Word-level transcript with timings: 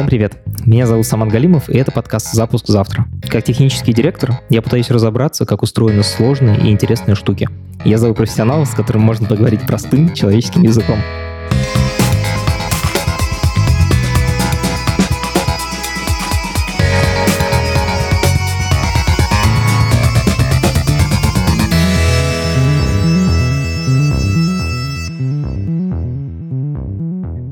Всем 0.00 0.08
привет! 0.08 0.38
Меня 0.64 0.86
зовут 0.86 1.04
Саман 1.04 1.28
Галимов, 1.28 1.68
и 1.68 1.76
это 1.76 1.92
подкаст 1.92 2.32
«Запуск 2.32 2.68
завтра». 2.68 3.04
Как 3.28 3.44
технический 3.44 3.92
директор 3.92 4.40
я 4.48 4.62
пытаюсь 4.62 4.90
разобраться, 4.90 5.44
как 5.44 5.62
устроены 5.62 6.02
сложные 6.02 6.56
и 6.58 6.70
интересные 6.70 7.14
штуки. 7.14 7.50
Я 7.84 7.98
зову 7.98 8.14
профессионала, 8.14 8.64
с 8.64 8.70
которым 8.70 9.02
можно 9.02 9.28
поговорить 9.28 9.60
простым 9.66 10.14
человеческим 10.14 10.62
языком. 10.62 10.96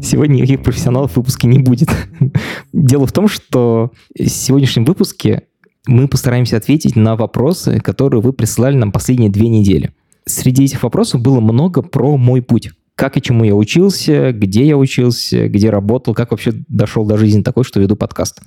Сегодня 0.08 0.36
никаких 0.36 0.62
профессионалов 0.62 1.12
в 1.12 1.16
выпуске 1.16 1.48
не 1.48 1.58
будет. 1.58 1.90
Дело 2.72 3.06
в 3.06 3.12
том, 3.12 3.28
что 3.28 3.92
в 4.18 4.26
сегодняшнем 4.26 4.86
выпуске 4.86 5.42
мы 5.86 6.08
постараемся 6.08 6.56
ответить 6.56 6.96
на 6.96 7.14
вопросы, 7.14 7.78
которые 7.80 8.22
вы 8.22 8.32
присылали 8.32 8.74
нам 8.74 8.90
последние 8.90 9.28
две 9.28 9.48
недели. 9.48 9.92
Среди 10.24 10.64
этих 10.64 10.82
вопросов 10.82 11.20
было 11.20 11.40
много 11.40 11.82
про 11.82 12.16
мой 12.16 12.40
путь. 12.40 12.70
Как 12.94 13.18
и 13.18 13.22
чему 13.22 13.44
я 13.44 13.54
учился, 13.54 14.32
где 14.32 14.66
я 14.66 14.78
учился, 14.78 15.46
где 15.46 15.68
работал, 15.68 16.14
как 16.14 16.30
вообще 16.30 16.54
дошел 16.68 17.04
до 17.04 17.18
жизни 17.18 17.42
такой, 17.42 17.64
что 17.64 17.78
веду 17.78 17.94
подкаст. 17.94 18.40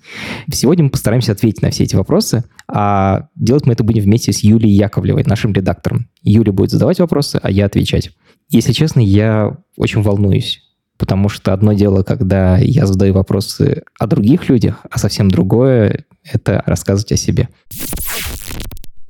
Сегодня 0.51 0.85
мы 0.85 0.89
постараемся 0.89 1.33
ответить 1.33 1.61
на 1.61 1.69
все 1.69 1.83
эти 1.83 1.95
вопросы, 1.95 2.43
а 2.67 3.27
делать 3.35 3.67
мы 3.67 3.73
это 3.73 3.83
будем 3.83 4.01
вместе 4.01 4.33
с 4.33 4.39
Юлией 4.39 4.75
Яковлевой, 4.75 5.23
нашим 5.25 5.53
редактором. 5.53 6.07
Юля 6.23 6.53
будет 6.53 6.71
задавать 6.71 6.99
вопросы, 6.99 7.39
а 7.39 7.51
я 7.51 7.67
отвечать. 7.67 8.09
Если 8.49 8.73
честно, 8.73 8.99
я 8.99 9.57
очень 9.77 10.01
волнуюсь 10.01 10.59
потому 11.01 11.29
что 11.29 11.51
одно 11.51 11.73
дело, 11.73 12.03
когда 12.03 12.59
я 12.59 12.85
задаю 12.85 13.15
вопросы 13.15 13.81
о 13.97 14.05
других 14.05 14.49
людях, 14.49 14.85
а 14.91 14.99
совсем 14.99 15.31
другое— 15.31 16.05
это 16.23 16.61
рассказывать 16.67 17.11
о 17.11 17.17
себе. 17.17 17.49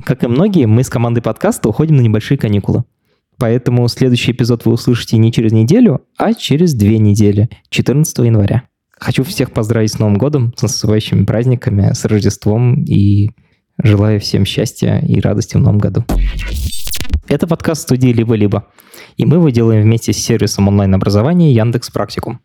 Как 0.05 0.23
и 0.23 0.27
многие, 0.27 0.67
мы 0.67 0.85
с 0.85 0.89
командой 0.89 1.19
подкаста 1.19 1.67
уходим 1.67 1.97
на 1.97 2.01
небольшие 2.01 2.37
каникулы. 2.37 2.85
Поэтому 3.37 3.85
следующий 3.89 4.31
эпизод 4.31 4.63
вы 4.63 4.71
услышите 4.71 5.17
не 5.17 5.33
через 5.33 5.51
неделю, 5.51 5.99
а 6.17 6.33
через 6.33 6.73
две 6.75 6.97
недели, 6.97 7.49
14 7.71 8.19
января. 8.19 8.63
Хочу 8.97 9.25
всех 9.25 9.51
поздравить 9.51 9.91
с 9.91 9.99
Новым 9.99 10.17
годом, 10.17 10.53
с 10.55 10.61
наступающими 10.61 11.25
праздниками, 11.25 11.91
с 11.91 12.05
Рождеством 12.05 12.85
и 12.85 13.31
желаю 13.83 14.21
всем 14.21 14.45
счастья 14.45 15.03
и 15.05 15.19
радости 15.19 15.57
в 15.57 15.59
Новом 15.59 15.79
году. 15.79 16.05
Это 17.31 17.47
подкаст 17.47 17.83
студии 17.83 18.09
«Либо-либо», 18.09 18.65
и 19.15 19.23
мы 19.23 19.37
его 19.37 19.47
делаем 19.47 19.83
вместе 19.83 20.11
с 20.11 20.17
сервисом 20.17 20.67
онлайн-образования 20.67 21.53
Яндекс 21.53 21.89
Практикум. 21.89 22.41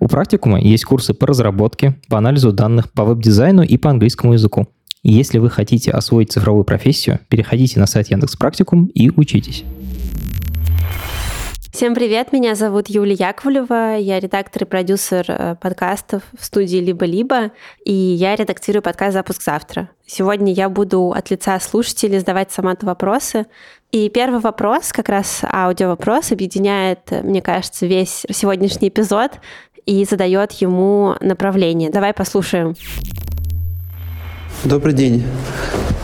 У 0.00 0.08
Практикума 0.08 0.58
есть 0.58 0.86
курсы 0.86 1.12
по 1.12 1.26
разработке, 1.26 2.00
по 2.08 2.16
анализу 2.16 2.50
данных, 2.50 2.90
по 2.92 3.04
веб-дизайну 3.04 3.62
и 3.62 3.76
по 3.76 3.90
английскому 3.90 4.32
языку. 4.32 4.68
Если 5.02 5.36
вы 5.36 5.50
хотите 5.50 5.90
освоить 5.90 6.32
цифровую 6.32 6.64
профессию, 6.64 7.20
переходите 7.28 7.78
на 7.78 7.86
сайт 7.86 8.08
Яндекс 8.08 8.36
Практикум 8.36 8.86
и 8.86 9.10
учитесь. 9.10 9.64
Всем 11.72 11.94
привет, 11.94 12.34
меня 12.34 12.54
зовут 12.54 12.90
Юлия 12.90 13.14
Яковлева, 13.14 13.96
я 13.96 14.20
редактор 14.20 14.64
и 14.64 14.66
продюсер 14.66 15.24
э, 15.26 15.56
подкастов 15.58 16.22
в 16.38 16.44
студии 16.44 16.76
«Либо-либо», 16.76 17.50
и 17.86 17.94
я 17.94 18.36
редактирую 18.36 18.82
подкаст 18.82 19.14
«Запуск 19.14 19.42
завтра». 19.42 19.88
Сегодня 20.04 20.52
я 20.52 20.68
буду 20.68 21.12
от 21.12 21.30
лица 21.30 21.58
слушателей 21.60 22.18
задавать 22.18 22.52
сама 22.52 22.76
вопросы. 22.82 23.46
И 23.90 24.10
первый 24.10 24.40
вопрос, 24.40 24.92
как 24.92 25.08
раз 25.08 25.40
аудио-вопрос, 25.44 26.30
объединяет, 26.30 27.10
мне 27.10 27.40
кажется, 27.40 27.86
весь 27.86 28.26
сегодняшний 28.30 28.88
эпизод 28.88 29.40
и 29.86 30.04
задает 30.04 30.52
ему 30.52 31.14
направление. 31.22 31.88
Давай 31.88 32.12
послушаем. 32.12 32.74
Добрый 34.64 34.94
день. 34.94 35.24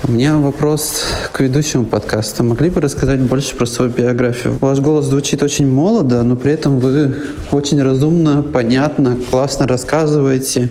У 0.03 0.11
меня 0.11 0.37
вопрос 0.37 1.05
к 1.33 1.39
ведущему 1.39 1.84
подкаста. 1.84 2.43
Могли 2.43 2.71
бы 2.71 2.81
рассказать 2.81 3.21
больше 3.21 3.55
про 3.55 3.66
свою 3.66 3.88
биографию? 3.88 4.59
Ваш 4.60 4.81
голос 4.81 5.05
звучит 5.05 5.44
очень 5.44 5.71
молодо, 5.71 6.25
но 6.25 6.34
при 6.34 6.55
этом 6.55 6.81
вы 6.81 7.15
очень 7.53 7.81
разумно, 7.81 8.43
понятно, 8.43 9.16
классно 9.31 9.69
рассказываете. 9.69 10.71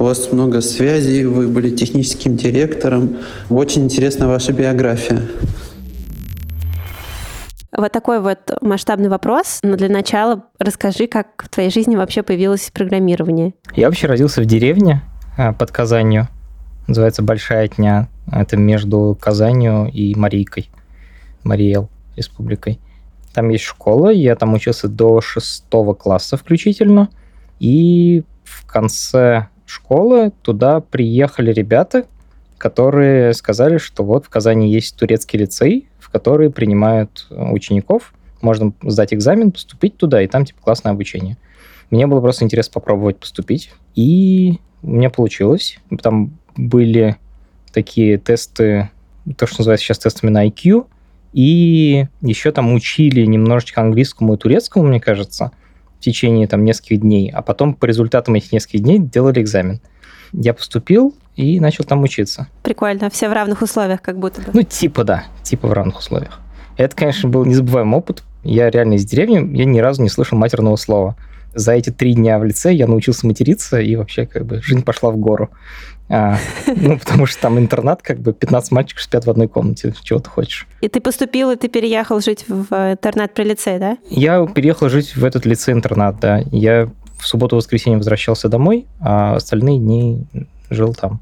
У 0.00 0.04
вас 0.04 0.32
много 0.32 0.60
связей, 0.60 1.26
вы 1.26 1.46
были 1.46 1.70
техническим 1.70 2.36
директором. 2.36 3.18
Очень 3.50 3.84
интересна 3.84 4.26
ваша 4.26 4.52
биография. 4.52 5.22
Вот 7.70 7.92
такой 7.92 8.18
вот 8.20 8.38
масштабный 8.62 9.08
вопрос. 9.08 9.60
Но 9.62 9.76
для 9.76 9.88
начала 9.88 10.42
расскажи, 10.58 11.06
как 11.06 11.44
в 11.44 11.48
твоей 11.50 11.70
жизни 11.70 11.94
вообще 11.94 12.24
появилось 12.24 12.68
программирование. 12.74 13.54
Я 13.76 13.86
вообще 13.86 14.08
родился 14.08 14.40
в 14.40 14.44
деревне 14.44 15.02
а, 15.36 15.52
под 15.52 15.70
Казанью 15.70 16.26
называется 16.88 17.22
«Большая 17.22 17.68
дня». 17.68 18.08
Это 18.30 18.56
между 18.56 19.16
Казанью 19.20 19.90
и 19.92 20.14
Марийкой, 20.14 20.70
Мариэл 21.44 21.88
республикой. 22.16 22.80
Там 23.32 23.50
есть 23.50 23.64
школа, 23.64 24.08
я 24.08 24.34
там 24.34 24.54
учился 24.54 24.88
до 24.88 25.20
шестого 25.20 25.94
класса 25.94 26.36
включительно. 26.36 27.10
И 27.60 28.24
в 28.42 28.66
конце 28.66 29.48
школы 29.66 30.32
туда 30.42 30.80
приехали 30.80 31.52
ребята, 31.52 32.06
которые 32.56 33.34
сказали, 33.34 33.78
что 33.78 34.02
вот 34.02 34.26
в 34.26 34.28
Казани 34.28 34.72
есть 34.72 34.96
турецкий 34.96 35.38
лицей, 35.38 35.88
в 36.00 36.10
который 36.10 36.50
принимают 36.50 37.28
учеников. 37.30 38.14
Можно 38.40 38.72
сдать 38.82 39.12
экзамен, 39.12 39.52
поступить 39.52 39.96
туда, 39.96 40.22
и 40.22 40.26
там 40.26 40.44
типа 40.44 40.60
классное 40.62 40.92
обучение. 40.92 41.36
Мне 41.90 42.06
было 42.06 42.20
просто 42.20 42.44
интересно 42.44 42.72
попробовать 42.74 43.18
поступить. 43.18 43.72
И 43.94 44.58
у 44.82 44.90
меня 44.90 45.10
получилось. 45.10 45.78
Там 46.02 46.38
были 46.58 47.16
такие 47.72 48.18
тесты, 48.18 48.90
то, 49.36 49.46
что 49.46 49.60
называется 49.60 49.86
сейчас 49.86 49.98
тестами 49.98 50.30
на 50.30 50.46
IQ, 50.46 50.86
и 51.32 52.06
еще 52.20 52.52
там 52.52 52.72
учили 52.74 53.24
немножечко 53.24 53.80
английскому 53.80 54.34
и 54.34 54.36
турецкому, 54.36 54.88
мне 54.88 55.00
кажется, 55.00 55.52
в 55.98 56.00
течение 56.00 56.46
там 56.46 56.64
нескольких 56.64 57.00
дней, 57.00 57.30
а 57.30 57.42
потом 57.42 57.74
по 57.74 57.86
результатам 57.86 58.34
этих 58.34 58.52
нескольких 58.52 58.80
дней 58.80 58.98
делали 58.98 59.40
экзамен. 59.40 59.80
Я 60.32 60.54
поступил 60.54 61.14
и 61.36 61.60
начал 61.60 61.84
там 61.84 62.02
учиться. 62.02 62.48
Прикольно, 62.62 63.10
все 63.10 63.28
в 63.28 63.32
равных 63.32 63.62
условиях 63.62 64.02
как 64.02 64.18
будто 64.18 64.42
бы. 64.42 64.50
Ну, 64.52 64.62
типа 64.62 65.04
да, 65.04 65.24
типа 65.42 65.68
в 65.68 65.72
равных 65.72 65.98
условиях. 65.98 66.40
Это, 66.76 66.94
конечно, 66.94 67.28
был 67.28 67.44
незабываемый 67.44 67.98
опыт. 67.98 68.22
Я 68.44 68.70
реально 68.70 68.94
из 68.94 69.04
деревни, 69.04 69.56
я 69.56 69.64
ни 69.64 69.78
разу 69.78 70.02
не 70.02 70.08
слышал 70.08 70.38
матерного 70.38 70.76
слова. 70.76 71.16
За 71.54 71.72
эти 71.72 71.90
три 71.90 72.14
дня 72.14 72.38
в 72.38 72.44
лице 72.44 72.72
я 72.72 72.86
научился 72.86 73.26
материться, 73.26 73.80
и 73.80 73.96
вообще 73.96 74.26
как 74.26 74.46
бы 74.46 74.62
жизнь 74.62 74.84
пошла 74.84 75.10
в 75.10 75.16
гору. 75.16 75.50
А, 76.10 76.38
ну, 76.66 76.98
потому 76.98 77.26
что 77.26 77.40
там 77.42 77.58
интернат, 77.58 78.02
как 78.02 78.18
бы 78.20 78.32
15 78.32 78.72
мальчиков 78.72 79.02
спят 79.02 79.26
в 79.26 79.30
одной 79.30 79.48
комнате, 79.48 79.92
чего 80.02 80.20
ты 80.20 80.30
хочешь. 80.30 80.66
И 80.80 80.88
ты 80.88 81.00
поступил, 81.00 81.50
и 81.50 81.56
ты 81.56 81.68
переехал 81.68 82.20
жить 82.20 82.44
в 82.48 82.72
интернат 82.72 83.34
при 83.34 83.44
лице, 83.44 83.78
да? 83.78 83.98
Я 84.08 84.46
переехал 84.46 84.88
жить 84.88 85.16
в 85.16 85.24
этот 85.24 85.44
лицей-интернат, 85.44 86.18
да. 86.20 86.42
Я 86.50 86.88
в 87.18 87.26
субботу-воскресенье 87.26 87.98
возвращался 87.98 88.48
домой, 88.48 88.86
а 89.00 89.36
остальные 89.36 89.78
дни 89.78 90.26
жил 90.70 90.94
там. 90.94 91.20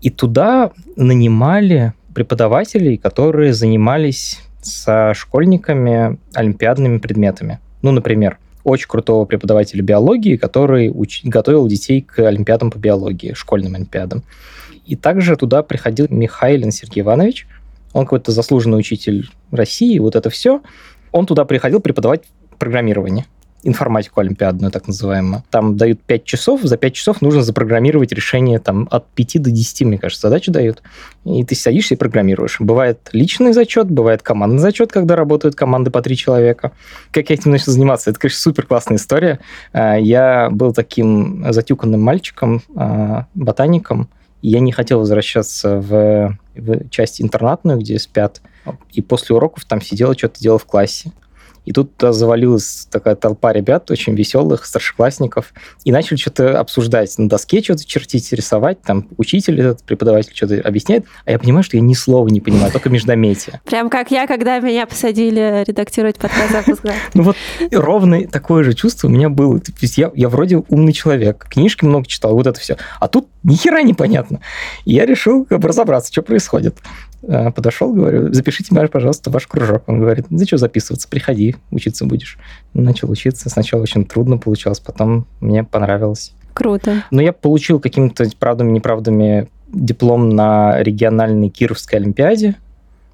И 0.00 0.10
туда 0.10 0.70
нанимали 0.94 1.94
преподавателей, 2.14 2.96
которые 2.96 3.52
занимались 3.52 4.40
со 4.62 5.14
школьниками 5.14 6.18
олимпиадными 6.34 6.98
предметами. 6.98 7.60
Ну, 7.82 7.92
например, 7.92 8.38
очень 8.66 8.88
крутого 8.88 9.24
преподавателя 9.26 9.80
биологии, 9.80 10.36
который 10.36 10.90
уч... 10.92 11.20
готовил 11.22 11.68
детей 11.68 12.00
к 12.00 12.18
олимпиадам 12.18 12.72
по 12.72 12.78
биологии, 12.78 13.32
школьным 13.32 13.76
олимпиадам. 13.76 14.24
И 14.84 14.96
также 14.96 15.36
туда 15.36 15.62
приходил 15.62 16.08
Михайлин 16.10 16.72
Сергей 16.72 17.02
Иванович, 17.02 17.46
он 17.92 18.06
какой-то 18.06 18.32
заслуженный 18.32 18.78
учитель 18.78 19.30
России, 19.52 19.98
вот 20.00 20.16
это 20.16 20.30
все. 20.30 20.62
Он 21.12 21.26
туда 21.26 21.44
приходил 21.44 21.80
преподавать 21.80 22.24
программирование 22.58 23.26
информатику 23.62 24.20
олимпиадную, 24.20 24.70
так 24.70 24.86
называемую. 24.86 25.42
Там 25.50 25.76
дают 25.76 26.00
5 26.02 26.24
часов, 26.24 26.62
за 26.62 26.76
5 26.76 26.94
часов 26.94 27.22
нужно 27.22 27.42
запрограммировать 27.42 28.12
решение 28.12 28.58
там, 28.58 28.88
от 28.90 29.08
5 29.08 29.42
до 29.42 29.50
10, 29.50 29.86
мне 29.86 29.98
кажется, 29.98 30.28
задачи 30.28 30.50
дают. 30.50 30.82
И 31.24 31.44
ты 31.44 31.54
садишься 31.54 31.94
и 31.94 31.96
программируешь. 31.96 32.60
Бывает 32.60 33.08
личный 33.12 33.52
зачет, 33.52 33.90
бывает 33.90 34.22
командный 34.22 34.60
зачет, 34.60 34.92
когда 34.92 35.16
работают 35.16 35.54
команды 35.54 35.90
по 35.90 36.02
3 36.02 36.16
человека. 36.16 36.72
Как 37.10 37.30
я 37.30 37.34
этим 37.34 37.50
начал 37.50 37.72
заниматься? 37.72 38.10
Это, 38.10 38.20
конечно, 38.20 38.40
супер 38.40 38.66
классная 38.66 38.98
история. 38.98 39.40
А, 39.72 39.96
я 39.96 40.48
был 40.50 40.72
таким 40.72 41.44
затюканным 41.52 42.00
мальчиком, 42.00 42.62
а, 42.74 43.26
ботаником, 43.34 44.08
и 44.42 44.50
я 44.50 44.60
не 44.60 44.72
хотел 44.72 45.00
возвращаться 45.00 45.80
в, 45.80 46.38
в 46.54 46.88
часть 46.90 47.20
интернатную, 47.20 47.78
где 47.78 47.98
спят. 47.98 48.40
И 48.92 49.02
после 49.02 49.36
уроков 49.36 49.64
там 49.64 49.80
сидел, 49.80 50.14
что-то 50.14 50.40
делал 50.40 50.58
в 50.58 50.64
классе. 50.64 51.12
И 51.66 51.72
тут 51.72 51.96
туда 51.96 52.12
завалилась 52.12 52.88
такая 52.90 53.16
толпа 53.16 53.52
ребят, 53.52 53.90
очень 53.90 54.14
веселых, 54.14 54.64
старшеклассников, 54.64 55.52
и 55.84 55.92
начали 55.92 56.16
что-то 56.16 56.58
обсуждать. 56.58 57.18
На 57.18 57.28
доске 57.28 57.62
что-то 57.62 57.84
чертить, 57.84 58.32
рисовать, 58.32 58.80
там 58.80 59.08
учитель 59.18 59.60
этот, 59.60 59.82
преподаватель 59.82 60.32
что-то 60.34 60.60
объясняет, 60.60 61.04
а 61.24 61.32
я 61.32 61.38
понимаю, 61.38 61.64
что 61.64 61.76
я 61.76 61.82
ни 61.82 61.94
слова 61.94 62.28
не 62.28 62.40
понимаю, 62.40 62.72
только 62.72 62.88
междометие. 62.88 63.60
Прям 63.64 63.90
как 63.90 64.10
я, 64.10 64.26
когда 64.26 64.60
меня 64.60 64.86
посадили 64.86 65.64
редактировать 65.66 66.16
подкаст 66.16 66.52
«Запуск 66.52 66.82
Ну 67.14 67.22
вот 67.22 67.36
ровно 67.72 68.26
такое 68.28 68.62
же 68.62 68.72
чувство 68.74 69.08
у 69.08 69.10
меня 69.10 69.28
было. 69.28 69.58
То 69.58 69.72
есть 69.80 69.98
я, 69.98 70.10
я 70.14 70.28
вроде 70.28 70.62
умный 70.68 70.92
человек, 70.92 71.46
книжки 71.50 71.84
много 71.84 72.06
читал, 72.06 72.34
вот 72.34 72.46
это 72.46 72.60
все. 72.60 72.76
А 73.00 73.08
тут 73.08 73.28
ни 73.42 73.54
хера 73.54 73.82
непонятно. 73.82 74.40
И 74.84 74.94
я 74.94 75.06
решил 75.06 75.44
как 75.44 75.60
бы 75.60 75.68
разобраться, 75.68 76.12
что 76.12 76.22
происходит. 76.22 76.76
А, 77.28 77.50
подошел, 77.50 77.92
говорю, 77.92 78.32
запишите 78.32 78.74
меня, 78.74 78.88
пожалуйста, 78.88 79.30
ваш 79.30 79.46
кружок. 79.46 79.84
Он 79.86 80.00
говорит, 80.00 80.26
что 80.46 80.56
записываться, 80.58 81.08
приходи, 81.08 81.56
учиться 81.70 82.04
будешь. 82.04 82.38
Начал 82.74 83.10
учиться. 83.10 83.48
Сначала 83.50 83.82
очень 83.82 84.04
трудно 84.04 84.38
получалось, 84.38 84.80
потом 84.80 85.26
мне 85.40 85.64
понравилось. 85.64 86.34
Круто. 86.54 87.02
Но 87.10 87.20
я 87.20 87.32
получил 87.32 87.80
какими-то 87.80 88.24
правдами-неправдами 88.38 89.48
диплом 89.68 90.30
на 90.30 90.82
региональной 90.82 91.48
Кировской 91.48 91.98
Олимпиаде, 91.98 92.56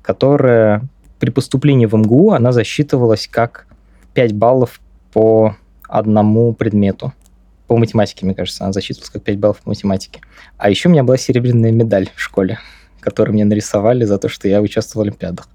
которая 0.03 0.83
при 1.19 1.31
поступлении 1.31 1.87
в 1.87 1.97
МГУ, 1.97 2.33
она 2.33 2.53
засчитывалась 2.53 3.29
как 3.29 3.67
5 4.15 4.35
баллов 4.35 4.81
по 5.13 5.57
одному 5.89 6.53
предмету. 6.53 7.13
По 7.67 7.77
математике, 7.77 8.27
мне 8.27 8.35
кажется, 8.35 8.65
она 8.65 8.73
засчитывалась 8.73 9.11
как 9.11 9.23
5 9.23 9.39
баллов 9.39 9.59
по 9.61 9.71
математике. 9.71 10.21
А 10.59 10.69
еще 10.69 10.89
у 10.89 10.93
меня 10.93 11.05
была 11.05 11.17
серебряная 11.17 11.73
медаль 11.73 12.11
в 12.15 12.21
школе 12.21 12.59
который 13.03 13.33
мне 13.33 13.45
нарисовали 13.45 14.05
за 14.05 14.19
то, 14.19 14.29
что 14.29 14.49
я 14.49 14.61
участвовал 14.61 15.05
в 15.05 15.09
Олимпиадах. 15.09 15.49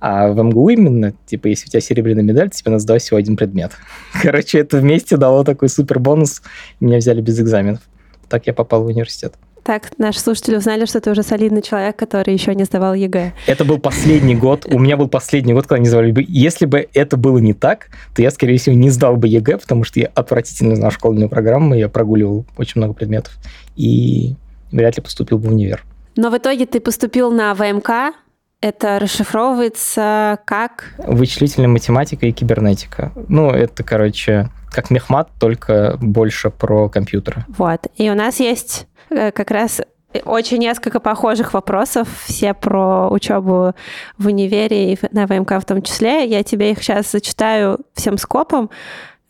А 0.00 0.28
в 0.28 0.42
МГУ 0.42 0.70
именно, 0.70 1.12
типа, 1.26 1.48
если 1.48 1.66
у 1.66 1.70
тебя 1.70 1.80
серебряная 1.80 2.22
медаль, 2.22 2.50
тебе 2.50 2.70
надо 2.70 2.82
сдавать 2.82 3.02
всего 3.02 3.18
один 3.18 3.36
предмет. 3.36 3.72
Короче, 4.22 4.58
это 4.58 4.78
вместе 4.78 5.16
дало 5.16 5.44
такой 5.44 5.68
супер 5.68 5.98
бонус. 5.98 6.42
Меня 6.80 6.98
взяли 6.98 7.20
без 7.20 7.38
экзаменов. 7.40 7.80
Так 8.28 8.46
я 8.46 8.54
попал 8.54 8.84
в 8.84 8.86
университет. 8.86 9.34
Так, 9.62 9.92
наши 9.96 10.18
слушатели 10.18 10.56
узнали, 10.56 10.86
что 10.86 11.00
ты 11.00 11.10
уже 11.10 11.22
солидный 11.22 11.62
человек, 11.62 11.94
который 11.96 12.34
еще 12.34 12.52
не 12.54 12.64
сдавал 12.64 12.94
ЕГЭ. 12.94 13.32
Это 13.46 13.64
был 13.64 13.78
последний 13.78 14.34
год. 14.34 14.66
У 14.68 14.78
меня 14.80 14.96
был 14.96 15.08
последний 15.08 15.52
год, 15.52 15.68
когда 15.68 15.78
не 15.78 15.86
сдавали 15.86 16.08
ЕГЭ. 16.08 16.24
Если 16.26 16.66
бы 16.66 16.88
это 16.92 17.16
было 17.16 17.38
не 17.38 17.54
так, 17.54 17.88
то 18.14 18.22
я, 18.22 18.32
скорее 18.32 18.58
всего, 18.58 18.74
не 18.74 18.90
сдал 18.90 19.16
бы 19.16 19.28
ЕГЭ, 19.28 19.58
потому 19.58 19.84
что 19.84 20.00
я 20.00 20.06
отвратительно 20.14 20.74
знал 20.74 20.90
школьную 20.90 21.28
программу, 21.28 21.76
я 21.76 21.88
прогуливал 21.88 22.44
очень 22.56 22.80
много 22.80 22.94
предметов 22.94 23.38
и 23.76 24.34
вряд 24.72 24.96
ли 24.96 25.02
поступил 25.02 25.38
бы 25.38 25.48
в 25.48 25.52
универ. 25.52 25.84
Но 26.16 26.30
в 26.30 26.36
итоге 26.36 26.66
ты 26.66 26.80
поступил 26.80 27.30
на 27.30 27.54
ВМК, 27.54 28.14
это 28.60 28.98
расшифровывается 29.00 30.38
как? 30.44 30.94
Вычислительная 30.98 31.68
математика 31.68 32.26
и 32.26 32.32
кибернетика. 32.32 33.12
Ну, 33.28 33.50
это, 33.50 33.82
короче, 33.82 34.50
как 34.70 34.90
мехмат, 34.90 35.30
только 35.40 35.98
больше 36.00 36.50
про 36.50 36.88
компьютеры. 36.88 37.44
Вот. 37.48 37.88
И 37.96 38.08
у 38.08 38.14
нас 38.14 38.38
есть 38.38 38.86
э, 39.10 39.32
как 39.32 39.50
раз 39.50 39.80
очень 40.24 40.58
несколько 40.58 41.00
похожих 41.00 41.54
вопросов, 41.54 42.08
все 42.26 42.54
про 42.54 43.08
учебу 43.10 43.74
в 44.18 44.26
универе 44.26 44.92
и 44.92 44.98
на 45.10 45.26
ВМК 45.26 45.52
в 45.60 45.64
том 45.64 45.82
числе. 45.82 46.26
Я 46.26 46.42
тебе 46.42 46.72
их 46.72 46.82
сейчас 46.82 47.10
зачитаю 47.10 47.80
всем 47.94 48.18
скопом. 48.18 48.70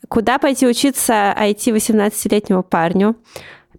Куда 0.08 0.38
пойти 0.38 0.66
учиться 0.66 1.34
IT 1.38 1.74
18-летнему 1.74 2.62
парню? 2.62 3.16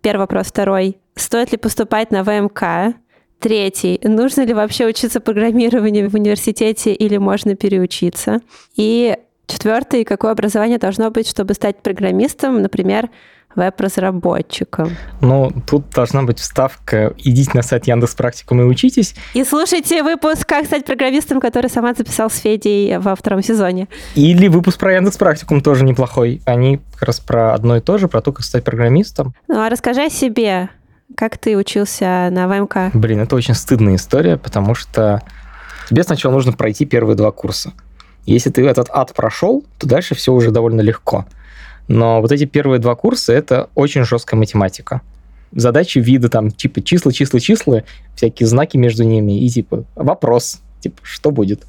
Первый 0.01 0.21
вопрос. 0.21 0.47
Второй. 0.47 0.97
Стоит 1.15 1.51
ли 1.51 1.57
поступать 1.57 2.11
на 2.11 2.23
ВМК? 2.23 2.95
Третий. 3.39 3.99
Нужно 4.03 4.45
ли 4.45 4.53
вообще 4.53 4.87
учиться 4.87 5.19
программированию 5.19 6.09
в 6.09 6.13
университете 6.13 6.93
или 6.93 7.17
можно 7.17 7.55
переучиться? 7.55 8.39
И 8.75 9.17
четвертый. 9.47 10.05
Какое 10.05 10.31
образование 10.31 10.77
должно 10.77 11.11
быть, 11.11 11.27
чтобы 11.27 11.53
стать 11.53 11.77
программистом, 11.83 12.61
например, 12.61 13.09
веб-разработчиком. 13.55 14.91
Ну, 15.21 15.51
тут 15.67 15.89
должна 15.91 16.23
быть 16.23 16.39
вставка 16.39 17.13
«Идите 17.17 17.51
на 17.53 17.61
сайт 17.61 17.85
Яндекс 17.87 18.15
Практикум 18.15 18.61
и 18.61 18.63
учитесь». 18.63 19.15
И 19.33 19.43
слушайте 19.43 20.03
выпуск 20.03 20.47
«Как 20.47 20.65
стать 20.65 20.85
программистом», 20.85 21.39
который 21.39 21.69
сама 21.69 21.93
записал 21.93 22.29
с 22.29 22.37
Федей 22.37 22.97
во 22.97 23.15
втором 23.15 23.43
сезоне. 23.43 23.87
Или 24.15 24.47
выпуск 24.47 24.79
про 24.79 24.95
Яндекс 24.95 25.17
Практикум 25.17 25.61
тоже 25.61 25.83
неплохой. 25.83 26.41
Они 26.45 26.79
как 26.93 27.03
раз 27.03 27.19
про 27.19 27.53
одно 27.53 27.77
и 27.77 27.81
то 27.81 27.97
же, 27.97 28.07
про 28.07 28.21
то, 28.21 28.31
как 28.31 28.45
стать 28.45 28.63
программистом. 28.63 29.33
Ну, 29.47 29.59
а 29.59 29.69
расскажи 29.69 30.03
о 30.03 30.09
себе. 30.09 30.69
Как 31.15 31.37
ты 31.37 31.57
учился 31.57 32.29
на 32.31 32.47
ВМК? 32.47 32.93
Блин, 32.93 33.19
это 33.19 33.35
очень 33.35 33.53
стыдная 33.53 33.95
история, 33.95 34.37
потому 34.37 34.75
что 34.75 35.21
тебе 35.89 36.03
сначала 36.03 36.33
нужно 36.33 36.53
пройти 36.53 36.85
первые 36.85 37.15
два 37.15 37.31
курса. 37.31 37.73
Если 38.25 38.49
ты 38.49 38.65
этот 38.65 38.87
ад 38.89 39.13
прошел, 39.13 39.65
то 39.77 39.87
дальше 39.87 40.15
все 40.15 40.33
уже 40.33 40.51
довольно 40.51 40.81
легко. 40.81 41.25
Но 41.87 42.21
вот 42.21 42.31
эти 42.31 42.45
первые 42.45 42.79
два 42.79 42.95
курса— 42.95 43.33
это 43.33 43.69
очень 43.75 44.05
жесткая 44.05 44.39
математика. 44.39 45.01
Задачи 45.51 45.99
вида 45.99 46.29
там 46.29 46.49
типа 46.49 46.81
числа, 46.81 47.11
числа, 47.11 47.39
числа, 47.39 47.83
всякие 48.15 48.47
знаки 48.47 48.77
между 48.77 49.03
ними 49.03 49.39
и 49.39 49.49
типа 49.49 49.83
вопрос, 49.95 50.61
типа 50.79 50.99
что 51.03 51.31
будет. 51.31 51.65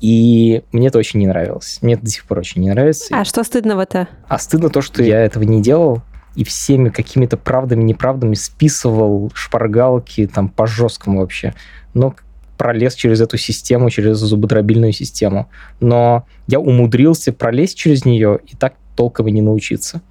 И 0.00 0.62
мне 0.72 0.88
это 0.88 0.98
очень 0.98 1.20
не 1.20 1.26
нравилось. 1.26 1.78
Мне 1.80 1.94
это 1.94 2.04
до 2.04 2.10
сих 2.10 2.26
пор 2.26 2.38
очень 2.38 2.60
не 2.62 2.70
нравится. 2.70 3.16
А 3.16 3.24
что 3.24 3.42
стыдного-то? 3.42 4.08
А 4.28 4.38
стыдно 4.38 4.68
то, 4.68 4.82
что 4.82 5.02
я 5.02 5.20
этого 5.20 5.42
не 5.42 5.62
делал, 5.62 6.02
и 6.36 6.44
всеми 6.44 6.90
какими-то 6.90 7.36
правдами, 7.36 7.82
неправдами 7.82 8.34
списывал 8.34 9.32
шпаргалки 9.34 10.26
там 10.26 10.48
по 10.48 10.66
жесткому 10.66 11.20
вообще. 11.20 11.54
Но 11.94 12.14
пролез 12.56 12.94
через 12.94 13.20
эту 13.20 13.36
систему, 13.38 13.90
через 13.90 14.18
зубодробильную 14.18 14.92
систему. 14.92 15.48
Но 15.80 16.26
я 16.46 16.60
умудрился 16.60 17.32
пролезть 17.32 17.76
через 17.76 18.04
нее 18.04 18.38
и 18.46 18.54
так 18.54 18.74
толком 18.94 19.28
и 19.28 19.32
не 19.32 19.42
научиться. 19.42 20.02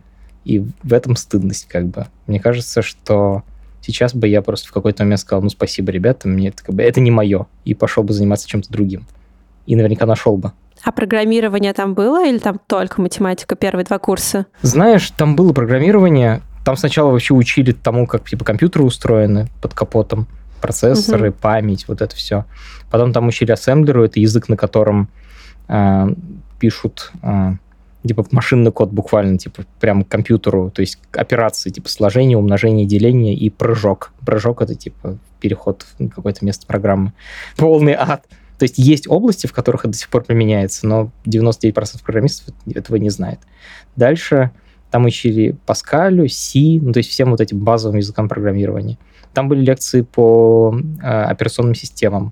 И 0.43 0.59
в 0.59 0.93
этом 0.93 1.15
стыдность 1.15 1.67
как 1.67 1.87
бы. 1.87 2.07
Мне 2.27 2.39
кажется, 2.39 2.81
что 2.81 3.43
сейчас 3.81 4.13
бы 4.13 4.27
я 4.27 4.41
просто 4.41 4.67
в 4.67 4.71
какой-то 4.71 5.03
момент 5.03 5.21
сказал, 5.21 5.43
ну 5.43 5.49
спасибо, 5.49 5.91
ребята, 5.91 6.27
мне 6.27 6.49
это, 6.49 6.63
как 6.63 6.75
бы, 6.75 6.83
это 6.83 7.01
не 7.01 7.11
мое, 7.11 7.47
и 7.65 7.73
пошел 7.73 8.03
бы 8.03 8.13
заниматься 8.13 8.47
чем-то 8.47 8.71
другим. 8.71 9.05
И 9.65 9.75
наверняка 9.75 10.05
нашел 10.05 10.37
бы. 10.37 10.51
А 10.85 10.91
программирование 10.91 11.73
там 11.73 11.95
было 11.95 12.27
или 12.27 12.37
там 12.37 12.59
только 12.67 13.01
математика, 13.01 13.55
первые 13.55 13.85
два 13.85 13.97
курса? 13.97 14.45
Знаешь, 14.61 15.11
там 15.17 15.35
было 15.35 15.51
программирование. 15.51 16.43
Там 16.63 16.77
сначала 16.77 17.11
вообще 17.11 17.33
учили 17.33 17.71
тому, 17.71 18.05
как 18.05 18.29
типа 18.29 18.45
компьютеры 18.45 18.85
устроены 18.85 19.47
под 19.63 19.73
капотом, 19.73 20.27
процессоры, 20.61 21.31
угу. 21.31 21.37
память, 21.41 21.87
вот 21.87 22.01
это 22.01 22.15
все. 22.15 22.45
Потом 22.91 23.13
там 23.13 23.27
учили 23.27 23.51
ассемблеру, 23.51 24.03
это 24.03 24.19
язык, 24.19 24.47
на 24.47 24.57
котором 24.57 25.09
э, 25.67 26.07
пишут 26.59 27.11
э, 27.23 27.53
типа 28.07 28.23
машинный 28.29 28.71
код 28.71 28.91
буквально, 28.91 29.39
типа 29.39 29.63
прям 29.79 30.03
к 30.03 30.07
компьютеру, 30.07 30.69
то 30.69 30.81
есть 30.81 30.99
операции 31.13 31.71
типа 31.71 31.89
сложение, 31.89 32.37
умножение, 32.37 32.85
деление 32.85 33.33
и 33.33 33.49
прыжок. 33.49 34.11
Прыжок 34.23 34.61
это 34.61 34.75
типа 34.75 35.17
переход 35.39 35.83
в 35.97 36.09
какое-то 36.09 36.45
место 36.45 36.67
программы. 36.67 37.13
Полный 37.57 37.93
ад. 37.93 38.23
То 38.57 38.63
есть 38.63 38.77
есть 38.77 39.07
области, 39.07 39.47
в 39.47 39.53
которых 39.53 39.81
это 39.81 39.89
до 39.89 39.97
сих 39.97 40.09
пор 40.09 40.23
применяется, 40.23 40.87
но 40.87 41.11
99% 41.25 41.73
программистов 42.03 42.53
этого 42.73 42.95
не 42.97 43.09
знает. 43.09 43.39
Дальше 43.95 44.51
там 44.91 45.05
учили 45.05 45.57
Паскалю, 45.65 46.29
C, 46.29 46.79
ну, 46.81 46.93
то 46.93 46.99
есть 46.99 47.09
всем 47.09 47.31
вот 47.31 47.41
этим 47.41 47.59
базовым 47.59 47.97
языкам 47.97 48.29
программирования. 48.29 48.97
Там 49.33 49.49
были 49.49 49.59
лекции 49.59 50.01
по 50.01 50.73
э, 51.03 51.05
операционным 51.05 51.75
системам. 51.75 52.31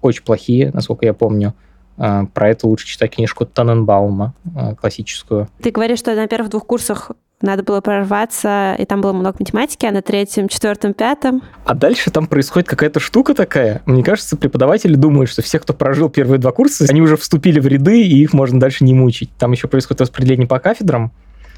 Очень 0.00 0.24
плохие, 0.24 0.70
насколько 0.72 1.04
я 1.04 1.12
помню. 1.12 1.54
Э, 1.98 2.24
про 2.32 2.50
это 2.50 2.66
лучше 2.66 2.86
читать 2.86 3.14
книжку 3.14 3.44
Таненбаума, 3.44 4.34
э, 4.56 4.74
классическую. 4.74 5.48
Ты 5.62 5.70
говоришь, 5.70 5.98
что 5.98 6.14
на 6.14 6.26
первых 6.26 6.50
двух 6.50 6.66
курсах 6.66 7.12
надо 7.42 7.64
было 7.64 7.80
прорваться, 7.80 8.76
и 8.78 8.84
там 8.84 9.00
было 9.00 9.12
много 9.12 9.36
математики, 9.40 9.84
а 9.84 9.90
на 9.90 10.00
третьем, 10.00 10.48
четвертом, 10.48 10.94
пятом... 10.94 11.42
А 11.64 11.74
дальше 11.74 12.10
там 12.12 12.28
происходит 12.28 12.68
какая-то 12.68 13.00
штука 13.00 13.34
такая. 13.34 13.82
Мне 13.84 14.04
кажется, 14.04 14.36
преподаватели 14.36 14.94
думают, 14.94 15.28
что 15.28 15.42
все, 15.42 15.58
кто 15.58 15.74
прожил 15.74 16.08
первые 16.08 16.38
два 16.38 16.52
курса, 16.52 16.86
они 16.88 17.02
уже 17.02 17.16
вступили 17.16 17.58
в 17.58 17.66
ряды, 17.66 18.00
и 18.00 18.22
их 18.22 18.32
можно 18.32 18.60
дальше 18.60 18.84
не 18.84 18.94
мучить. 18.94 19.30
Там 19.38 19.52
еще 19.52 19.66
происходит 19.66 20.02
распределение 20.02 20.46
по 20.46 20.60
кафедрам, 20.60 21.12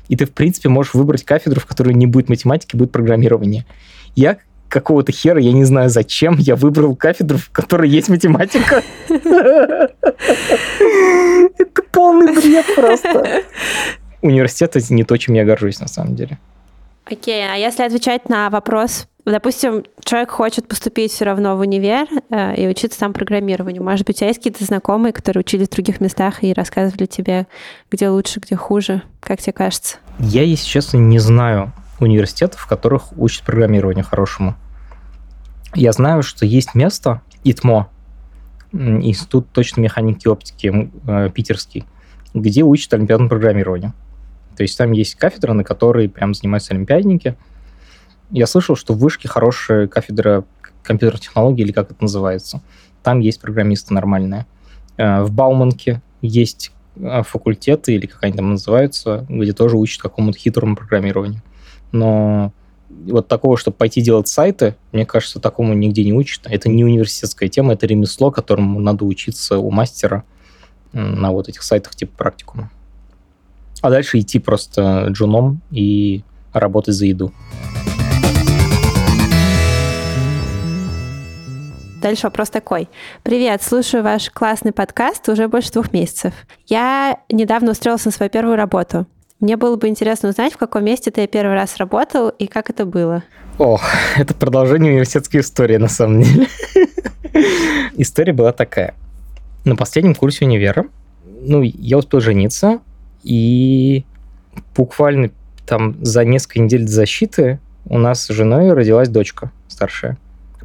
и 0.08 0.16
ты, 0.16 0.24
в 0.24 0.32
принципе, 0.32 0.70
можешь 0.70 0.94
выбрать 0.94 1.24
кафедру, 1.24 1.60
в 1.60 1.66
которой 1.66 1.94
не 1.94 2.06
будет 2.06 2.28
математики, 2.28 2.76
будет 2.76 2.90
программирование. 2.90 3.66
Я 4.16 4.38
какого-то 4.74 5.12
хера, 5.12 5.40
я 5.40 5.52
не 5.52 5.64
знаю 5.64 5.88
зачем, 5.88 6.36
я 6.38 6.56
выбрал 6.56 6.96
кафедру, 6.96 7.38
в 7.38 7.50
которой 7.50 7.88
есть 7.88 8.08
математика. 8.08 8.82
Это 11.58 11.82
полный 11.92 12.34
бред 12.34 12.66
просто 12.74 13.44
университет 14.24 14.74
это 14.76 14.92
не 14.92 15.04
то, 15.04 15.16
чем 15.16 15.34
я 15.34 15.44
горжусь 15.44 15.80
на 15.80 15.88
самом 15.88 16.16
деле. 16.16 16.38
Окей, 17.04 17.44
а 17.44 17.54
если 17.54 17.82
отвечать 17.82 18.28
на 18.30 18.48
вопрос, 18.48 19.06
допустим, 19.26 19.84
человек 20.02 20.30
хочет 20.30 20.66
поступить 20.66 21.12
все 21.12 21.26
равно 21.26 21.56
в 21.56 21.60
универ 21.60 22.06
э, 22.30 22.56
и 22.56 22.66
учиться 22.66 22.98
там 22.98 23.12
программированию. 23.12 23.82
Может 23.84 24.06
быть, 24.06 24.16
у 24.16 24.18
тебя 24.20 24.28
есть 24.28 24.40
какие-то 24.40 24.64
знакомые, 24.64 25.12
которые 25.12 25.42
учились 25.42 25.68
в 25.68 25.72
других 25.72 26.00
местах 26.00 26.42
и 26.42 26.54
рассказывали 26.54 27.04
тебе, 27.04 27.46
где 27.90 28.08
лучше, 28.08 28.40
где 28.40 28.56
хуже? 28.56 29.02
Как 29.20 29.40
тебе 29.40 29.52
кажется? 29.52 29.98
Я, 30.18 30.42
если 30.42 30.66
честно, 30.66 30.96
не 30.96 31.18
знаю 31.18 31.72
университетов, 32.00 32.60
в 32.60 32.66
которых 32.66 33.16
учат 33.18 33.44
программированию 33.44 34.04
хорошему. 34.04 34.54
Я 35.74 35.92
знаю, 35.92 36.22
что 36.22 36.46
есть 36.46 36.74
место, 36.74 37.20
ИТМО, 37.42 37.88
Институт 38.72 39.48
точной 39.52 39.84
механики 39.84 40.26
и 40.26 40.28
оптики 40.28 40.90
э, 41.06 41.30
питерский, 41.30 41.84
где 42.32 42.62
учат 42.62 42.94
олимпиадному 42.94 43.28
программированию. 43.28 43.92
То 44.56 44.62
есть 44.62 44.76
там 44.76 44.92
есть 44.92 45.14
кафедра, 45.14 45.52
на 45.52 45.62
которой 45.62 46.08
прям 46.08 46.34
занимаются 46.34 46.74
олимпиадники. 46.74 47.36
Я 48.30 48.46
слышал, 48.46 48.74
что 48.74 48.94
в 48.94 48.98
Вышке 48.98 49.28
хорошая 49.28 49.86
кафедра 49.86 50.44
компьютерных 50.82 51.22
технологий, 51.22 51.62
или 51.62 51.72
как 51.72 51.90
это 51.92 52.02
называется. 52.02 52.62
Там 53.02 53.20
есть 53.20 53.40
программисты 53.40 53.94
нормальные. 53.94 54.46
Э, 54.96 55.22
в 55.22 55.32
Бауманке 55.32 56.02
есть 56.20 56.72
э, 56.96 57.22
факультеты, 57.22 57.94
или 57.94 58.06
как 58.06 58.24
они 58.24 58.32
там 58.32 58.50
называются, 58.50 59.24
где 59.28 59.52
тоже 59.52 59.76
учат 59.76 60.02
какому-то 60.02 60.38
хитрому 60.38 60.74
программированию. 60.74 61.42
Но 61.92 62.52
вот 62.88 63.28
такого, 63.28 63.56
чтобы 63.56 63.76
пойти 63.76 64.00
делать 64.00 64.28
сайты, 64.28 64.76
мне 64.92 65.06
кажется, 65.06 65.40
такому 65.40 65.74
нигде 65.74 66.04
не 66.04 66.12
учат. 66.12 66.46
Это 66.46 66.68
не 66.68 66.84
университетская 66.84 67.48
тема, 67.48 67.72
это 67.72 67.86
ремесло, 67.86 68.30
которому 68.30 68.80
надо 68.80 69.04
учиться 69.04 69.58
у 69.58 69.70
мастера 69.70 70.24
на 70.92 71.32
вот 71.32 71.48
этих 71.48 71.62
сайтах 71.62 71.94
типа 71.94 72.16
практикума. 72.16 72.70
А 73.82 73.90
дальше 73.90 74.18
идти 74.18 74.38
просто 74.38 75.08
джуном 75.10 75.60
и 75.70 76.22
работать 76.52 76.94
за 76.94 77.06
еду. 77.06 77.32
Дальше 82.00 82.26
вопрос 82.26 82.50
такой. 82.50 82.90
Привет, 83.22 83.62
слушаю 83.62 84.02
ваш 84.02 84.30
классный 84.30 84.72
подкаст 84.72 85.26
уже 85.30 85.48
больше 85.48 85.72
двух 85.72 85.90
месяцев. 85.94 86.34
Я 86.66 87.18
недавно 87.30 87.70
устроился 87.70 88.08
на 88.08 88.12
свою 88.12 88.28
первую 88.28 88.56
работу. 88.56 89.06
Мне 89.40 89.56
было 89.56 89.76
бы 89.76 89.88
интересно 89.88 90.30
узнать, 90.30 90.52
в 90.52 90.56
каком 90.56 90.84
месте 90.84 91.10
ты 91.10 91.26
первый 91.26 91.54
раз 91.54 91.76
работал 91.76 92.28
и 92.28 92.46
как 92.46 92.70
это 92.70 92.84
было. 92.86 93.24
О, 93.58 93.78
это 94.16 94.34
продолжение 94.34 94.92
университетской 94.92 95.40
истории, 95.40 95.76
на 95.76 95.88
самом 95.88 96.22
деле. 96.22 96.46
История 97.96 98.32
была 98.32 98.52
такая. 98.52 98.94
На 99.64 99.76
последнем 99.76 100.14
курсе 100.14 100.44
универа, 100.44 100.86
ну, 101.42 101.62
я 101.62 101.98
успел 101.98 102.20
жениться, 102.20 102.80
и 103.22 104.04
буквально 104.76 105.30
там 105.66 105.96
за 106.04 106.24
несколько 106.24 106.60
недель 106.60 106.84
до 106.84 106.92
защиты 106.92 107.58
у 107.86 107.98
нас 107.98 108.24
с 108.24 108.28
женой 108.28 108.72
родилась 108.72 109.08
дочка 109.08 109.50
старшая. 109.68 110.18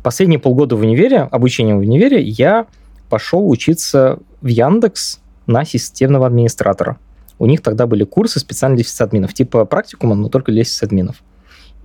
Последние 0.03 0.39
полгода 0.39 0.75
в 0.75 0.81
универе, 0.81 1.21
обучение 1.21 1.75
в 1.75 1.79
универе, 1.79 2.21
я 2.21 2.67
пошел 3.09 3.49
учиться 3.49 4.19
в 4.41 4.47
Яндекс 4.47 5.19
на 5.47 5.65
системного 5.65 6.27
администратора. 6.27 6.97
У 7.39 7.45
них 7.45 7.61
тогда 7.61 7.87
были 7.87 8.03
курсы 8.03 8.39
специально 8.39 8.75
для 8.75 8.85
сисадминов, 8.85 9.33
типа 9.33 9.65
практикума, 9.65 10.13
но 10.13 10.29
только 10.29 10.51
для 10.51 10.63
сисадминов. 10.63 11.23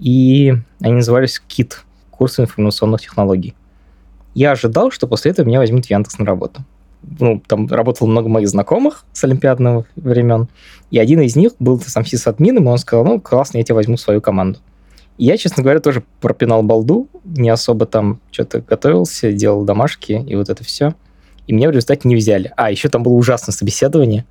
И 0.01 0.55
они 0.81 0.95
назывались 0.95 1.41
КИТ, 1.47 1.85
курсы 2.11 2.43
информационных 2.43 3.01
технологий. 3.01 3.55
Я 4.35 4.51
ожидал, 4.51 4.91
что 4.91 5.07
после 5.07 5.31
этого 5.31 5.47
меня 5.47 5.61
возьмут 5.61 5.87
в 5.87 5.91
Яндекс 5.91 6.19
на 6.19 6.27
работу. 6.27 6.65
Ну, 7.21 7.41
там 7.47 7.69
работало 7.69 8.09
много 8.09 8.29
моих 8.29 8.49
знакомых 8.49 9.05
с 9.13 9.23
олимпиадных 9.25 9.87
времен, 9.95 10.49
и 10.91 10.99
один 10.99 11.21
из 11.21 11.37
них 11.37 11.53
был 11.59 11.81
сам 11.81 12.05
сисадмином, 12.05 12.65
и 12.65 12.69
он 12.69 12.79
сказал, 12.79 13.05
ну, 13.05 13.21
классно, 13.21 13.59
я 13.59 13.65
тебя 13.65 13.77
возьму 13.77 13.97
в 13.97 14.01
свою 14.01 14.21
команду. 14.21 14.59
Я, 15.17 15.37
честно 15.37 15.63
говоря, 15.63 15.79
тоже 15.81 16.03
пропинал 16.21 16.63
балду, 16.63 17.09
не 17.25 17.51
особо 17.51 17.87
там 17.87 18.21
что-то 18.33 18.63
готовился, 18.63 19.33
делал 19.33 19.65
домашки 19.65 20.25
и 20.27 20.35
вот 20.35 20.49
это 20.49 20.65
все. 20.65 20.95
И 21.47 21.53
меня 21.53 21.69
в 21.69 21.73
результате 21.73 22.09
не 22.09 22.17
взяли. 22.17 22.53
А, 22.57 22.71
еще 22.71 22.89
там 22.89 23.03
было 23.03 23.13
ужасное 23.13 23.53
собеседование, 23.53 24.25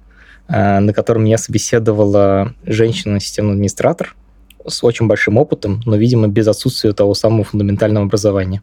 на 0.48 0.94
котором 0.94 1.24
меня 1.24 1.38
собеседовала 1.38 2.54
женщина-системный 2.66 3.54
администратор 3.54 4.16
с 4.68 4.84
очень 4.84 5.08
большим 5.08 5.38
опытом, 5.38 5.82
но, 5.86 5.96
видимо, 5.96 6.28
без 6.28 6.48
отсутствия 6.48 6.94
того 6.94 7.14
самого 7.14 7.44
фундаментального 7.44 8.06
образования. 8.06 8.62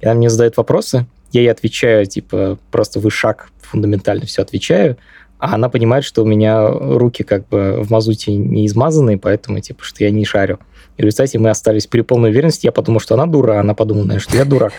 И 0.00 0.06
она 0.06 0.14
мне 0.14 0.30
задает 0.30 0.56
вопросы, 0.56 1.06
я 1.32 1.40
ей 1.40 1.50
отвечаю, 1.50 2.06
типа, 2.06 2.58
просто 2.70 3.00
вы 3.00 3.10
шаг 3.10 3.48
фундаментально 3.60 4.26
все 4.26 4.42
отвечаю, 4.42 4.98
а 5.38 5.54
она 5.54 5.68
понимает, 5.68 6.04
что 6.04 6.22
у 6.22 6.26
меня 6.26 6.68
руки 6.68 7.24
как 7.24 7.48
бы 7.48 7.82
в 7.82 7.90
мазуте 7.90 8.34
не 8.34 8.66
измазаны, 8.66 9.18
поэтому, 9.18 9.60
типа, 9.60 9.82
что 9.82 10.04
я 10.04 10.10
не 10.10 10.24
шарю. 10.24 10.60
И 10.96 11.02
в 11.02 11.04
результате 11.04 11.38
мы 11.38 11.50
остались 11.50 11.86
при 11.86 12.02
полной 12.02 12.30
уверенности. 12.30 12.66
Я 12.66 12.72
подумал, 12.72 13.00
что 13.00 13.14
она 13.14 13.26
дура, 13.26 13.54
а 13.54 13.60
она 13.60 13.74
подумала, 13.74 14.04
наверное, 14.04 14.22
что 14.22 14.36
я 14.36 14.44
дурак. 14.44 14.72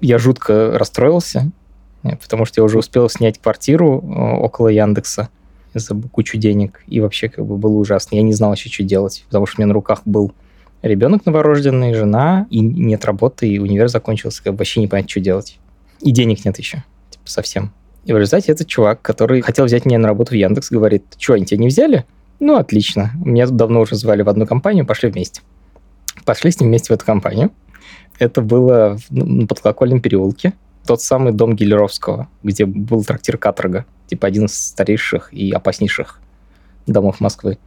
Я 0.00 0.18
жутко 0.18 0.76
расстроился, 0.76 1.52
э, 2.02 2.16
потому 2.16 2.46
что 2.46 2.60
я 2.60 2.64
уже 2.64 2.78
успел 2.78 3.08
снять 3.08 3.40
квартиру 3.40 4.02
э, 4.02 4.42
около 4.42 4.68
Яндекса 4.68 5.28
за 5.78 5.94
кучу 5.94 6.38
денег, 6.38 6.82
и 6.86 7.00
вообще 7.00 7.28
как 7.28 7.46
бы 7.46 7.56
было 7.56 7.74
ужасно. 7.78 8.16
Я 8.16 8.22
не 8.22 8.32
знал 8.32 8.52
еще, 8.52 8.68
что 8.68 8.82
делать, 8.82 9.24
потому 9.26 9.46
что 9.46 9.58
у 9.58 9.62
меня 9.62 9.68
на 9.68 9.74
руках 9.74 10.02
был 10.04 10.32
ребенок 10.82 11.26
новорожденный, 11.26 11.94
жена, 11.94 12.46
и 12.50 12.60
нет 12.60 13.04
работы, 13.04 13.48
и 13.48 13.58
универ 13.58 13.88
закончился, 13.88 14.42
как 14.42 14.54
бы 14.54 14.58
вообще 14.58 14.80
не 14.80 14.86
понять, 14.86 15.10
что 15.10 15.20
делать. 15.20 15.58
И 16.00 16.10
денег 16.12 16.44
нет 16.44 16.58
еще, 16.58 16.84
типа 17.10 17.24
совсем. 17.24 17.72
И 18.04 18.12
в 18.12 18.16
результате 18.16 18.52
этот 18.52 18.66
чувак, 18.66 19.02
который 19.02 19.40
хотел 19.40 19.64
взять 19.64 19.84
меня 19.84 19.98
на 19.98 20.08
работу 20.08 20.30
в 20.30 20.34
Яндекс, 20.34 20.70
говорит, 20.70 21.04
что, 21.18 21.34
они 21.34 21.44
тебя 21.44 21.60
не 21.60 21.68
взяли? 21.68 22.04
Ну, 22.40 22.56
отлично. 22.56 23.10
Меня 23.22 23.46
давно 23.46 23.80
уже 23.80 23.96
звали 23.96 24.22
в 24.22 24.28
одну 24.28 24.46
компанию, 24.46 24.86
пошли 24.86 25.10
вместе 25.10 25.42
пошли 26.28 26.50
с 26.50 26.60
ним 26.60 26.68
вместе 26.68 26.92
в 26.92 26.96
эту 26.96 27.06
компанию. 27.06 27.50
Это 28.18 28.42
было 28.42 28.98
на 29.08 29.46
Подколокольном 29.46 30.02
переулке, 30.02 30.52
тот 30.86 31.00
самый 31.00 31.32
дом 31.32 31.54
Гелеровского, 31.56 32.28
где 32.42 32.66
был 32.66 33.02
трактир 33.02 33.38
Каторга, 33.38 33.86
типа 34.08 34.26
один 34.26 34.46
из 34.46 34.54
старейших 34.54 35.32
и 35.32 35.52
опаснейших 35.52 36.20
домов 36.86 37.20
Москвы. 37.20 37.58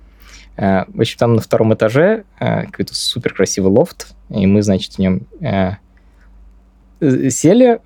Э, 0.57 0.83
в 0.87 0.99
общем, 0.99 1.17
там 1.17 1.35
на 1.35 1.41
втором 1.41 1.73
этаже 1.73 2.23
э, 2.39 2.65
какой-то 2.65 2.95
супер 2.95 3.33
красивый 3.33 3.71
лофт, 3.71 4.13
и 4.29 4.45
мы, 4.47 4.61
значит, 4.61 4.93
в 4.93 4.99
нем 4.99 5.21
э, 5.39 5.71
сели. 7.29 7.79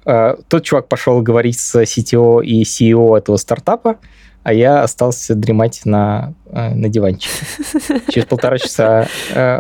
Тот 0.50 0.64
чувак 0.64 0.90
пошел 0.90 1.22
говорить 1.22 1.58
с 1.58 1.82
CTO 1.84 2.44
и 2.44 2.64
CEO 2.64 3.18
этого 3.18 3.38
стартапа, 3.38 3.98
а 4.44 4.52
я 4.52 4.84
остался 4.84 5.36
дремать 5.36 5.86
на, 5.86 6.34
на 6.52 6.90
диванчике. 6.90 7.34
Через 8.12 8.26
полтора 8.26 8.58
часа 8.58 9.08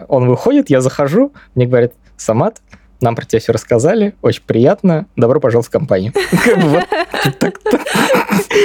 он 0.09 0.27
выходит, 0.27 0.69
я 0.69 0.81
захожу, 0.81 1.31
мне 1.55 1.67
говорят, 1.67 1.93
Самат, 2.17 2.61
нам 3.01 3.15
про 3.15 3.25
тебя 3.25 3.39
все 3.39 3.51
рассказали, 3.51 4.15
очень 4.21 4.43
приятно, 4.45 5.07
добро 5.15 5.39
пожаловать 5.39 5.67
в 5.67 5.71
компанию. 5.71 6.13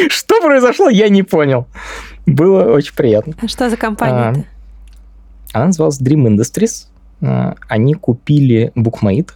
Что 0.08 0.40
произошло, 0.40 0.88
я 0.88 1.08
не 1.08 1.22
понял. 1.22 1.66
Было 2.26 2.72
очень 2.72 2.94
приятно. 2.94 3.34
А 3.40 3.48
что 3.48 3.68
за 3.70 3.76
компания 3.76 4.46
Она 5.52 5.66
называлась 5.66 6.00
Dream 6.00 6.26
Industries. 6.28 6.86
А, 7.22 7.56
они 7.68 7.94
купили 7.94 8.72
BookMate, 8.76 9.30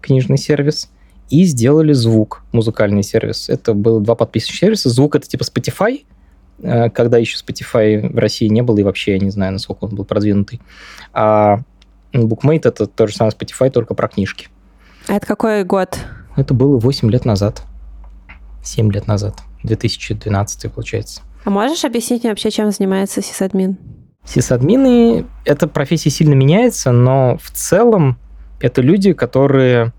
книжный 0.00 0.38
сервис, 0.38 0.90
и 1.28 1.44
сделали 1.44 1.92
звук, 1.92 2.42
музыкальный 2.52 3.02
сервис. 3.02 3.48
Это 3.48 3.72
было 3.72 4.00
два 4.00 4.16
подписочных 4.16 4.58
сервиса. 4.58 4.88
Звук— 4.90 5.14
это 5.16 5.28
типа 5.28 5.42
Spotify, 5.42 6.04
когда 6.60 7.18
еще 7.18 7.38
Spotify 7.38 8.12
в 8.12 8.18
России 8.18 8.48
не 8.48 8.62
было, 8.62 8.78
и 8.78 8.82
вообще 8.82 9.12
я 9.12 9.18
не 9.18 9.30
знаю, 9.30 9.52
насколько 9.52 9.84
он 9.84 9.94
был 9.94 10.04
продвинутый. 10.04 10.60
А 11.12 11.60
Bookmate— 12.12 12.62
это 12.64 12.86
то 12.86 13.06
же 13.06 13.14
самое 13.14 13.34
Spotify, 13.36 13.70
только 13.70 13.94
про 13.94 14.08
книжки. 14.08 14.48
А 15.08 15.14
это 15.14 15.26
какой 15.26 15.64
год? 15.64 15.98
Это 16.36 16.54
было 16.54 16.78
8 16.78 17.10
лет 17.10 17.24
назад. 17.24 17.62
7 18.62 18.90
лет 18.92 19.06
назад. 19.06 19.36
2012 19.62 20.72
получается. 20.72 21.22
А 21.44 21.50
можешь 21.50 21.84
объяснить 21.84 22.22
мне 22.22 22.30
вообще, 22.30 22.50
чем 22.50 22.70
занимается 22.70 23.22
сисадмин? 23.22 23.78
Сисадмины, 24.24 25.26
эта 25.44 25.66
профессия 25.66 26.10
сильно 26.10 26.34
меняется, 26.34 26.92
но 26.92 27.38
в 27.42 27.50
целом 27.50 28.18
это 28.60 28.82
люди, 28.82 29.12
которые 29.14 29.92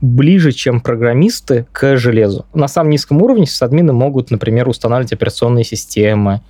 ближе, 0.00 0.52
чем 0.52 0.80
программисты, 0.80 1.66
к 1.72 1.96
железу. 1.96 2.46
На 2.52 2.68
самом 2.68 2.90
низком 2.90 3.22
уровне 3.22 3.46
сисадмины 3.46 3.92
могут, 3.92 4.30
например, 4.30 4.68
устанавливать 4.68 5.12
операционные 5.12 5.64
системы, 5.64 6.42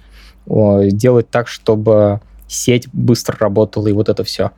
делать 0.46 1.30
так, 1.30 1.46
чтобы 1.46 2.20
сеть 2.48 2.88
быстро 2.92 3.36
работала 3.38 3.88
и 3.88 3.92
вот 3.92 4.08
это 4.08 4.24
все. 4.24 4.52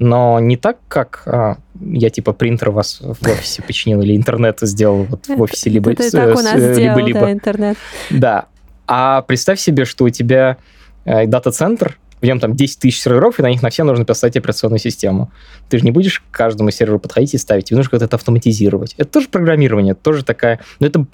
Но 0.00 0.40
не 0.40 0.56
так, 0.56 0.78
как 0.88 1.22
а, 1.26 1.58
я 1.78 2.08
типа 2.08 2.32
принтер 2.32 2.70
вас 2.70 3.00
в 3.00 3.22
офисе 3.28 3.62
починил 3.62 4.00
или 4.00 4.16
интернет 4.16 4.58
сделал 4.62 5.04
вот 5.04 5.28
в 5.28 5.40
офисе 5.40 5.68
либо 5.68 5.90
у 5.90 6.42
нас 6.42 6.58
сделал, 6.58 7.06
да, 7.12 7.32
интернет. 7.32 7.76
Да. 8.08 8.46
А 8.86 9.20
представь 9.22 9.60
себе, 9.60 9.84
что 9.84 10.06
у 10.06 10.08
тебя 10.08 10.56
э, 11.04 11.26
дата-центр, 11.26 11.98
в 12.20 12.24
нем 12.24 12.40
там 12.40 12.56
10 12.56 12.80
тысяч 12.80 13.00
серверов, 13.00 13.38
и 13.38 13.42
на 13.42 13.50
них 13.50 13.62
на 13.62 13.68
все 13.68 13.84
нужно 13.84 14.06
поставить 14.06 14.36
операционную 14.36 14.78
систему. 14.78 15.30
Ты 15.68 15.78
же 15.78 15.84
не 15.84 15.90
будешь 15.90 16.20
к 16.20 16.30
каждому 16.30 16.70
серверу 16.70 16.98
подходить 16.98 17.34
и 17.34 17.38
ставить, 17.38 17.66
тебе 17.66 17.76
нужно 17.76 17.90
как-то 17.90 18.06
это 18.06 18.16
автоматизировать. 18.16 18.94
Это 18.96 19.10
тоже 19.10 19.28
программирование, 19.28 19.92
это 19.92 20.02
тоже 20.02 20.24
такая... 20.24 20.60
Но 20.80 20.86
это 20.86 21.06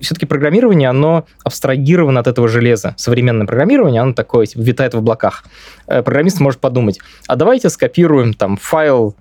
все-таки 0.00 0.26
программирование, 0.26 0.88
оно 0.88 1.26
абстрагировано 1.44 2.20
от 2.20 2.26
этого 2.26 2.48
железа. 2.48 2.94
Современное 2.96 3.46
программирование, 3.46 4.02
оно 4.02 4.12
такое, 4.12 4.46
типа, 4.46 4.62
витает 4.62 4.94
в 4.94 4.98
облаках. 4.98 5.44
Э, 5.86 6.02
программист 6.02 6.40
может 6.40 6.60
подумать, 6.60 7.00
а 7.26 7.36
давайте 7.36 7.70
скопируем 7.70 8.34
там 8.34 8.56
файл 8.56 9.16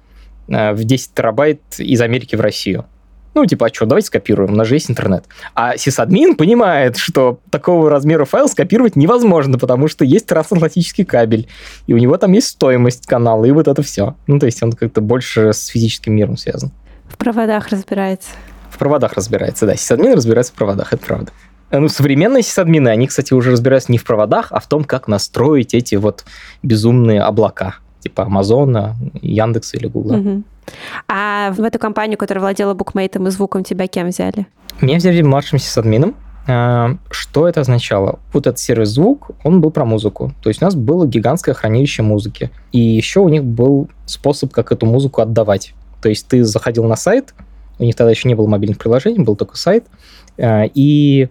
э, 0.47 0.73
в 0.73 0.83
10 0.83 1.13
терабайт 1.13 1.61
из 1.77 2.01
Америки 2.01 2.35
в 2.35 2.41
Россию. 2.41 2.85
Ну, 3.35 3.45
типа, 3.45 3.67
а 3.67 3.73
что, 3.73 3.85
давайте 3.85 4.07
скопируем, 4.07 4.53
у 4.53 4.55
нас 4.55 4.67
же 4.67 4.75
есть 4.75 4.89
интернет. 4.89 5.25
А 5.53 5.77
сисадмин 5.77 6.35
понимает, 6.35 6.97
что 6.97 7.39
такого 7.51 7.89
размера 7.89 8.25
файл 8.25 8.49
скопировать 8.49 8.95
невозможно, 8.95 9.57
потому 9.57 9.87
что 9.87 10.03
есть 10.03 10.25
трансатлантический 10.25 11.05
кабель, 11.05 11.47
и 11.85 11.93
у 11.93 11.97
него 11.97 12.17
там 12.17 12.31
есть 12.33 12.47
стоимость 12.47 13.05
канала, 13.05 13.45
и 13.45 13.51
вот 13.51 13.67
это 13.67 13.81
все. 13.83 14.15
Ну, 14.27 14.39
то 14.39 14.45
есть 14.45 14.61
он 14.63 14.73
как-то 14.73 15.01
больше 15.01 15.53
с 15.53 15.67
физическим 15.67 16.15
миром 16.15 16.37
связан. 16.37 16.71
В 17.07 17.17
проводах 17.17 17.69
разбирается. 17.69 18.29
Проводах 18.79 19.13
разбирается, 19.13 19.65
да. 19.65 19.75
Сисадмин 19.75 20.13
разбирается 20.13 20.53
в 20.53 20.55
проводах, 20.55 20.93
это 20.93 21.05
правда. 21.05 21.31
Ну, 21.71 21.87
современные 21.87 22.41
сисадмины, 22.41 22.89
они, 22.89 23.07
кстати, 23.07 23.33
уже 23.33 23.51
разбираются 23.51 23.91
не 23.91 23.99
в 23.99 24.03
проводах, 24.03 24.47
а 24.51 24.59
в 24.59 24.67
том, 24.67 24.83
как 24.83 25.07
настроить 25.07 25.73
эти 25.73 25.95
вот 25.95 26.25
безумные 26.63 27.21
облака, 27.21 27.75
типа 27.99 28.23
Амазона, 28.23 28.95
Яндекса 29.21 29.77
или 29.77 29.87
Гугла. 29.87 30.13
Мгм. 30.13 30.45
А 31.07 31.51
в 31.51 31.61
эту 31.61 31.77
компанию, 31.77 32.17
которая 32.17 32.41
владела 32.41 32.73
букмейтом 32.73 33.27
и 33.27 33.31
звуком, 33.31 33.63
тебя 33.63 33.87
кем 33.87 34.07
взяли? 34.07 34.47
Меня 34.81 34.97
взяли 34.97 35.21
младшим 35.21 35.59
сисадмином. 35.59 36.15
А, 36.47 36.95
Что 37.11 37.47
это 37.47 37.61
означало? 37.61 38.19
Вот 38.33 38.47
этот 38.47 38.59
сервис 38.59 38.89
звук, 38.89 39.31
он 39.43 39.61
был 39.61 39.71
про 39.71 39.85
музыку. 39.85 40.33
То 40.41 40.49
есть 40.49 40.61
у 40.61 40.65
нас 40.65 40.73
было 40.73 41.05
гигантское 41.05 41.53
хранилище 41.53 42.01
музыки. 42.01 42.49
И 42.71 42.79
еще 42.79 43.19
у 43.19 43.29
них 43.29 43.43
был 43.43 43.89
способ, 44.05 44.51
как 44.51 44.71
эту 44.71 44.85
музыку 44.85 45.21
отдавать. 45.21 45.73
То 46.01 46.09
есть 46.09 46.27
ты 46.27 46.43
заходил 46.43 46.85
на 46.85 46.95
сайт, 46.95 47.33
у 47.79 47.83
них 47.83 47.95
тогда 47.95 48.11
еще 48.11 48.27
не 48.27 48.35
было 48.35 48.47
мобильных 48.47 48.77
приложений, 48.77 49.23
был 49.23 49.35
только 49.35 49.57
сайт, 49.57 49.85
а, 50.37 50.65
и 50.73 51.29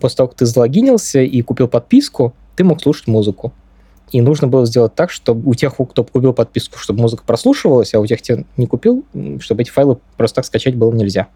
после 0.00 0.16
того, 0.16 0.28
как 0.28 0.38
ты 0.38 0.46
залогинился 0.46 1.20
и 1.20 1.40
купил 1.42 1.68
подписку, 1.68 2.34
ты 2.56 2.64
мог 2.64 2.82
слушать 2.82 3.06
музыку. 3.06 3.52
И 4.10 4.20
нужно 4.20 4.46
было 4.46 4.66
сделать 4.66 4.94
так, 4.94 5.10
чтобы 5.10 5.48
у 5.50 5.54
тех, 5.54 5.74
кто 5.74 6.04
купил 6.04 6.32
подписку, 6.32 6.78
чтобы 6.78 7.00
музыка 7.00 7.24
прослушивалась, 7.26 7.94
а 7.94 8.00
у 8.00 8.06
тех, 8.06 8.22
кто 8.22 8.44
не 8.56 8.66
купил, 8.66 9.04
чтобы 9.40 9.62
эти 9.62 9.70
файлы 9.70 9.98
просто 10.16 10.36
так 10.36 10.44
скачать 10.44 10.76
было 10.76 10.92
нельзя. 10.92 11.28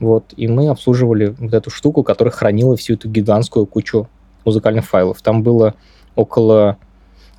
Вот, 0.00 0.24
и 0.36 0.48
мы 0.48 0.68
обслуживали 0.68 1.34
вот 1.38 1.52
эту 1.52 1.70
штуку, 1.70 2.02
которая 2.02 2.32
хранила 2.32 2.76
всю 2.76 2.94
эту 2.94 3.08
гигантскую 3.08 3.66
кучу 3.66 4.08
музыкальных 4.44 4.86
файлов. 4.86 5.20
Там 5.22 5.42
было 5.42 5.74
около, 6.14 6.78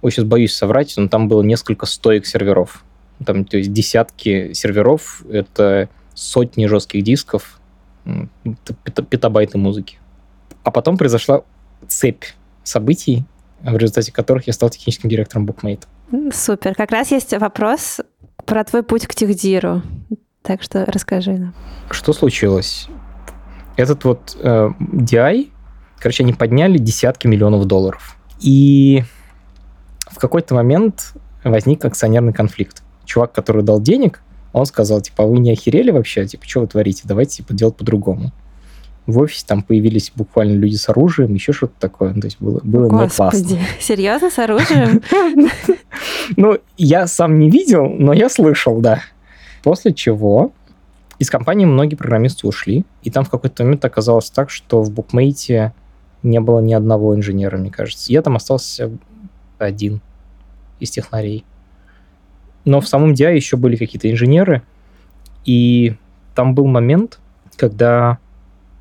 ой, 0.02 0.12
сейчас 0.12 0.26
боюсь 0.26 0.54
соврать, 0.54 0.94
но 0.98 1.08
там 1.08 1.28
было 1.28 1.42
несколько 1.42 1.86
стоек 1.86 2.26
серверов. 2.26 2.84
Там, 3.26 3.46
то 3.46 3.58
есть 3.58 3.74
десятки 3.74 4.54
серверов, 4.54 5.24
это 5.30 5.90
сотни 6.14 6.66
жестких 6.66 7.04
дисков, 7.04 7.60
петабайты 9.10 9.58
музыки. 9.58 10.00
А 10.64 10.72
потом 10.72 10.98
произошла 10.98 11.44
цепь 11.88 12.26
событий, 12.64 13.26
в 13.62 13.78
результате 13.78 14.12
которых 14.12 14.48
я 14.48 14.54
стал 14.54 14.70
техническим 14.70 15.10
директором 15.10 15.46
Bookmate. 15.46 15.84
Супер. 16.34 16.76
Как 16.76 16.92
раз 16.92 17.12
есть 17.12 17.34
вопрос 17.34 18.02
про 18.46 18.64
твой 18.64 18.84
путь 18.84 19.08
к 19.08 19.16
техдиру. 19.16 19.82
Так 20.42 20.64
что 20.64 20.86
расскажи 20.86 21.34
нам. 21.34 21.54
Что 21.90 22.14
случилось? 22.14 22.88
Этот 23.78 24.04
вот 24.04 24.38
э, 24.42 24.70
DI, 24.80 25.50
короче, 26.00 26.24
они 26.24 26.34
подняли 26.34 26.78
десятки 26.78 27.28
миллионов 27.28 27.66
долларов. 27.66 28.18
И 28.40 29.04
в 30.10 30.18
какой-то 30.18 30.56
момент 30.56 31.14
возник 31.44 31.86
акционерный 31.86 32.34
конфликт. 32.34 32.84
Чувак, 33.06 33.32
который 33.32 33.64
дал 33.64 33.80
денег, 33.80 34.22
он 34.54 34.66
сказал, 34.66 35.02
типа, 35.02 35.24
а 35.24 35.28
вы 35.28 35.40
не 35.40 35.52
охерели 35.52 35.92
вообще? 35.92 36.26
Типа, 36.28 36.46
что 36.48 36.62
вы 36.62 36.68
творите? 36.68 37.04
Давайте, 37.06 37.38
типа, 37.38 37.54
делать 37.54 37.76
по-другому. 37.76 38.32
В 39.08 39.20
офисе 39.20 39.46
там 39.48 39.64
появились 39.64 40.12
буквально 40.16 40.54
люди 40.54 40.76
с 40.76 40.88
оружием, 40.90 41.34
еще 41.34 41.54
что-то 41.54 41.74
такое. 41.80 42.14
Ну, 42.14 42.22
То 42.22 42.28
есть 42.28 42.38
было, 42.40 42.60
было 42.64 42.84
ну, 42.84 42.90
классно. 42.90 43.32
Господи, 43.32 43.60
серьезно, 43.80 44.30
с 44.30 44.40
оружием? 44.40 45.02
Ну, 46.38 46.58
я 46.78 47.08
сам 47.08 47.40
не 47.40 47.50
видел, 47.50 47.88
но 47.90 48.14
я 48.14 48.30
слышал, 48.30 48.80
да. 48.80 49.02
После 49.64 49.94
чего 49.94 50.54
из 51.20 51.30
компании 51.30 51.66
многие 51.66 51.96
программисты 51.96 52.48
ушли, 52.48 52.86
и 53.04 53.12
там 53.12 53.26
в 53.26 53.30
какой-то 53.30 53.64
момент 53.64 53.84
оказалось 53.84 54.30
так, 54.30 54.50
что 54.50 54.82
в 54.82 54.92
букмейте 54.92 55.74
не 56.24 56.40
было 56.40 56.60
ни 56.60 56.74
одного 56.74 57.16
инженера, 57.16 57.58
мне 57.58 57.70
кажется. 57.70 58.12
Я 58.12 58.22
там 58.22 58.38
остался 58.38 58.92
один 59.60 60.02
из 60.80 60.90
технарей. 60.90 61.46
Но 62.66 62.82
в 62.82 62.88
самом 62.88 63.14
DI 63.14 63.36
еще 63.36 63.58
были 63.58 63.76
какие-то 63.76 64.12
инженеры, 64.12 64.62
и 65.46 65.96
там 66.36 66.54
был 66.54 66.68
момент, 66.68 67.20
когда 67.56 68.20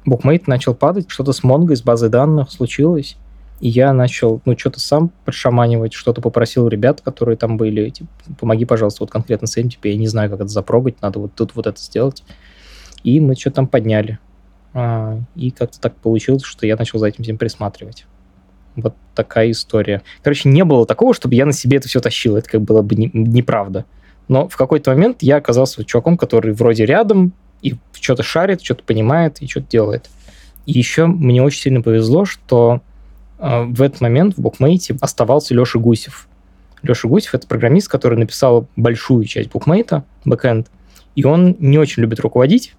букмейт 0.05 0.47
начал 0.47 0.75
падать, 0.75 1.07
что-то 1.09 1.33
с 1.33 1.43
Mongo 1.43 1.73
из 1.73 1.83
базы 1.83 2.09
данных 2.09 2.51
случилось, 2.51 3.17
и 3.61 3.69
я 3.69 3.93
начал, 3.93 4.41
ну, 4.47 4.59
что-то 4.59 4.81
сам 4.81 5.11
подшаманивать, 5.25 5.93
что-то 5.93 6.23
попросил 6.23 6.67
ребят, 6.69 7.03
которые 7.03 7.37
там 7.37 7.59
были, 7.59 7.91
типа, 7.91 8.09
помоги, 8.39 8.65
пожалуйста, 8.65 9.03
вот 9.03 9.11
конкретно 9.11 9.47
с 9.47 9.57
этим, 9.57 9.71
типа, 9.71 9.89
я 9.89 9.97
не 9.97 10.09
знаю, 10.09 10.31
как 10.31 10.41
это 10.41 10.49
запрогать, 10.49 11.03
надо 11.03 11.19
вот 11.19 11.35
тут 11.35 11.55
вот 11.55 11.67
это 11.67 11.81
сделать. 11.81 12.25
И 13.05 13.21
мы 13.21 13.35
что-то 13.35 13.57
там 13.57 13.67
подняли. 13.67 14.19
А, 14.73 15.19
и 15.35 15.51
как-то 15.51 15.79
так 15.81 15.97
получилось, 15.97 16.43
что 16.43 16.67
я 16.67 16.77
начал 16.77 16.99
за 16.99 17.09
этим 17.09 17.25
всем 17.25 17.37
присматривать. 17.37 18.07
Вот 18.77 18.95
такая 19.23 19.50
история. 19.50 20.03
Короче, 20.23 20.49
не 20.49 20.65
было 20.65 20.87
такого, 20.87 21.15
чтобы 21.15 21.35
я 21.35 21.47
на 21.47 21.53
себе 21.53 21.77
это 21.77 21.89
все 21.89 22.00
тащил. 22.00 22.37
Это 22.37 22.49
как 22.49 22.62
было 22.62 22.83
бы 22.83 22.95
не- 22.95 23.11
неправда. 23.12 23.85
Но 24.29 24.49
в 24.49 24.57
какой-то 24.57 24.91
момент 24.93 25.19
я 25.21 25.37
оказался 25.37 25.85
чуваком, 25.85 26.17
который 26.17 26.53
вроде 26.53 26.87
рядом 26.87 27.33
и 27.62 27.75
что-то 27.92 28.23
шарит, 28.23 28.62
что-то 28.62 28.83
понимает 28.85 29.42
и 29.42 29.49
что-то 29.49 29.66
делает. 29.68 30.09
И 30.66 30.73
еще 30.73 31.07
мне 31.07 31.42
очень 31.42 31.62
сильно 31.62 31.83
повезло, 31.83 32.25
что 32.25 32.81
э, 33.38 33.62
в 33.64 33.83
этот 33.83 34.01
момент 34.01 34.37
в 34.37 34.40
букмейте 34.40 34.97
оставался 35.01 35.55
Леша 35.55 35.79
Гусев. 35.79 36.29
Леша 36.83 37.09
Гусев— 37.09 37.35
это 37.37 37.47
программист, 37.47 37.88
который 37.88 38.18
написал 38.18 38.68
большую 38.77 39.25
часть 39.25 39.51
букмейта, 39.51 40.05
бэкэнд, 40.25 40.68
и 41.14 41.25
он 41.25 41.57
не 41.59 41.79
очень 41.79 42.03
любит 42.03 42.21
руководить, 42.21 42.75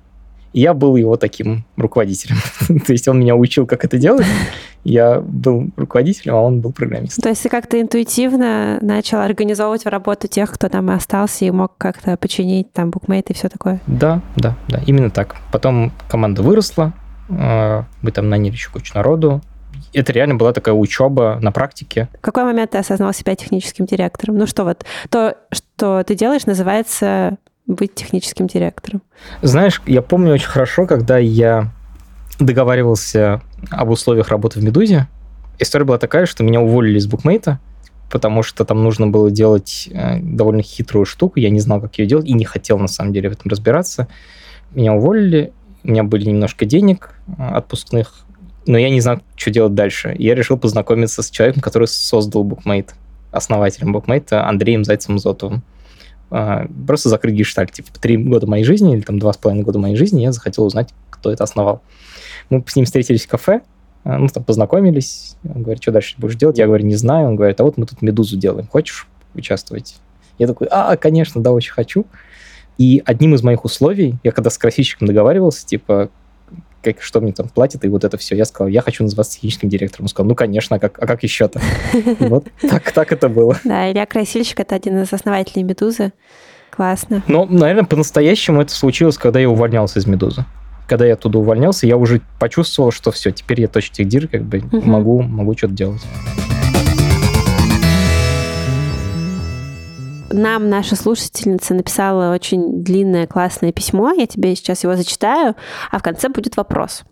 я 0.54 0.74
был 0.74 0.96
его 0.96 1.16
таким 1.18 1.66
руководителем. 1.78 2.38
То 2.86 2.92
есть 2.92 3.08
он 3.08 3.20
меня 3.20 3.36
учил, 3.36 3.66
как 3.66 3.86
это 3.86 3.98
делать. 3.98 4.26
Я 4.84 5.22
был 5.22 5.70
руководителем, 5.78 6.36
а 6.36 6.42
он 6.42 6.60
был 6.60 6.72
программистом. 6.72 7.22
То 7.22 7.30
есть 7.30 7.44
ты 7.44 7.50
как-то 7.50 7.80
интуитивно 7.80 8.80
начал 8.82 9.20
организовывать 9.20 9.86
работу 9.86 10.28
тех, 10.28 10.52
кто 10.52 10.70
там 10.70 10.90
остался 10.90 11.46
и 11.46 11.52
мог 11.52 11.78
как-то 11.78 12.18
починить 12.18 12.74
там 12.74 12.90
букмейт 12.90 13.30
и 13.30 13.34
все 13.34 13.48
такое? 13.48 13.80
Да, 13.86 14.22
да, 14.36 14.58
да, 14.68 14.82
именно 14.86 15.12
так. 15.12 15.36
Потом 15.52 15.92
команда 16.10 16.42
выросла, 16.42 16.94
э, 17.30 17.84
мы 18.02 18.12
там 18.12 18.30
наняли 18.30 18.54
еще 18.54 18.72
кучу 18.72 18.94
народу. 18.96 19.42
Это 19.94 20.12
реально 20.14 20.36
была 20.36 20.52
такая 20.52 20.74
учеба 20.74 21.38
на 21.42 21.52
практике. 21.52 22.10
В 22.18 22.22
какой 22.22 22.44
момент 22.44 22.72
ты 22.72 22.78
осознал 22.78 23.14
себя 23.14 23.36
техническим 23.36 23.86
директором? 23.86 24.38
Ну 24.38 24.48
что 24.48 24.64
вот, 24.64 24.84
то, 25.10 25.38
что 25.52 26.04
ты 26.04 26.16
делаешь, 26.16 26.46
называется 26.46 27.38
быть 27.68 27.94
техническим 27.94 28.48
директором. 28.48 29.02
Знаешь, 29.42 29.82
я 29.86 30.02
помню 30.02 30.34
очень 30.34 30.48
хорошо, 30.48 30.86
когда 30.86 31.18
я 31.18 31.72
договаривался 32.40 33.42
об 33.70 33.90
условиях 33.90 34.30
работы 34.30 34.60
в 34.60 34.64
«Медузе». 34.64 35.08
История 35.60 35.86
была 35.86 35.98
такая, 35.98 36.26
что 36.26 36.44
меня 36.44 36.60
уволили 36.60 36.98
из 36.98 37.06
букмейта, 37.06 37.60
потому 38.10 38.42
что 38.42 38.66
там 38.66 38.84
нужно 38.84 39.08
было 39.08 39.30
делать 39.30 39.88
э, 39.92 40.20
довольно 40.20 40.64
хитрую 40.64 41.06
штуку. 41.06 41.40
Я 41.40 41.50
не 41.50 41.60
знал, 41.60 41.80
как 41.80 41.98
ее 42.00 42.08
делать, 42.08 42.26
и 42.26 42.34
не 42.34 42.46
хотел, 42.46 42.80
на 42.80 42.88
самом 42.88 43.14
деле, 43.14 43.30
в 43.30 43.34
этом 43.34 43.50
разбираться. 43.50 44.08
Меня 44.72 44.94
уволили, 44.94 45.54
у 45.84 45.90
меня 45.90 46.04
были 46.04 46.26
немножко 46.26 46.66
денег 46.66 47.14
э, 47.28 47.34
отпускных, 47.38 48.26
но 48.66 48.78
я 48.78 48.90
не 48.90 49.02
знал, 49.02 49.20
что 49.36 49.52
делать 49.52 49.76
дальше. 49.76 50.16
Я 50.18 50.36
решил 50.36 50.58
познакомиться 50.58 51.22
с 51.22 51.30
человеком, 51.30 51.62
который 51.62 51.88
создал 51.88 52.44
букмейт, 52.44 52.96
основателем 53.32 53.94
букмейта 53.94 54.48
Андреем 54.48 54.82
Зайцем-Зотовым. 54.84 55.62
А, 56.32 56.68
Просто 56.88 57.10
закрыть 57.10 57.36
гештальт. 57.36 57.72
Типа, 57.72 57.90
три 58.00 58.18
года 58.18 58.48
моей 58.48 58.64
жизни, 58.64 58.96
или 58.96 59.02
там 59.02 59.20
два 59.20 59.34
с 59.34 59.38
половиной 59.38 59.64
года 59.64 59.80
моей 59.80 59.96
жизни, 59.96 60.22
я 60.22 60.32
захотел 60.32 60.66
узнать, 60.66 60.94
кто 61.10 61.32
это 61.32 61.44
основал. 61.44 61.82
Мы 62.50 62.64
с 62.66 62.76
ним 62.76 62.86
встретились 62.86 63.26
в 63.26 63.28
кафе, 63.28 63.62
а, 64.04 64.18
ну, 64.18 64.28
там 64.28 64.44
познакомились. 64.44 65.36
Он 65.44 65.64
говорит, 65.64 65.84
что 65.84 65.92
дальше 65.92 66.16
будешь 66.18 66.36
делать? 66.36 66.58
Я 66.58 66.66
говорю, 66.66 66.86
не 66.86 66.96
знаю. 66.96 67.28
Он 67.28 67.36
говорит, 67.36 67.60
а 67.60 67.64
вот 67.64 67.78
мы 67.78 67.86
тут 67.86 68.02
«Медузу» 68.02 68.38
делаем. 68.38 68.68
Хочешь 68.68 69.08
участвовать? 69.36 69.98
Я 70.40 70.48
такой, 70.48 70.68
а, 70.72 70.96
конечно, 70.98 71.42
да, 71.42 71.52
очень 71.52 71.74
хочу. 71.74 72.06
И 72.78 73.04
одним 73.06 73.36
из 73.36 73.44
моих 73.44 73.64
условий, 73.64 74.16
я 74.24 74.32
когда 74.32 74.50
с 74.50 74.58
красильщиком 74.58 75.08
договаривался, 75.08 75.66
типа, 75.68 76.10
как, 76.84 77.02
что 77.02 77.22
мне 77.22 77.32
там 77.32 77.48
платят, 77.50 77.86
и 77.86 77.88
вот 77.88 78.04
это 78.04 78.18
все, 78.18 78.36
я 78.36 78.46
сказал, 78.46 78.68
я 78.68 78.82
хочу 78.82 79.04
называться 79.04 79.36
техническим 79.36 79.70
директором. 79.70 80.06
Он 80.06 80.10
сказал, 80.10 80.30
ну, 80.30 80.36
конечно, 80.36 80.76
а 80.76 80.80
как, 80.80 81.02
а 81.02 81.08
как 81.08 81.24
еще-то? 81.24 81.62
Вот 82.20 82.48
так, 82.62 82.92
так 82.92 83.12
это 83.12 83.30
было. 83.30 83.58
Да, 83.64 83.92
Илья 83.92 84.06
Красильщик— 84.06 84.60
это 84.62 84.76
один 84.76 85.02
из 85.02 85.12
основателей 85.12 85.64
«Медузы». 85.64 86.12
Классно. 86.70 87.22
Но, 87.28 87.46
наверное, 87.46 87.84
по-настоящему 87.84 88.62
это 88.62 88.74
случилось, 88.74 89.18
когда 89.18 89.40
я 89.40 89.50
увольнялся 89.50 90.00
из 90.00 90.06
«Медузы». 90.06 90.46
Когда 90.88 91.06
я 91.06 91.14
оттуда 91.14 91.40
увольнялся, 91.40 91.88
я 91.88 91.98
уже 91.98 92.22
почувствовал, 92.40 92.92
что 92.92 93.12
все, 93.12 93.32
теперь 93.32 93.62
я 93.62 93.68
точно 93.68 93.96
техдир, 93.96 94.28
как 94.28 94.44
бы 94.44 94.62
могу, 94.72 95.22
могу 95.22 95.56
что-то 95.58 95.74
делать. 95.74 96.02
Нам 100.34 100.70
наша 100.70 100.96
слушательница 100.96 101.74
написала 101.74 102.34
очень 102.34 102.84
длинное 102.84 103.28
классное 103.28 103.72
письмо. 103.72 104.12
Я 104.12 104.28
тебе 104.28 104.56
сейчас 104.56 104.84
его 104.84 104.96
зачитаю, 104.96 105.56
а 105.92 106.00
в 106.00 106.04
конце 106.04 106.30
будет 106.30 106.58
вопрос. 106.58 107.04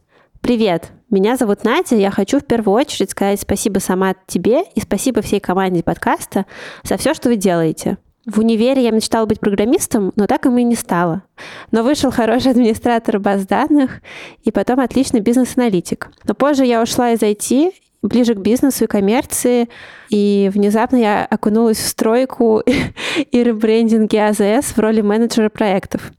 Привет, 0.42 0.92
меня 1.10 1.36
зовут 1.36 1.64
Надя. 1.66 1.96
Я 1.98 2.12
хочу 2.12 2.40
в 2.40 2.46
первую 2.46 2.76
очередь 2.76 3.12
сказать 3.12 3.42
спасибо 3.42 3.80
сама 3.80 4.16
тебе 4.26 4.64
и 4.74 4.80
спасибо 4.80 5.22
всей 5.22 5.40
команде 5.40 5.84
подкаста 5.84 6.46
за 6.84 6.98
все, 6.98 7.14
что 7.14 7.30
вы 7.30 7.36
делаете. 7.36 7.98
В 8.26 8.40
универе 8.40 8.84
я 8.84 8.92
мечтала 8.92 9.26
быть 9.26 9.40
программистом, 9.40 10.14
но 10.16 10.28
так 10.28 10.46
им 10.46 10.58
и 10.58 10.64
не 10.64 10.76
стала. 10.76 11.24
Но 11.72 11.84
вышел 11.84 12.12
хороший 12.12 12.52
администратор 12.52 13.20
баз 13.20 13.46
данных 13.46 14.02
и 14.44 14.52
потом 14.52 14.80
отличный 14.80 15.20
бизнес-аналитик. 15.20 16.12
Но 16.26 16.34
позже 16.36 16.66
я 16.66 16.82
ушла 16.82 17.12
из 17.12 17.22
IT 17.22 17.74
ближе 18.02 18.36
к 18.36 18.40
бизнесу 18.40 18.86
и 18.86 18.88
коммерции, 18.88 19.70
и 20.10 20.50
внезапно 20.54 20.98
я 20.98 21.26
окунулась 21.26 21.78
в 21.78 21.88
стройку 21.88 22.62
и 23.32 23.44
ребрендинге 23.44 24.28
АЗС 24.28 24.74
в 24.76 24.80
роли 24.80 25.02
менеджера 25.02 25.50
проектов. 25.50 26.12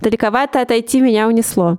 Далековато 0.00 0.60
от 0.60 0.70
IT 0.70 1.00
меня 1.00 1.28
унесло. 1.28 1.78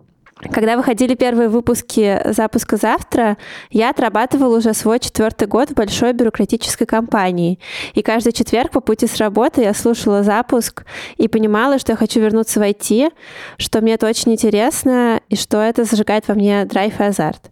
Когда 0.50 0.76
выходили 0.76 1.14
первые 1.14 1.50
выпуски 1.50 2.20
запуска 2.26 2.78
завтра, 2.78 3.38
я 3.70 3.92
отрабатывала 3.92 4.58
уже 4.58 4.74
свой 4.74 5.00
четвертый 5.00 5.48
год 5.48 5.70
в 5.70 5.74
большой 5.74 6.14
бюрократической 6.14 6.86
компании. 6.86 7.60
И 7.94 8.02
каждый 8.02 8.34
четверг 8.34 8.72
по 8.72 8.82
пути 8.82 9.06
с 9.06 9.18
работы 9.18 9.62
я 9.62 9.74
слушала 9.74 10.24
запуск 10.24 10.86
и 11.18 11.28
понимала, 11.28 11.78
что 11.78 11.92
я 11.92 11.96
хочу 11.96 12.20
вернуться 12.20 12.60
в 12.60 12.64
IT, 12.64 13.12
что 13.58 13.82
мне 13.82 13.94
это 13.94 14.08
очень 14.08 14.32
интересно 14.32 15.22
и 15.30 15.36
что 15.36 15.62
это 15.62 15.84
зажигает 15.84 16.28
во 16.28 16.34
мне 16.34 16.66
драйв 16.66 17.00
и 17.00 17.04
азарт. 17.04 17.52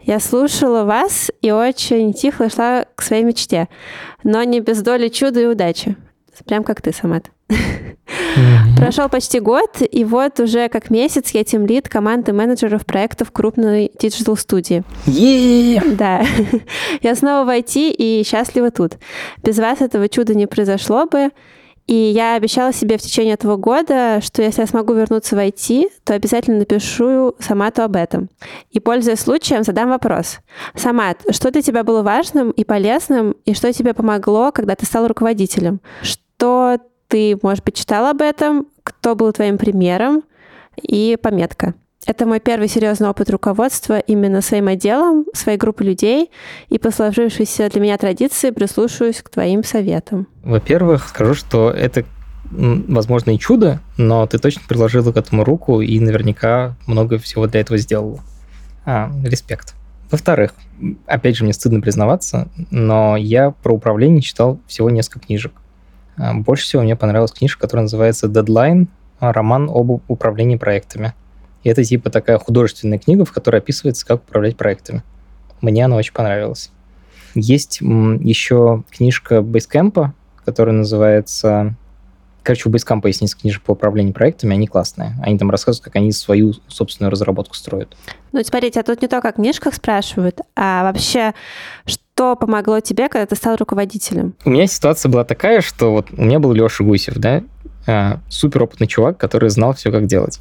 Я 0.00 0.18
слушала 0.18 0.84
вас 0.84 1.30
и 1.42 1.50
очень 1.50 2.14
тихо 2.14 2.48
шла 2.48 2.86
к 2.94 3.02
своей 3.02 3.22
мечте, 3.22 3.68
но 4.24 4.42
не 4.44 4.60
без 4.60 4.80
доли 4.80 5.08
чуда 5.08 5.40
и 5.40 5.46
удачи. 5.46 5.96
Прям 6.46 6.64
как 6.64 6.82
ты, 6.82 6.92
Самат. 6.92 7.30
Mm-hmm. 7.48 8.76
Прошел 8.76 9.08
почти 9.08 9.40
год, 9.40 9.78
и 9.80 10.04
вот 10.04 10.40
уже 10.40 10.68
как 10.68 10.90
месяц 10.90 11.30
я 11.30 11.44
тимлид 11.44 11.88
команды 11.88 12.32
менеджеров 12.32 12.86
проектов 12.86 13.30
крупной 13.32 13.90
digital-студии. 13.98 14.84
Yeah! 15.06 15.96
Да. 15.96 16.24
я 17.02 17.14
снова 17.14 17.44
в 17.44 17.48
IT 17.48 17.94
и 17.96 18.22
счастлива 18.24 18.70
тут. 18.70 18.98
Без 19.42 19.58
вас 19.58 19.80
этого 19.80 20.08
чуда 20.08 20.34
не 20.34 20.46
произошло 20.46 21.06
бы. 21.06 21.30
И 21.86 21.94
я 21.94 22.36
обещала 22.36 22.72
себе 22.72 22.98
в 22.98 23.02
течение 23.02 23.34
этого 23.34 23.56
года, 23.56 24.20
что 24.22 24.42
если 24.42 24.60
я 24.60 24.68
смогу 24.68 24.94
вернуться 24.94 25.34
в 25.34 25.40
IT, 25.40 25.90
то 26.04 26.14
обязательно 26.14 26.58
напишу 26.58 27.34
Самату 27.40 27.82
об 27.82 27.96
этом. 27.96 28.28
И, 28.70 28.78
пользуясь 28.78 29.18
случаем, 29.18 29.64
задам 29.64 29.88
вопрос. 29.88 30.38
Самат, 30.76 31.24
что 31.30 31.50
для 31.50 31.62
тебя 31.62 31.82
было 31.82 32.02
важным 32.02 32.52
и 32.52 32.62
полезным, 32.62 33.32
и 33.44 33.54
что 33.54 33.72
тебе 33.72 33.92
помогло, 33.92 34.52
когда 34.52 34.76
ты 34.76 34.86
стал 34.86 35.08
руководителем? 35.08 35.80
Что 36.02 36.22
ты, 37.08 37.38
может 37.42 37.64
быть, 37.64 37.76
читал 37.76 38.06
об 38.06 38.22
этом? 38.22 38.66
Кто 38.82 39.14
был 39.14 39.32
твоим 39.32 39.58
примером? 39.58 40.22
И 40.80 41.18
пометка. 41.20 41.74
Это 42.06 42.24
мой 42.24 42.40
первый 42.40 42.68
серьезный 42.68 43.08
опыт 43.08 43.28
руководства 43.28 43.98
именно 43.98 44.40
своим 44.40 44.68
отделом, 44.68 45.26
своей 45.34 45.58
группой 45.58 45.86
людей, 45.86 46.30
и 46.70 46.78
по 46.78 46.90
сложившейся 46.90 47.68
для 47.68 47.80
меня 47.80 47.98
традиции 47.98 48.50
прислушиваюсь 48.50 49.20
к 49.22 49.28
твоим 49.28 49.62
советам. 49.62 50.26
Во-первых, 50.42 51.08
скажу, 51.08 51.34
что 51.34 51.70
это 51.70 52.04
возможно 52.50 53.30
и 53.30 53.38
чудо, 53.38 53.80
но 53.96 54.26
ты 54.26 54.38
точно 54.38 54.62
приложила 54.66 55.12
к 55.12 55.16
этому 55.16 55.44
руку 55.44 55.82
и 55.82 56.00
наверняка 56.00 56.76
много 56.86 57.18
всего 57.18 57.46
для 57.46 57.60
этого 57.60 57.78
сделала. 57.78 58.20
А, 58.84 59.10
респект. 59.22 59.74
Во-вторых, 60.10 60.54
опять 61.06 61.36
же, 61.36 61.44
мне 61.44 61.52
стыдно 61.52 61.80
признаваться, 61.80 62.48
но 62.70 63.16
я 63.16 63.50
про 63.50 63.72
управление 63.74 64.22
читал 64.22 64.58
всего 64.66 64.90
несколько 64.90 65.26
книжек. 65.26 65.52
А, 66.16 66.34
больше 66.34 66.64
всего 66.64 66.82
мне 66.82 66.96
понравилась 66.96 67.32
книжка, 67.32 67.60
которая 67.62 67.84
называется 67.84 68.28
«Дедлайн», 68.28 68.88
роман 69.20 69.68
об 69.70 70.00
управлении 70.08 70.56
проектами. 70.56 71.14
И 71.62 71.68
это 71.68 71.84
типа 71.84 72.10
такая 72.10 72.38
художественная 72.38 72.98
книга, 72.98 73.24
в 73.24 73.32
которой 73.32 73.56
описывается, 73.56 74.06
как 74.06 74.22
управлять 74.22 74.56
проектами. 74.56 75.02
Мне 75.60 75.84
она 75.84 75.96
очень 75.96 76.14
понравилась. 76.14 76.70
Есть 77.34 77.80
еще 77.80 78.82
книжка 78.90 79.36
Basecamp, 79.36 80.10
которая 80.44 80.74
называется... 80.74 81.74
Короче, 82.42 82.70
у 82.70 82.72
Basecamp 82.72 83.02
есть 83.04 83.20
несколько 83.20 83.42
книжек 83.42 83.62
по 83.62 83.72
управлению 83.72 84.14
проектами, 84.14 84.54
они 84.54 84.66
классные. 84.66 85.14
Они 85.22 85.38
там 85.38 85.50
рассказывают, 85.50 85.84
как 85.84 85.96
они 85.96 86.10
свою 86.12 86.54
собственную 86.66 87.10
разработку 87.10 87.54
строят. 87.54 87.94
Ну, 88.32 88.42
смотрите, 88.42 88.80
а 88.80 88.82
тут 88.82 89.02
не 89.02 89.08
только 89.08 89.28
о 89.28 89.32
книжках 89.32 89.74
спрашивают, 89.74 90.40
а 90.56 90.84
вообще, 90.84 91.34
что 91.84 92.02
помогло 92.20 92.80
тебе, 92.80 93.08
когда 93.08 93.26
ты 93.26 93.36
стал 93.36 93.56
руководителем? 93.56 94.34
У 94.44 94.50
меня 94.50 94.66
ситуация 94.66 95.10
была 95.10 95.24
такая, 95.24 95.60
что 95.60 95.92
вот 95.92 96.06
у 96.10 96.22
меня 96.22 96.38
был 96.38 96.52
Леша 96.52 96.84
Гусев, 96.84 97.14
да, 97.16 97.42
а, 97.86 98.20
супер 98.28 98.62
опытный 98.62 98.86
чувак, 98.86 99.18
который 99.18 99.50
знал 99.50 99.72
все, 99.74 99.90
как 99.90 100.06
делать. 100.06 100.40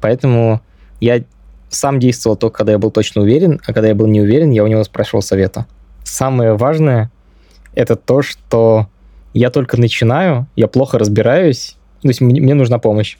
Поэтому 0.00 0.60
я 1.00 1.24
сам 1.68 1.98
действовал 1.98 2.36
только, 2.36 2.58
когда 2.58 2.72
я 2.72 2.78
был 2.78 2.90
точно 2.90 3.22
уверен, 3.22 3.60
а 3.66 3.72
когда 3.72 3.88
я 3.88 3.94
был 3.94 4.06
не 4.06 4.20
уверен, 4.20 4.50
я 4.50 4.64
у 4.64 4.66
него 4.66 4.84
спрашивал 4.84 5.22
совета. 5.22 5.66
Самое 6.04 6.54
важное— 6.54 7.10
это 7.74 7.96
то, 7.96 8.22
что 8.22 8.88
я 9.32 9.50
только 9.50 9.80
начинаю, 9.80 10.46
я 10.56 10.68
плохо 10.68 10.98
разбираюсь, 10.98 11.76
то 12.02 12.08
есть 12.08 12.20
мне, 12.20 12.54
нужна 12.54 12.78
помощь. 12.78 13.16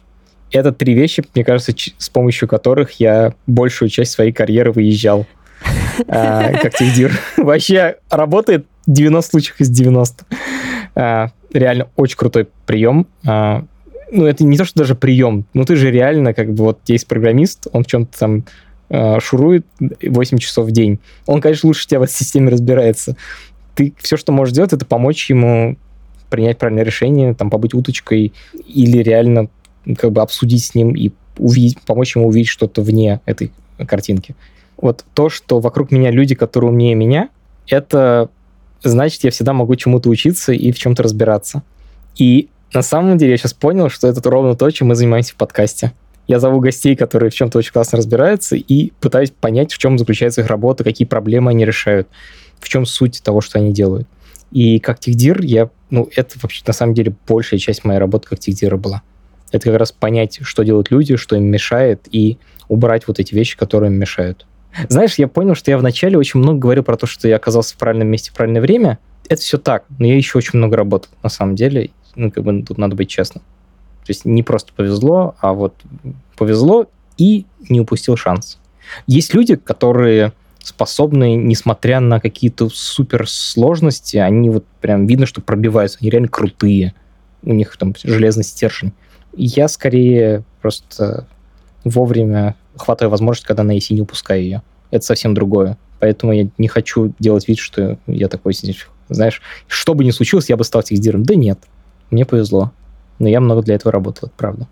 Это 0.52 0.72
три 0.72 0.94
вещи, 0.94 1.24
мне 1.34 1.44
кажется, 1.44 1.72
с 1.98 2.08
помощью 2.08 2.46
которых 2.46 3.00
я 3.00 3.34
большую 3.46 3.88
часть 3.88 4.12
своей 4.12 4.30
карьеры 4.30 4.70
выезжал 4.72 5.26
как 6.06 6.76
техдир. 6.76 7.12
Вообще 7.36 7.96
работает 8.10 8.66
90 8.86 9.30
случаев 9.30 9.60
из 9.60 9.70
90. 9.70 10.24
А, 10.94 11.30
реально 11.52 11.88
очень 11.96 12.16
крутой 12.16 12.48
прием. 12.66 13.06
А, 13.26 13.64
ну, 14.10 14.26
это 14.26 14.44
не 14.44 14.56
то, 14.56 14.64
что 14.64 14.78
даже 14.78 14.94
прием, 14.94 15.46
ну, 15.54 15.64
ты 15.64 15.76
же 15.76 15.90
реально, 15.90 16.34
как 16.34 16.52
бы, 16.52 16.64
вот 16.64 16.80
есть 16.86 17.06
программист, 17.06 17.66
он 17.72 17.84
в 17.84 17.86
чем-то 17.86 18.18
там 18.18 18.44
шурует 19.18 19.66
8 19.80 20.38
часов 20.38 20.66
в 20.66 20.70
день. 20.70 21.00
Он, 21.26 21.40
конечно, 21.40 21.66
лучше 21.66 21.86
тебя 21.86 22.00
в 22.00 22.02
этой 22.04 22.12
системе 22.12 22.50
разбирается. 22.50 23.16
Ты 23.74 23.94
все, 23.98 24.16
что 24.16 24.30
можешь 24.30 24.52
сделать, 24.52 24.72
это 24.72 24.84
помочь 24.84 25.30
ему 25.30 25.76
принять 26.30 26.58
правильное 26.58 26.84
решение, 26.84 27.34
там, 27.34 27.50
побыть 27.50 27.74
уточкой 27.74 28.32
или 28.66 28.98
реально 28.98 29.48
как 29.96 30.12
бы 30.12 30.20
обсудить 30.20 30.64
с 30.64 30.74
ним 30.74 30.94
и 30.94 31.10
увидеть, 31.38 31.80
помочь 31.82 32.16
ему 32.16 32.28
увидеть 32.28 32.48
что-то 32.48 32.82
вне 32.82 33.20
этой 33.24 33.52
картинки. 33.86 34.34
Вот 34.84 35.02
то, 35.14 35.30
что 35.30 35.60
вокруг 35.60 35.90
меня 35.90 36.10
люди, 36.10 36.34
которые 36.34 36.70
умнее 36.70 36.94
меня, 36.94 37.30
это 37.68 38.28
значит, 38.82 39.24
я 39.24 39.30
всегда 39.30 39.54
могу 39.54 39.74
чему-то 39.76 40.10
учиться 40.10 40.52
и 40.52 40.72
в 40.72 40.78
чем-то 40.78 41.02
разбираться. 41.02 41.62
И 42.16 42.50
на 42.74 42.82
самом 42.82 43.16
деле 43.16 43.30
я 43.30 43.38
сейчас 43.38 43.54
понял, 43.54 43.88
что 43.88 44.08
это 44.08 44.28
ровно 44.28 44.54
то, 44.54 44.70
чем 44.70 44.88
мы 44.88 44.94
занимаемся 44.94 45.32
в 45.32 45.36
подкасте. 45.36 45.94
Я 46.26 46.38
зову 46.38 46.60
гостей, 46.60 46.96
которые 46.96 47.30
в 47.30 47.34
чем-то 47.34 47.56
очень 47.56 47.72
классно 47.72 47.96
разбираются, 47.96 48.56
и 48.56 48.90
пытаюсь 49.00 49.30
понять, 49.30 49.72
в 49.72 49.78
чем 49.78 49.98
заключается 49.98 50.42
их 50.42 50.48
работа, 50.48 50.84
какие 50.84 51.08
проблемы 51.08 51.52
они 51.52 51.64
решают, 51.64 52.06
в 52.60 52.68
чем 52.68 52.84
суть 52.84 53.22
того, 53.24 53.40
что 53.40 53.58
они 53.58 53.72
делают. 53.72 54.06
И 54.50 54.80
как 54.80 55.00
техдир 55.00 55.40
я, 55.40 55.70
ну, 55.88 56.10
это 56.14 56.36
вообще 56.42 56.62
на 56.66 56.74
самом 56.74 56.92
деле 56.92 57.14
большая 57.26 57.58
часть 57.58 57.84
моей 57.84 57.98
работы 57.98 58.28
как 58.28 58.38
техдира 58.38 58.76
была. 58.76 59.00
Это 59.50 59.70
как 59.70 59.78
раз 59.78 59.92
понять, 59.92 60.40
что 60.42 60.62
делают 60.62 60.90
люди, 60.90 61.16
что 61.16 61.36
им 61.36 61.44
мешает, 61.44 62.06
и 62.10 62.36
убрать 62.68 63.08
вот 63.08 63.18
эти 63.18 63.34
вещи, 63.34 63.56
которые 63.56 63.90
им 63.90 63.98
мешают. 63.98 64.44
Знаешь, 64.88 65.14
я 65.16 65.28
понял, 65.28 65.54
что 65.54 65.70
я 65.70 65.78
вначале 65.78 66.18
очень 66.18 66.40
много 66.40 66.58
говорил 66.58 66.82
про 66.82 66.96
то, 66.96 67.06
что 67.06 67.28
я 67.28 67.36
оказался 67.36 67.74
в 67.74 67.78
правильном 67.78 68.08
месте 68.08 68.30
в 68.30 68.34
правильное 68.34 68.60
время. 68.60 68.98
Это 69.28 69.40
все 69.40 69.58
так, 69.58 69.84
но 69.98 70.06
я 70.06 70.16
еще 70.16 70.38
очень 70.38 70.58
много 70.58 70.76
работал, 70.76 71.10
на 71.22 71.28
самом 71.28 71.54
деле 71.54 71.90
ну, 72.16 72.30
как 72.30 72.44
бы 72.44 72.62
тут 72.62 72.78
надо 72.78 72.94
быть 72.94 73.08
честным. 73.08 73.42
То 74.04 74.10
есть 74.10 74.24
не 74.24 74.42
просто 74.42 74.72
повезло, 74.74 75.34
а 75.40 75.52
вот 75.52 75.74
повезло 76.36 76.86
и 77.16 77.46
не 77.68 77.80
упустил 77.80 78.16
шанс. 78.16 78.58
Есть 79.06 79.34
люди, 79.34 79.56
которые 79.56 80.32
способны, 80.62 81.36
несмотря 81.36 82.00
на 82.00 82.20
какие-то 82.20 82.68
суперсложности, 82.68 84.16
они 84.16 84.50
вот 84.50 84.64
прям 84.80 85.06
видно, 85.06 85.26
что 85.26 85.40
пробиваются, 85.40 85.98
они 86.00 86.10
реально 86.10 86.28
крутые. 86.28 86.94
У 87.42 87.52
них 87.52 87.76
там 87.76 87.94
железный 88.02 88.44
стержень. 88.44 88.92
Я 89.36 89.68
скорее 89.68 90.44
просто 90.62 91.26
вовремя 91.84 92.54
хватаю 92.76 93.10
возможность, 93.10 93.46
когда 93.46 93.62
на 93.62 93.76
EC 93.76 93.94
не 93.94 94.00
упускаю 94.02 94.42
ее. 94.42 94.62
Это 94.90 95.04
совсем 95.04 95.34
другое. 95.34 95.76
Поэтому 96.00 96.32
я 96.32 96.48
не 96.58 96.68
хочу 96.68 97.14
делать 97.18 97.48
вид, 97.48 97.58
что 97.58 97.98
я 98.06 98.28
такой, 98.28 98.54
знаешь, 99.08 99.40
что 99.66 99.94
бы 99.94 100.04
ни 100.04 100.10
случилось, 100.10 100.48
я 100.48 100.56
бы 100.56 100.64
стал 100.64 100.82
техдиром. 100.82 101.22
Да 101.24 101.34
нет. 101.34 101.58
Мне 102.10 102.24
повезло. 102.24 102.72
Но 103.18 103.28
я 103.28 103.40
много 103.40 103.62
для 103.62 103.76
этого 103.76 103.92
работал, 103.92 104.28
это 104.28 104.36
правда. 104.36 104.68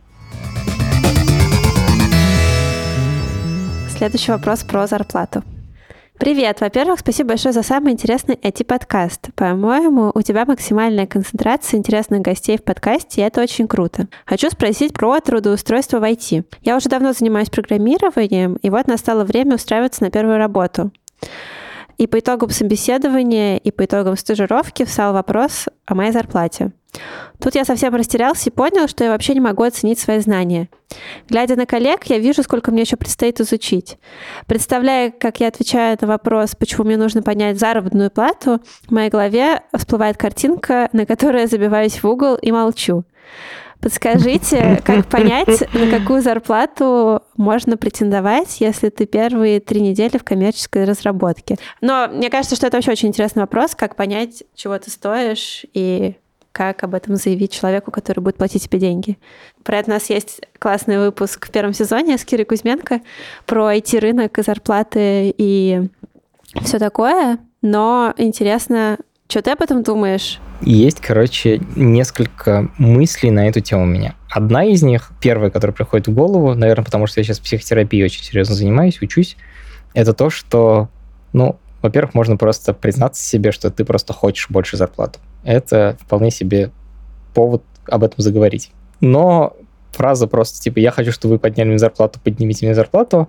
Следующий 3.88 4.32
вопрос 4.32 4.64
про 4.64 4.86
зарплату. 4.86 5.42
Привет! 6.22 6.60
Во-первых, 6.60 7.00
спасибо 7.00 7.30
большое 7.30 7.52
за 7.52 7.64
самый 7.64 7.94
интересный 7.94 8.36
IT-подкаст. 8.36 9.34
По-моему, 9.34 10.12
у 10.14 10.22
тебя 10.22 10.44
максимальная 10.44 11.08
концентрация 11.08 11.78
интересных 11.78 12.20
гостей 12.20 12.56
в 12.56 12.62
подкасте, 12.62 13.20
и 13.22 13.24
это 13.24 13.42
очень 13.42 13.66
круто. 13.66 14.06
Хочу 14.24 14.48
спросить 14.48 14.94
про 14.94 15.18
трудоустройство 15.18 15.98
в 15.98 16.04
IT. 16.04 16.44
Я 16.62 16.76
уже 16.76 16.88
давно 16.88 17.12
занимаюсь 17.12 17.50
программированием, 17.50 18.54
и 18.54 18.70
вот 18.70 18.86
настало 18.86 19.24
время 19.24 19.56
устраиваться 19.56 20.04
на 20.04 20.12
первую 20.12 20.36
работу. 20.36 20.92
И 21.98 22.06
по 22.06 22.20
итогам 22.20 22.50
собеседования, 22.50 23.56
и 23.56 23.72
по 23.72 23.84
итогам 23.84 24.16
стажировки 24.16 24.84
встал 24.84 25.14
вопрос 25.14 25.66
о 25.86 25.96
моей 25.96 26.12
зарплате. 26.12 26.70
Тут 27.40 27.54
я 27.54 27.64
совсем 27.64 27.94
растерялся 27.94 28.50
и 28.50 28.52
понял, 28.52 28.86
что 28.86 29.04
я 29.04 29.10
вообще 29.10 29.34
не 29.34 29.40
могу 29.40 29.62
оценить 29.64 29.98
свои 29.98 30.20
знания. 30.20 30.68
Глядя 31.28 31.56
на 31.56 31.66
коллег, 31.66 32.04
я 32.04 32.18
вижу, 32.18 32.42
сколько 32.42 32.70
мне 32.70 32.82
еще 32.82 32.96
предстоит 32.96 33.40
изучить. 33.40 33.98
Представляя, 34.46 35.10
как 35.10 35.40
я 35.40 35.48
отвечаю 35.48 35.96
на 36.00 36.06
вопрос, 36.06 36.54
почему 36.54 36.84
мне 36.84 36.96
нужно 36.96 37.22
поднять 37.22 37.58
заработную 37.58 38.10
плату, 38.10 38.60
в 38.86 38.90
моей 38.92 39.10
голове 39.10 39.62
всплывает 39.76 40.16
картинка, 40.16 40.88
на 40.92 41.06
которой 41.06 41.42
я 41.42 41.46
забиваюсь 41.46 42.02
в 42.02 42.06
угол 42.06 42.36
и 42.36 42.52
молчу. 42.52 43.04
Подскажите, 43.80 44.80
как 44.84 45.06
понять, 45.08 45.64
на 45.72 45.90
какую 45.90 46.22
зарплату 46.22 47.22
можно 47.36 47.76
претендовать, 47.76 48.60
если 48.60 48.90
ты 48.90 49.06
первые 49.06 49.58
три 49.58 49.80
недели 49.80 50.18
в 50.18 50.22
коммерческой 50.22 50.84
разработке? 50.84 51.56
Но 51.80 52.06
мне 52.06 52.30
кажется, 52.30 52.54
что 52.54 52.68
это 52.68 52.76
вообще 52.76 52.92
очень 52.92 53.08
интересный 53.08 53.40
вопрос, 53.40 53.74
как 53.74 53.96
понять, 53.96 54.44
чего 54.54 54.78
ты 54.78 54.90
стоишь 54.90 55.66
и 55.74 56.14
как 56.52 56.84
об 56.84 56.94
этом 56.94 57.16
заявить 57.16 57.52
человеку, 57.52 57.90
который 57.90 58.20
будет 58.20 58.36
платить 58.36 58.64
тебе 58.64 58.78
деньги. 58.78 59.18
Про 59.64 59.78
это 59.78 59.90
у 59.90 59.94
нас 59.94 60.10
есть 60.10 60.42
классный 60.58 60.98
выпуск 60.98 61.48
в 61.48 61.50
первом 61.50 61.72
сезоне 61.72 62.18
с 62.18 62.24
Кирой 62.24 62.44
Кузьменко 62.44 63.00
про 63.46 63.74
IT-рынок 63.74 64.38
и 64.38 64.42
зарплаты 64.42 65.34
и 65.36 65.88
все 66.62 66.78
такое. 66.78 67.38
Но 67.62 68.12
интересно, 68.18 68.98
что 69.28 69.40
ты 69.40 69.52
об 69.52 69.62
этом 69.62 69.82
думаешь? 69.82 70.40
Есть, 70.60 71.00
короче, 71.00 71.60
несколько 71.74 72.70
мыслей 72.78 73.30
на 73.30 73.48
эту 73.48 73.60
тему 73.60 73.82
у 73.82 73.86
меня. 73.86 74.14
Одна 74.30 74.64
из 74.64 74.82
них, 74.82 75.10
первая, 75.20 75.50
которая 75.50 75.74
приходит 75.74 76.08
в 76.08 76.14
голову, 76.14 76.54
наверное, 76.54 76.84
потому 76.84 77.06
что 77.06 77.20
я 77.20 77.24
сейчас 77.24 77.40
психотерапией 77.40 78.04
очень 78.04 78.22
серьезно 78.22 78.54
занимаюсь, 78.54 79.00
учусь, 79.00 79.36
это 79.94 80.12
то, 80.12 80.30
что, 80.30 80.88
ну, 81.32 81.58
во-первых, 81.82 82.14
можно 82.14 82.36
просто 82.36 82.72
признаться 82.72 83.22
себе, 83.22 83.52
что 83.52 83.70
ты 83.70 83.84
просто 83.84 84.12
хочешь 84.12 84.48
больше 84.48 84.76
зарплату. 84.76 85.18
Это 85.44 85.96
вполне 86.00 86.30
себе 86.30 86.70
повод 87.34 87.62
об 87.86 88.04
этом 88.04 88.22
заговорить. 88.22 88.70
Но 89.00 89.56
фраза 89.90 90.28
просто 90.28 90.60
типа 90.60 90.78
«я 90.78 90.92
хочу, 90.92 91.10
чтобы 91.12 91.34
вы 91.34 91.38
подняли 91.38 91.68
мне 91.68 91.78
зарплату, 91.78 92.20
поднимите 92.22 92.64
мне 92.64 92.74
зарплату», 92.74 93.28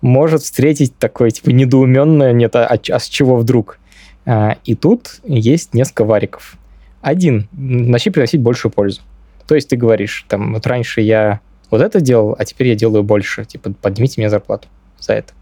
может 0.00 0.42
встретить 0.42 0.96
такое 0.96 1.30
типа 1.30 1.50
недоуменное 1.50 2.32
«нет, 2.32 2.56
а, 2.56 2.66
а 2.66 2.98
с 2.98 3.06
чего 3.06 3.36
вдруг?» 3.36 3.78
а, 4.24 4.56
И 4.64 4.74
тут 4.74 5.20
есть 5.24 5.74
несколько 5.74 6.04
вариков. 6.04 6.56
Один, 7.02 7.48
начни 7.52 8.10
приносить 8.10 8.40
большую 8.40 8.72
пользу. 8.72 9.02
То 9.46 9.54
есть 9.54 9.68
ты 9.68 9.76
говоришь, 9.76 10.24
там, 10.28 10.54
вот 10.54 10.66
раньше 10.66 11.00
я 11.00 11.40
вот 11.70 11.80
это 11.82 12.00
делал, 12.00 12.34
а 12.38 12.44
теперь 12.44 12.68
я 12.68 12.74
делаю 12.74 13.02
больше, 13.02 13.44
типа, 13.44 13.72
поднимите 13.80 14.20
мне 14.20 14.30
зарплату 14.30 14.68
за 14.98 15.14
это. 15.14 15.32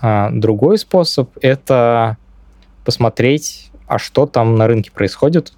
А 0.00 0.30
другой 0.30 0.78
способ— 0.78 1.30
это 1.40 2.16
посмотреть, 2.84 3.70
а 3.86 3.98
что 3.98 4.26
там 4.26 4.56
на 4.56 4.66
рынке 4.66 4.90
происходит, 4.90 5.52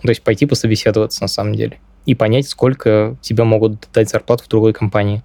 то 0.00 0.08
есть 0.08 0.22
пойти 0.22 0.46
пособеседоваться 0.46 1.22
на 1.22 1.28
самом 1.28 1.54
деле 1.54 1.78
и 2.06 2.14
понять, 2.14 2.48
сколько 2.48 3.16
тебе 3.20 3.44
могут 3.44 3.88
дать 3.92 4.10
зарплату 4.10 4.44
в 4.44 4.48
другой 4.48 4.72
компании. 4.72 5.22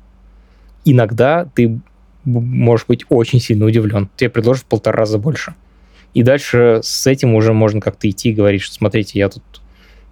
Иногда 0.86 1.46
ты 1.56 1.80
можешь 2.24 2.86
быть 2.88 3.06
очень 3.10 3.40
сильно 3.40 3.66
удивлен. 3.66 4.10
Тебе 4.16 4.30
предложат 4.30 4.66
в 4.66 4.68
полтора 4.68 5.00
раза 5.00 5.18
больше. 5.18 5.56
И 6.14 6.24
дальше 6.24 6.82
с 6.84 7.08
этим 7.08 7.36
уже 7.36 7.54
можно 7.54 7.82
как-то 7.82 8.10
идти 8.10 8.30
и 8.30 8.34
говорить, 8.34 8.62
что 8.62 8.76
смотрите, 8.76 9.18
я 9.20 9.30
тут 9.30 9.44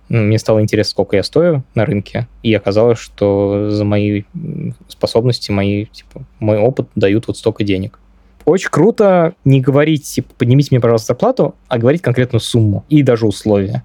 мне 0.08 0.38
стало 0.38 0.62
интересно, 0.62 0.92
сколько 0.92 1.16
я 1.16 1.24
стою 1.24 1.64
на 1.74 1.84
рынке, 1.84 2.28
и 2.44 2.54
оказалось, 2.54 3.00
что 3.00 3.72
за 3.72 3.84
мои 3.86 4.24
способности, 4.88 5.52
мои, 5.52 5.86
типа, 5.86 6.26
мой 6.40 6.60
опыт 6.60 6.88
дают 6.96 7.28
вот 7.28 7.38
столько 7.38 7.64
денег. 7.64 8.00
Очень 8.46 8.70
круто 8.70 9.34
не 9.44 9.60
говорить, 9.60 10.04
типа, 10.06 10.32
поднимите 10.38 10.70
мне, 10.72 10.80
пожалуйста, 10.80 11.08
зарплату, 11.08 11.56
а 11.68 11.78
говорить 11.80 12.02
конкретную 12.02 12.42
сумму 12.42 12.86
и 12.90 13.02
даже 13.02 13.26
условия. 13.26 13.84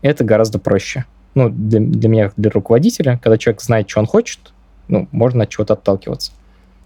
Это 0.00 0.24
гораздо 0.24 0.58
проще. 0.58 1.04
Ну, 1.34 1.50
для, 1.50 1.80
для 1.80 2.08
меня, 2.08 2.32
для 2.36 2.50
руководителя, 2.50 3.20
когда 3.22 3.36
человек 3.36 3.60
знает, 3.60 3.90
что 3.90 4.00
он 4.00 4.06
хочет, 4.06 4.54
ну, 4.88 5.06
можно 5.12 5.44
от 5.44 5.50
чего-то 5.50 5.74
отталкиваться. 5.74 6.32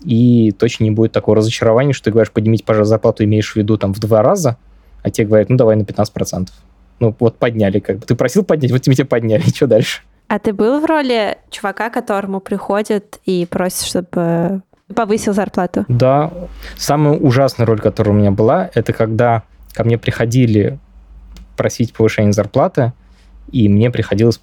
И 0.05 0.53
точно 0.59 0.85
не 0.85 0.90
будет 0.90 1.12
такого 1.12 1.37
разочарования, 1.37 1.92
что 1.92 2.07
ты 2.07 2.11
говоришь, 2.11 2.33
поднимите, 2.33 2.64
пожалуйста, 2.64 2.90
зарплату, 2.90 3.24
имеешь 3.24 3.53
в 3.53 3.57
виду 3.57 3.79
там 3.79 3.94
в 3.94 4.00
два 4.00 4.22
раза, 4.22 4.59
а 5.03 5.11
тебе 5.11 5.29
говорят, 5.29 5.48
ну, 5.48 5.57
давай 5.57 5.77
на 5.77 5.83
15%. 5.83 6.48
Ну, 7.00 7.14
вот 7.18 7.38
подняли 7.38 7.79
как 7.79 7.98
бы. 7.98 8.07
Ты 8.07 8.16
просил 8.16 8.44
поднять, 8.44 8.72
вот 8.72 8.83
тебе 8.83 9.05
подняли, 9.05 9.42
что 9.55 9.66
дальше? 9.66 10.03
А 10.29 10.38
ты 10.38 10.53
был 10.53 10.81
в 10.81 10.85
роли 10.85 11.38
чувака, 11.50 11.90
которому 11.90 12.40
приходят 12.40 13.20
и 13.24 13.46
просят, 13.46 13.87
чтобы 13.87 14.62
повысил 14.92 15.33
зарплату? 15.33 15.85
Да. 15.88 16.33
Самая 16.77 17.14
ужасная 17.14 17.66
роль, 17.66 17.81
которая 17.81 18.14
у 18.14 18.18
меня 18.18 18.31
была, 18.31 18.70
это 18.75 18.92
когда 18.92 19.42
ко 19.73 19.85
мне 19.85 19.99
приходили 19.99 20.79
просить 21.57 21.92
повышения 21.92 22.33
зарплаты, 22.33 22.92
и 23.51 23.68
мне 23.68 23.90
приходилось 23.90 24.40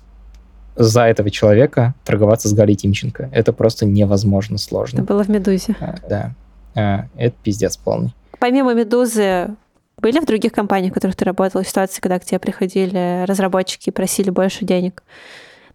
за 0.75 1.03
этого 1.03 1.29
человека 1.29 1.93
торговаться 2.05 2.47
с 2.47 2.53
Галей 2.53 2.75
Тимченко. 2.75 3.29
Это 3.33 3.53
просто 3.53 3.85
невозможно 3.85 4.57
сложно. 4.57 4.99
Это 4.99 5.07
было 5.07 5.23
в 5.23 5.29
«Медузе». 5.29 5.75
А, 5.79 5.95
да. 6.09 6.31
А, 6.75 7.05
это 7.17 7.35
пиздец 7.43 7.77
полный. 7.77 8.13
Помимо 8.39 8.73
«Медузы», 8.73 9.49
были 9.97 10.19
в 10.19 10.25
других 10.25 10.51
компаниях, 10.51 10.91
в 10.91 10.93
которых 10.95 11.15
ты 11.15 11.25
работал, 11.25 11.63
ситуации, 11.63 12.01
когда 12.01 12.17
к 12.17 12.25
тебе 12.25 12.39
приходили 12.39 13.25
разработчики 13.25 13.89
и 13.89 13.91
просили 13.91 14.31
больше 14.31 14.65
денег? 14.65 15.03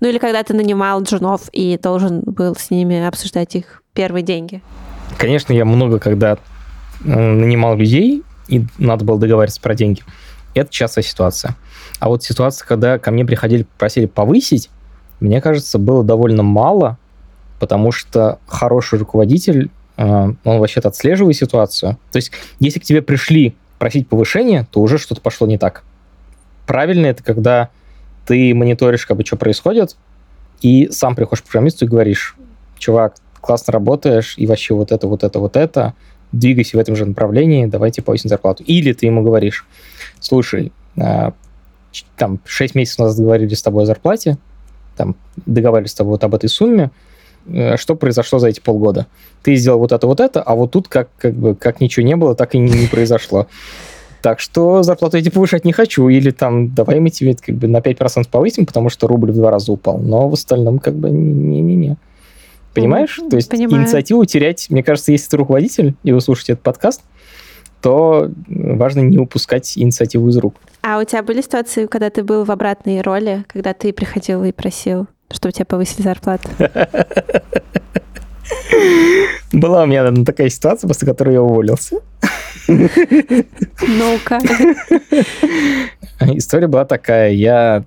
Ну 0.01 0.09
или 0.09 0.19
когда 0.19 0.43
ты 0.43 0.55
нанимал 0.55 1.03
джунов 1.03 1.49
и 1.53 1.79
должен 1.83 2.21
был 2.21 2.55
с 2.55 2.71
ними 2.71 3.05
обсуждать 3.07 3.55
их 3.55 3.83
первые 3.95 4.23
деньги? 4.23 4.63
Конечно, 5.19 5.53
я 5.53 5.65
много 5.65 5.99
когда 5.99 6.39
нанимал 7.01 7.77
людей, 7.77 8.23
и 8.49 8.65
надо 8.79 9.05
было 9.05 9.19
договариваться 9.19 9.61
про 9.61 9.75
деньги. 9.75 10.03
Это 10.55 10.73
частая 10.73 11.05
ситуация. 11.05 11.57
А 11.99 12.09
вот 12.09 12.23
ситуация, 12.23 12.67
когда 12.67 12.99
ко 12.99 13.11
мне 13.11 13.25
приходили, 13.25 13.67
просили 13.79 14.07
повысить, 14.07 14.71
мне 15.21 15.41
кажется, 15.41 15.79
было 15.79 16.05
довольно 16.05 16.43
мало, 16.43 16.99
потому 17.59 17.93
что 17.93 18.39
хороший 18.47 18.99
руководитель, 18.99 19.71
э, 19.97 20.05
он 20.05 20.59
вообще-то 20.59 20.89
отслеживает 20.89 21.37
ситуацию. 21.37 21.99
То 22.13 22.17
есть, 22.17 22.33
если 22.61 22.81
к 22.81 22.85
тебе 22.85 23.03
пришли 23.03 23.55
просить 23.79 24.09
повышения, 24.09 24.67
то 24.71 24.81
уже 24.81 24.99
что-то 24.99 25.21
пошло 25.21 25.47
не 25.47 25.59
так. 25.59 25.85
Правильно 26.67 27.07
это, 27.07 27.23
когда 27.23 27.71
ты 28.27 28.55
мониторишь, 28.55 29.07
как 29.07 29.17
бы, 29.17 29.25
что 29.25 29.37
происходит, 29.37 29.97
и 30.61 30.89
сам 30.91 31.15
приходишь 31.15 31.43
к 31.43 31.45
программисту 31.45 31.85
и 31.85 31.89
говоришь, 31.89 32.37
чувак, 32.79 33.15
классно 33.41 33.73
работаешь, 33.73 34.35
и 34.37 34.47
вообще 34.47 34.75
вот 34.75 34.93
это, 34.93 35.07
вот 35.07 35.23
это, 35.23 35.39
вот 35.39 35.57
это, 35.57 35.95
двигайся 36.33 36.77
в 36.77 36.81
этом 36.81 36.97
же 36.97 37.07
направлении, 37.07 37.67
давайте 37.67 38.03
повысим 38.03 38.29
зарплату. 38.29 38.65
Или 38.65 38.93
ты 38.93 39.07
ему 39.07 39.23
говоришь, 39.23 39.67
слушай, 40.21 40.73
а, 40.99 41.33
там 42.17 42.41
6 42.45 42.75
месяцев 42.75 42.99
назад 42.99 43.19
договорились 43.19 43.59
с 43.59 43.63
тобой 43.63 43.85
о 43.85 43.87
зарплате, 43.87 44.39
там 44.97 45.15
договаривались 45.47 45.93
с 45.93 45.95
тобой 45.95 46.13
вот 46.13 46.25
об 46.25 46.35
этой 46.35 46.49
сумме, 46.49 46.91
э, 47.47 47.77
что 47.77 47.95
произошло 47.95 48.39
за 48.39 48.49
эти 48.49 48.61
полгода? 48.61 49.07
Ты 49.43 49.55
сделал 49.57 49.79
вот 49.79 49.93
это, 49.93 50.07
вот 50.07 50.21
это, 50.21 50.43
а 50.43 50.55
вот 50.55 50.73
тут 50.73 50.89
как, 50.89 51.09
как 51.19 51.35
бы 51.35 51.55
как 51.55 51.81
ничего 51.81 52.05
не 52.05 52.17
было, 52.17 52.35
так 52.35 52.55
и 52.55 52.59
не, 52.59 52.73
не 52.73 52.87
произошло. 52.87 53.47
Так 54.27 54.41
что 54.41 54.83
зарплату 54.83 55.19
эти 55.19 55.29
повышать 55.29 55.65
не 55.65 55.73
хочу. 55.73 56.09
Или 56.09 56.33
там, 56.33 56.75
давай 56.75 56.99
мы 56.99 57.11
тебе 57.11 57.37
как 57.37 57.55
бы 57.55 57.69
на 57.69 57.77
5% 57.77 58.29
повысим, 58.29 58.67
потому 58.67 58.89
что 58.89 59.07
рубль 59.07 59.31
в 59.31 59.37
два 59.37 59.53
раза 59.53 59.71
упал. 59.71 59.99
Но 59.99 60.29
в 60.29 60.33
остальном 60.33 60.81
как 60.81 60.97
бы 60.97 61.11
не-не-не. 61.11 61.97
Понимаешь? 62.75 63.21
То 63.31 63.37
есть 63.37 63.49
Понимаю. 63.49 63.85
инициативу 63.85 64.25
терять, 64.25 64.69
мне 64.69 64.83
кажется, 64.83 65.13
если 65.13 65.31
ты 65.31 65.37
руководитель, 65.37 65.95
и 66.03 66.11
вы 66.11 66.21
слушаете 66.21 66.55
этот 66.55 66.65
подкаст, 66.65 67.03
то 67.81 68.29
важно 68.49 68.99
не 68.99 69.19
упускать 69.19 69.79
инициативу 69.79 70.29
из 70.29 70.37
рук. 70.39 70.57
А 70.83 70.99
у 70.99 71.05
тебя 71.05 71.23
были 71.23 71.41
ситуации, 71.41 71.87
когда 71.87 72.11
ты 72.11 72.25
был 72.25 72.43
в 72.43 72.51
обратной 72.51 73.03
роли, 73.03 73.45
когда 73.47 73.75
ты 73.75 73.93
приходил 73.93 74.43
и 74.43 74.51
просил, 74.51 75.07
чтобы 75.31 75.53
тебя 75.53 75.67
повысили 75.67 76.03
зарплату? 76.03 76.49
Была 79.53 79.83
у 79.85 79.87
меня 79.87 80.11
такая 80.25 80.49
ситуация, 80.49 80.89
после 80.89 81.07
которой 81.07 81.35
я 81.35 81.43
уволился. 81.43 81.97
Ну-ка. 82.69 84.41
История 86.21 86.67
была 86.67 86.85
такая. 86.85 87.33
Я 87.33 87.85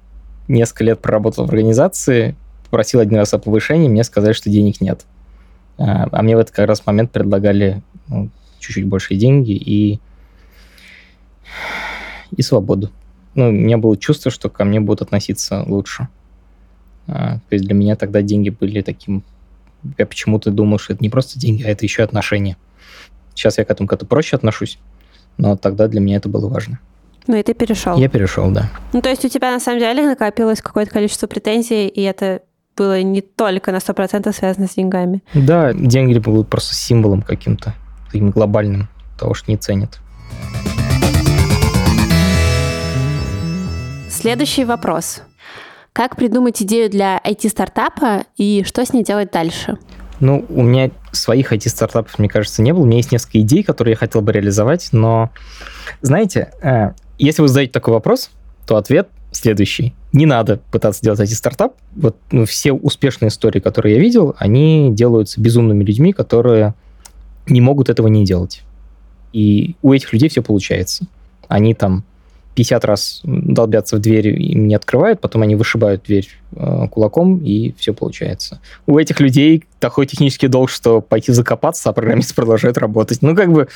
несколько 0.48 0.84
лет 0.84 1.00
проработал 1.00 1.46
в 1.46 1.50
организации, 1.50 2.36
попросил 2.66 3.00
один 3.00 3.18
раз 3.18 3.34
о 3.34 3.40
повышении, 3.40 3.88
мне 3.88 4.04
сказали, 4.04 4.34
что 4.34 4.50
денег 4.50 4.82
нет. 4.82 5.06
А, 5.78 6.08
а 6.12 6.22
мне 6.22 6.36
в 6.36 6.40
этот 6.40 6.56
как 6.56 6.68
раз 6.68 6.86
момент 6.86 7.12
предлагали 7.12 7.82
ну, 8.08 8.30
чуть-чуть 8.60 8.86
большие 8.86 9.18
деньги 9.18 9.52
и, 9.52 10.00
и 12.36 12.42
свободу. 12.42 12.92
Ну, 13.36 13.50
у 13.50 13.52
меня 13.52 13.78
было 13.78 13.96
чувство, 13.96 14.32
что 14.32 14.50
ко 14.50 14.66
мне 14.66 14.80
будут 14.80 15.04
относиться 15.04 15.64
лучше. 15.66 16.08
А, 17.08 17.36
то 17.38 17.56
есть 17.56 17.66
для 17.66 17.74
меня 17.74 17.96
тогда 17.96 18.22
деньги 18.22 18.50
были 18.50 18.82
таким... 18.82 19.24
Я 19.98 20.06
почему-то 20.06 20.52
думал, 20.52 20.80
что 20.80 20.94
это 20.94 21.04
не 21.04 21.10
просто 21.10 21.40
деньги, 21.40 21.64
а 21.64 21.70
это 21.70 21.86
еще 21.86 22.04
отношения. 22.04 22.58
Сейчас 23.34 23.58
я 23.58 23.66
к 23.66 23.72
этому 23.72 23.88
как-то 23.88 24.06
проще 24.06 24.36
отношусь, 24.36 24.80
но 25.38 25.56
тогда 25.56 25.88
для 25.88 26.02
меня 26.02 26.18
это 26.18 26.28
было 26.30 26.50
важно. 26.50 26.80
Ну 27.28 27.36
и 27.36 27.44
ты 27.44 27.54
перешел. 27.54 27.98
Я 27.98 28.10
перешел, 28.10 28.52
да. 28.52 28.70
Ну 28.92 29.02
то 29.02 29.10
есть 29.10 29.24
у 29.24 29.30
тебя 29.30 29.52
на 29.52 29.60
самом 29.60 29.80
деле 29.80 30.06
накопилось 30.06 30.62
какое-то 30.62 30.92
количество 30.92 31.28
претензий, 31.28 31.88
и 31.88 32.02
это 32.02 32.42
было 32.76 33.02
не 33.02 33.22
только 33.22 33.72
на 33.72 33.78
100% 33.78 34.34
связано 34.34 34.68
с 34.68 34.76
деньгами. 34.76 35.22
Да, 35.34 35.74
деньги 35.74 36.18
будут 36.18 36.50
просто 36.50 36.74
символом 36.76 37.22
каким-то, 37.22 37.74
таким 38.06 38.32
глобальным 38.32 38.88
того, 39.18 39.34
что 39.34 39.52
не 39.52 39.58
ценят. 39.58 40.00
Следующий 44.10 44.66
вопрос. 44.66 45.22
Как 45.94 46.16
придумать 46.16 46.62
идею 46.62 46.90
для 46.90 47.20
IT-стартапа 47.20 48.26
и 48.38 48.64
что 48.66 48.86
с 48.86 48.94
ней 48.94 49.04
делать 49.04 49.32
дальше? 49.32 49.78
Ну, 50.20 50.46
у 50.50 50.62
меня 50.62 50.92
своих 51.12 51.54
IT-стартапов, 51.54 52.20
мне 52.20 52.28
кажется, 52.28 52.62
не 52.62 52.74
было. 52.74 52.84
У 52.84 52.86
меня 52.86 52.98
есть 52.98 53.12
несколько 53.12 53.40
идей, 53.40 53.64
которые 53.64 53.94
я 53.94 53.98
хотел 53.98 54.22
бы 54.22 54.32
реализовать, 54.32 54.90
но, 54.92 55.32
знаете, 56.02 56.52
э, 56.62 56.92
если 57.18 57.42
вы 57.42 57.48
задаете 57.48 57.72
такой 57.72 57.94
вопрос, 57.94 58.30
то 58.68 58.76
ответ 58.76 59.10
следующий. 59.32 59.94
Не 60.12 60.26
надо 60.26 60.60
пытаться 60.72 61.02
делать 61.02 61.20
IT-стартап. 61.20 61.76
Вот 61.96 62.18
ну, 62.32 62.46
все 62.46 62.74
успешные 62.74 63.30
истории, 63.30 63.60
которые 63.60 63.96
я 63.96 64.02
видел, 64.02 64.36
они 64.38 64.90
делаются 64.92 65.40
безумными 65.40 65.84
людьми, 65.84 66.14
которые 66.14 66.74
не 67.48 67.62
могут 67.62 67.90
этого 67.90 68.08
не 68.08 68.26
делать. 68.26 68.64
И 69.34 69.76
у 69.82 69.94
этих 69.94 70.12
людей 70.14 70.30
все 70.30 70.42
получается. 70.42 71.06
Они 71.48 71.74
там 71.74 72.04
50 72.56 72.86
раз 72.86 73.22
долбятся 73.24 73.98
в 73.98 74.00
дверь, 74.00 74.30
им 74.42 74.68
не 74.68 74.76
открывают, 74.76 75.22
потом 75.22 75.44
они 75.44 75.56
вышибают 75.56 76.04
дверь 76.04 76.28
э, 76.52 76.88
кулаком, 76.92 77.38
и 77.38 77.74
все 77.78 77.94
получается. 77.94 78.60
У 78.86 78.98
этих 78.98 79.20
людей 79.20 79.64
такой 79.80 80.06
технический 80.06 80.48
долг, 80.48 80.70
что 80.70 81.02
пойти 81.02 81.32
закопаться, 81.32 81.90
а 81.90 81.94
программисты 81.94 82.36
продолжают 82.36 82.78
работать. 82.78 83.22
Ну, 83.22 83.36
как 83.36 83.52
бы, 83.52 83.68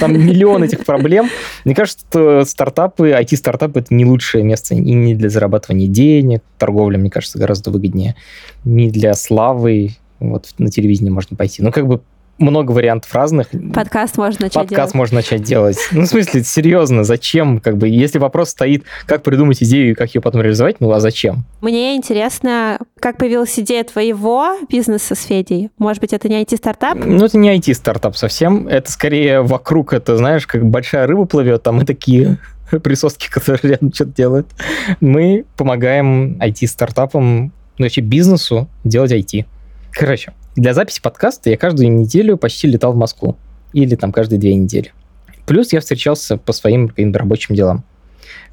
там 0.00 0.12
миллион 0.12 0.64
этих 0.64 0.84
проблем. 0.84 1.28
Мне 1.64 1.74
кажется, 1.74 2.04
что 2.10 2.44
стартапы, 2.44 3.10
IT-стартапы— 3.10 3.80
это 3.80 3.94
не 3.94 4.04
лучшее 4.04 4.44
место 4.44 4.74
и 4.74 4.78
не 4.78 5.14
для 5.14 5.30
зарабатывания 5.30 5.88
денег, 5.88 6.42
торговля, 6.58 6.98
мне 6.98 7.10
кажется, 7.10 7.38
гораздо 7.38 7.70
выгоднее, 7.70 8.16
не 8.64 8.90
для 8.90 9.14
славы, 9.14 9.96
вот 10.20 10.48
на 10.58 10.70
телевидении 10.70 11.10
можно 11.10 11.36
пойти. 11.36 11.62
Ну, 11.62 11.72
как 11.72 11.86
бы 11.86 12.00
много 12.38 12.72
вариантов 12.72 13.12
разных. 13.14 13.48
Подкаст 13.72 14.18
можно 14.18 14.46
начать 14.46 14.54
Подкаст 14.54 14.92
делать. 14.92 14.94
можно 14.94 15.16
начать 15.16 15.42
делать. 15.42 15.78
Ну, 15.92 16.02
в 16.02 16.06
смысле, 16.06 16.44
серьезно, 16.44 17.04
зачем? 17.04 17.60
Как 17.60 17.76
бы, 17.76 17.88
если 17.88 18.18
вопрос 18.18 18.50
стоит, 18.50 18.84
как 19.06 19.22
придумать 19.22 19.62
идею 19.62 19.92
и 19.92 19.94
как 19.94 20.14
ее 20.14 20.20
потом 20.20 20.42
реализовать, 20.42 20.76
ну, 20.80 20.90
а 20.92 21.00
зачем? 21.00 21.44
Мне 21.60 21.96
интересно, 21.96 22.78
как 23.00 23.16
появилась 23.18 23.58
идея 23.58 23.84
твоего 23.84 24.56
бизнеса 24.68 25.14
с 25.14 25.22
Федей? 25.24 25.70
Может 25.78 26.00
быть, 26.00 26.12
это 26.12 26.28
не 26.28 26.42
IT-стартап? 26.42 26.98
Ну, 27.04 27.24
это 27.24 27.38
не 27.38 27.56
IT-стартап 27.56 28.16
совсем. 28.16 28.68
Это 28.68 28.90
скорее 28.90 29.40
вокруг, 29.42 29.92
это, 29.92 30.16
знаешь, 30.16 30.46
как 30.46 30.64
большая 30.64 31.06
рыба 31.06 31.24
плывет, 31.24 31.62
там 31.62 31.80
и 31.80 31.84
такие 31.84 32.38
присоски, 32.82 33.30
которые 33.30 33.72
рядом 33.72 33.92
что-то 33.92 34.12
делают. 34.12 34.46
Мы 35.00 35.44
помогаем 35.56 36.38
IT-стартапам, 36.40 37.52
ну, 37.78 37.84
вообще 37.84 38.00
бизнесу 38.00 38.68
делать 38.84 39.12
IT. 39.12 39.44
Короче, 39.92 40.32
для 40.56 40.72
записи 40.72 41.00
подкаста 41.02 41.50
я 41.50 41.56
каждую 41.56 41.92
неделю 41.92 42.38
почти 42.38 42.66
летал 42.66 42.92
в 42.92 42.96
Москву. 42.96 43.36
Или 43.72 43.94
там 43.94 44.10
каждые 44.10 44.38
две 44.40 44.54
недели. 44.54 44.92
Плюс 45.46 45.72
я 45.72 45.80
встречался 45.80 46.38
по 46.38 46.52
своим 46.52 46.90
рабочим 46.96 47.54
делам. 47.54 47.84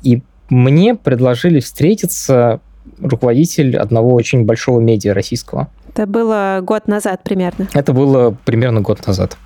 И 0.04 0.22
мне 0.50 0.96
предложили 0.96 1.62
встретиться 1.62 2.60
руководитель 3.00 3.78
одного 3.78 4.13
очень 4.13 4.44
большого 4.44 4.82
медиа 4.82 5.13
российского. 5.13 5.70
Это 5.89 6.06
было 6.06 6.60
год 6.62 6.88
назад 6.88 7.24
примерно. 7.24 7.70
Это 7.74 7.94
было 7.94 8.38
примерно 8.46 8.82
год 8.82 9.08
назад. 9.08 9.38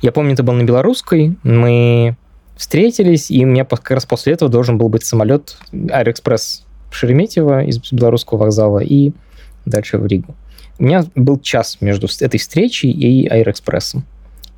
Я 0.00 0.12
помню, 0.12 0.34
это 0.34 0.44
был 0.44 0.54
на 0.54 0.62
белорусской. 0.62 1.36
Мы 1.42 2.16
встретились, 2.56 3.30
и 3.30 3.44
у 3.44 3.48
меня 3.48 3.64
как 3.64 3.90
раз 3.90 4.06
после 4.06 4.32
этого 4.32 4.50
должен 4.50 4.78
был 4.78 4.88
быть 4.88 5.04
самолет 5.04 5.58
Аэроэкспресс 5.72 6.64
Шереметьево 6.90 7.64
из 7.64 7.78
белорусского 7.90 8.38
вокзала 8.38 8.78
и 8.78 9.12
дальше 9.66 9.98
в 9.98 10.06
Ригу. 10.06 10.34
У 10.78 10.84
меня 10.84 11.04
был 11.14 11.38
час 11.38 11.78
между 11.80 12.08
этой 12.20 12.38
встречей 12.38 12.90
и 12.90 13.26
Аэроэкспрессом. 13.28 14.04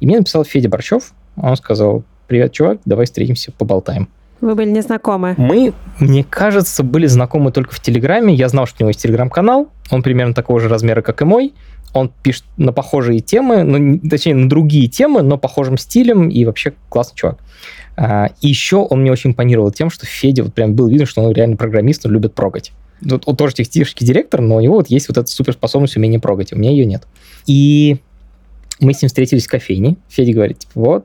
И 0.00 0.07
мне 0.07 0.18
написал 0.18 0.44
Федя 0.44 0.68
Борчев. 0.68 1.12
Он 1.37 1.57
сказал, 1.57 2.04
привет, 2.26 2.52
чувак, 2.52 2.78
давай 2.85 3.07
встретимся, 3.07 3.52
поболтаем. 3.52 4.09
Вы 4.40 4.54
были 4.54 4.70
незнакомы. 4.70 5.35
Мы, 5.37 5.72
мне 5.98 6.22
кажется, 6.22 6.85
были 6.85 7.07
знакомы 7.07 7.50
только 7.50 7.74
в 7.74 7.81
Телеграме. 7.81 8.35
Я 8.35 8.48
знал, 8.48 8.66
что 8.66 8.76
у 8.78 8.83
него 8.83 8.90
есть 8.90 9.02
Телеграм-канал. 9.02 9.68
Он 9.90 10.02
примерно 10.02 10.35
такого 10.35 10.61
же 10.61 10.68
размера, 10.68 11.02
как 11.02 11.22
и 11.22 11.24
мой. 11.24 11.54
Он 11.92 12.12
пишет 12.22 12.44
на 12.57 12.72
похожие 12.72 13.20
темы, 13.20 13.62
ну, 13.64 13.98
точнее, 14.09 14.35
на 14.35 14.48
другие 14.48 14.88
темы, 14.88 15.22
но 15.22 15.38
похожим 15.38 15.78
стилем, 15.78 16.28
и 16.28 16.44
вообще 16.44 16.74
классный 16.88 17.16
чувак. 17.16 17.38
А, 17.96 18.28
и 18.40 18.48
еще 18.48 18.76
он 18.76 19.00
мне 19.00 19.11
очень 19.11 19.31
импонировал 19.31 19.72
тем, 19.72 19.90
что 19.90 20.07
Федя, 20.07 20.44
вот 20.44 20.54
прям 20.54 20.74
было 20.74 20.88
видно, 20.88 21.07
что 21.07 21.22
он 21.22 21.33
реально 21.33 21.57
программист, 21.57 22.04
он 22.07 22.12
любит 22.12 22.35
прогать. 22.35 22.72
Вот 23.01 23.23
он 23.27 23.37
тоже 23.37 23.55
технический 23.55 24.05
директор, 24.05 24.41
но 24.41 24.57
у 24.57 24.61
него 24.61 24.77
вот 24.77 24.89
есть 24.89 25.09
вот 25.09 25.19
эта 25.19 25.31
суперспособность 25.31 25.97
умение 25.97 26.21
прогать, 26.21 26.53
у 26.53 26.57
меня 26.57 26.71
ее 26.71 26.85
нет. 26.85 27.05
И 27.47 27.99
мы 28.81 28.93
с 28.93 29.03
ним 29.03 29.09
встретились 29.09 29.47
в 29.47 29.51
кофейне. 29.51 29.97
Федя 30.09 30.33
говорит, 30.33 30.61
типа, 30.61 30.73
вот, 30.75 31.05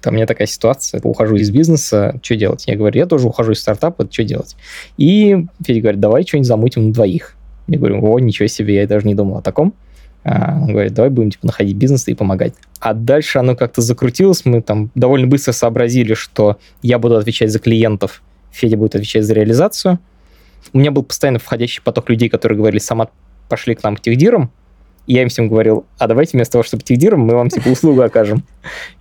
там 0.00 0.14
у 0.14 0.16
меня 0.16 0.26
такая 0.26 0.46
ситуация, 0.46 1.00
ухожу 1.02 1.36
из 1.36 1.50
бизнеса, 1.50 2.18
что 2.22 2.36
делать? 2.36 2.64
Я 2.66 2.76
говорю, 2.76 2.98
я 2.98 3.06
тоже 3.06 3.28
ухожу 3.28 3.52
из 3.52 3.60
стартапа, 3.60 4.06
что 4.10 4.24
делать? 4.24 4.56
И 4.96 5.46
Федя 5.64 5.80
говорит, 5.80 6.00
давай 6.00 6.24
что-нибудь 6.24 6.48
замутим 6.48 6.88
на 6.88 6.92
двоих. 6.92 7.36
Я 7.68 7.78
говорю, 7.78 8.04
о, 8.04 8.18
ничего 8.18 8.48
себе, 8.48 8.76
я 8.76 8.86
даже 8.86 9.06
не 9.06 9.14
думал 9.14 9.38
о 9.38 9.42
таком. 9.42 9.74
А, 10.24 10.58
он 10.60 10.72
говорит, 10.72 10.94
давай 10.94 11.10
будем 11.10 11.30
типа 11.30 11.46
находить 11.46 11.76
бизнес 11.76 12.06
и 12.08 12.14
помогать. 12.14 12.54
А 12.80 12.94
дальше 12.94 13.38
оно 13.38 13.56
как-то 13.56 13.80
закрутилось, 13.80 14.44
мы 14.44 14.62
там 14.62 14.90
довольно 14.94 15.26
быстро 15.26 15.52
сообразили, 15.52 16.14
что 16.14 16.58
я 16.82 16.98
буду 16.98 17.16
отвечать 17.16 17.50
за 17.50 17.58
клиентов, 17.58 18.22
Федя 18.50 18.76
будет 18.76 18.94
отвечать 18.94 19.24
за 19.24 19.34
реализацию. 19.34 19.98
У 20.72 20.78
меня 20.78 20.90
был 20.90 21.02
постоянно 21.02 21.38
входящий 21.38 21.82
поток 21.82 22.08
людей, 22.10 22.28
которые 22.28 22.56
говорили, 22.56 22.80
сама 22.80 23.08
пошли 23.48 23.74
к 23.74 23.82
нам 23.82 23.96
к 23.96 24.00
техдирам, 24.00 24.50
и 25.06 25.14
я 25.14 25.22
им 25.22 25.28
всем 25.28 25.48
говорил, 25.48 25.84
а 25.98 26.06
давайте 26.06 26.36
вместо 26.36 26.52
того, 26.52 26.62
чтобы 26.62 26.82
техдиром, 26.82 27.20
мы 27.20 27.34
вам 27.34 27.48
типа 27.48 27.68
услугу 27.68 28.02
окажем. 28.02 28.44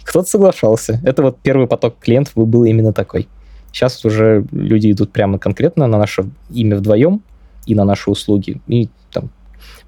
Кто-то 0.03 0.27
соглашался. 0.27 0.99
Это 1.03 1.21
вот 1.21 1.37
первый 1.41 1.67
поток 1.67 1.99
клиентов 1.99 2.33
был 2.35 2.63
именно 2.65 2.91
такой. 2.91 3.27
Сейчас 3.71 4.03
уже 4.03 4.45
люди 4.51 4.91
идут 4.91 5.13
прямо 5.13 5.39
конкретно 5.39 5.87
на 5.87 5.97
наше 5.97 6.25
имя 6.49 6.77
вдвоем 6.77 7.21
и 7.65 7.75
на 7.75 7.85
наши 7.85 8.09
услуги. 8.09 8.59
И 8.67 8.89
там 9.11 9.29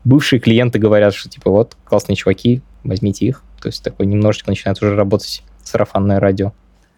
бывшие 0.04 0.40
клиенты 0.40 0.80
говорят, 0.80 1.14
что 1.14 1.30
типа 1.30 1.50
вот 1.50 1.76
классные 1.84 2.16
чуваки, 2.16 2.62
возьмите 2.84 3.26
их. 3.26 3.44
То 3.62 3.68
есть 3.68 3.84
такой 3.84 4.06
немножечко 4.06 4.52
начинает 4.52 4.82
уже 4.82 4.96
работать 4.96 5.44
сарафанное 5.64 6.20
радио. 6.20 6.54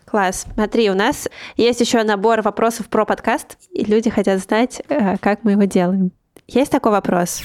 Класс. 0.06 0.46
Смотри, 0.54 0.90
у 0.92 0.94
нас 0.94 1.28
есть 1.58 1.82
еще 1.82 2.04
набор 2.04 2.42
вопросов 2.42 2.88
про 2.90 3.06
подкаст, 3.06 3.58
и 3.72 3.84
люди 3.84 4.10
хотят 4.10 4.40
знать, 4.40 4.82
э, 4.88 5.18
как 5.18 5.44
мы 5.44 5.54
его 5.54 5.64
делаем. 5.64 6.12
Есть 6.48 6.72
такой 6.72 6.92
вопрос? 6.92 7.42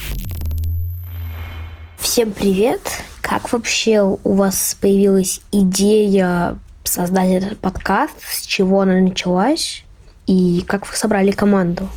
Всем 1.97 2.31
привет! 2.31 2.81
Как 3.21 3.51
вообще 3.51 4.01
у 4.01 4.33
вас 4.33 4.77
появилась 4.79 5.41
идея 5.51 6.57
создать 6.83 7.31
этот 7.31 7.57
подкаст? 7.57 8.15
С 8.21 8.45
чего 8.45 8.81
она 8.81 8.93
началась? 8.93 9.83
И 10.27 10.63
как 10.67 10.87
вы 10.87 10.95
собрали 10.95 11.31
команду? 11.31 11.87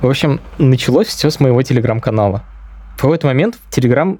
В 0.00 0.08
общем, 0.08 0.40
началось 0.58 1.06
все 1.06 1.30
с 1.30 1.38
моего 1.38 1.62
телеграм-канала. 1.62 2.44
В 2.96 3.02
какой-то 3.02 3.26
момент 3.26 3.58
Телеграм 3.70 4.18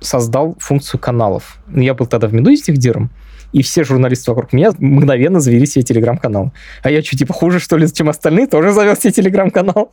создал 0.00 0.56
функцию 0.58 1.00
каналов. 1.00 1.58
Я 1.72 1.94
был 1.94 2.06
тогда 2.06 2.26
в 2.26 2.34
Медузе 2.34 2.56
с 2.56 2.62
техдиром, 2.62 3.10
и 3.52 3.62
все 3.62 3.84
журналисты 3.84 4.30
вокруг 4.32 4.52
меня 4.52 4.72
мгновенно 4.78 5.38
завели 5.38 5.66
себе 5.66 5.84
телеграм-канал. 5.84 6.52
А 6.82 6.90
я 6.90 7.02
что, 7.02 7.16
типа 7.16 7.32
хуже, 7.32 7.60
что 7.60 7.76
ли, 7.76 7.86
чем 7.92 8.08
остальные, 8.08 8.48
тоже 8.48 8.72
завел 8.72 8.96
себе 8.96 9.12
телеграм-канал. 9.12 9.92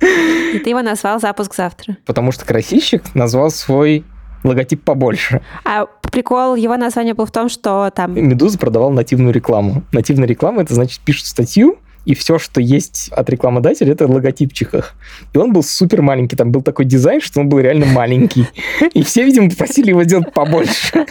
И 0.00 0.58
ты 0.58 0.70
его 0.70 0.82
назвал 0.82 1.20
«Запуск 1.20 1.54
завтра». 1.54 1.96
Потому 2.06 2.30
что 2.30 2.44
красильщик 2.44 3.14
назвал 3.14 3.50
свой 3.50 4.04
логотип 4.44 4.82
побольше. 4.82 5.42
А 5.64 5.86
прикол 6.12 6.54
его 6.54 6.76
названия 6.76 7.14
был 7.14 7.26
в 7.26 7.32
том, 7.32 7.48
что 7.48 7.90
там... 7.90 8.14
Медуза 8.14 8.58
продавал 8.58 8.90
нативную 8.90 9.34
рекламу. 9.34 9.82
Нативная 9.90 10.28
реклама, 10.28 10.62
это 10.62 10.72
значит, 10.72 11.00
пишут 11.00 11.26
статью, 11.26 11.78
и 12.06 12.14
все, 12.14 12.38
что 12.38 12.60
есть 12.60 13.10
от 13.12 13.28
рекламодателя, 13.28 13.92
это 13.92 14.06
логотипчиках. 14.06 14.94
И 15.34 15.38
он 15.38 15.52
был 15.52 15.62
супер 15.62 16.02
маленький, 16.02 16.36
там 16.36 16.52
был 16.52 16.62
такой 16.62 16.84
дизайн, 16.84 17.20
что 17.20 17.40
он 17.40 17.48
был 17.48 17.58
реально 17.58 17.86
маленький. 17.86 18.46
И 18.94 19.02
все, 19.02 19.24
видимо, 19.24 19.50
попросили 19.50 19.90
его 19.90 20.04
сделать 20.04 20.32
побольше. 20.32 21.04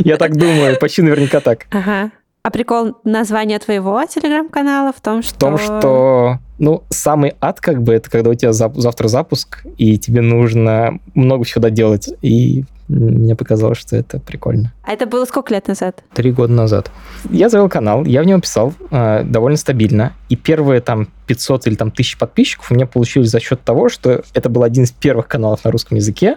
Я 0.00 0.16
так 0.16 0.36
думаю, 0.36 0.78
почти 0.78 1.02
наверняка 1.02 1.40
так. 1.40 1.66
Ага. 1.70 2.10
А 2.42 2.50
прикол 2.50 2.96
названия 3.04 3.58
твоего 3.58 4.02
телеграм-канала 4.06 4.92
в 4.96 5.00
том, 5.00 5.22
что... 5.22 5.34
В 5.34 5.38
том, 5.38 5.58
что, 5.58 6.38
ну, 6.58 6.84
самый 6.88 7.34
ад, 7.40 7.60
как 7.60 7.82
бы, 7.82 7.92
это 7.92 8.08
когда 8.08 8.30
у 8.30 8.34
тебя 8.34 8.50
зап- 8.50 8.78
завтра 8.80 9.08
запуск, 9.08 9.62
и 9.76 9.98
тебе 9.98 10.22
нужно 10.22 10.98
много 11.14 11.44
всего 11.44 11.60
доделать. 11.60 12.08
И 12.22 12.64
мне 12.90 13.36
показалось, 13.36 13.78
что 13.78 13.96
это 13.96 14.18
прикольно. 14.18 14.72
А 14.82 14.92
это 14.92 15.06
было 15.06 15.24
сколько 15.24 15.54
лет 15.54 15.68
назад? 15.68 16.02
Три 16.12 16.32
года 16.32 16.52
назад. 16.52 16.90
Я 17.30 17.48
завел 17.48 17.68
канал, 17.68 18.04
я 18.04 18.22
в 18.22 18.26
него 18.26 18.40
писал 18.40 18.74
э, 18.90 19.22
довольно 19.24 19.56
стабильно. 19.56 20.12
И 20.28 20.36
первые 20.36 20.80
там 20.80 21.08
500 21.26 21.68
или 21.68 21.74
там 21.76 21.88
1000 21.88 22.18
подписчиков 22.18 22.70
у 22.70 22.74
меня 22.74 22.86
получилось 22.86 23.30
за 23.30 23.40
счет 23.40 23.62
того, 23.62 23.88
что 23.88 24.22
это 24.34 24.48
был 24.48 24.64
один 24.64 24.84
из 24.84 24.90
первых 24.90 25.28
каналов 25.28 25.64
на 25.64 25.70
русском 25.70 25.96
языке. 25.96 26.36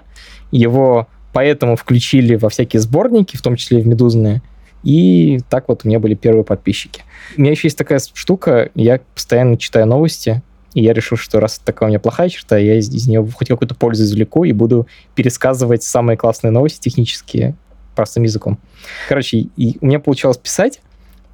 Его 0.51 1.07
поэтому 1.33 1.75
включили 1.75 2.35
во 2.35 2.49
всякие 2.49 2.79
сборники, 2.79 3.35
в 3.35 3.41
том 3.41 3.55
числе 3.55 3.79
и 3.79 3.81
в 3.81 3.87
«Медузные». 3.87 4.41
И 4.83 5.39
так 5.49 5.69
вот 5.69 5.81
у 5.83 5.87
меня 5.87 5.99
были 5.99 6.13
первые 6.13 6.43
подписчики. 6.43 7.03
У 7.37 7.41
меня 7.41 7.51
еще 7.51 7.67
есть 7.67 7.77
такая 7.77 7.99
штука, 8.13 8.69
я 8.75 8.99
постоянно 9.15 9.57
читаю 9.57 9.87
новости, 9.87 10.41
и 10.73 10.81
я 10.81 10.93
решил, 10.93 11.17
что 11.17 11.39
раз 11.39 11.59
такая 11.63 11.87
у 11.87 11.89
меня 11.89 11.99
плохая 11.99 12.29
черта, 12.29 12.57
я 12.57 12.77
из, 12.77 12.89
из 12.89 13.07
нее 13.07 13.25
хоть 13.33 13.47
какую-то 13.47 13.75
пользу 13.75 14.03
извлеку 14.03 14.43
и 14.43 14.51
буду 14.51 14.87
пересказывать 15.15 15.83
самые 15.83 16.17
классные 16.17 16.51
новости 16.51 16.79
технические 16.81 17.55
простым 17.95 18.23
языком. 18.23 18.57
Короче, 19.07 19.37
и 19.55 19.77
у 19.81 19.85
меня 19.85 19.99
получалось 19.99 20.37
писать, 20.37 20.81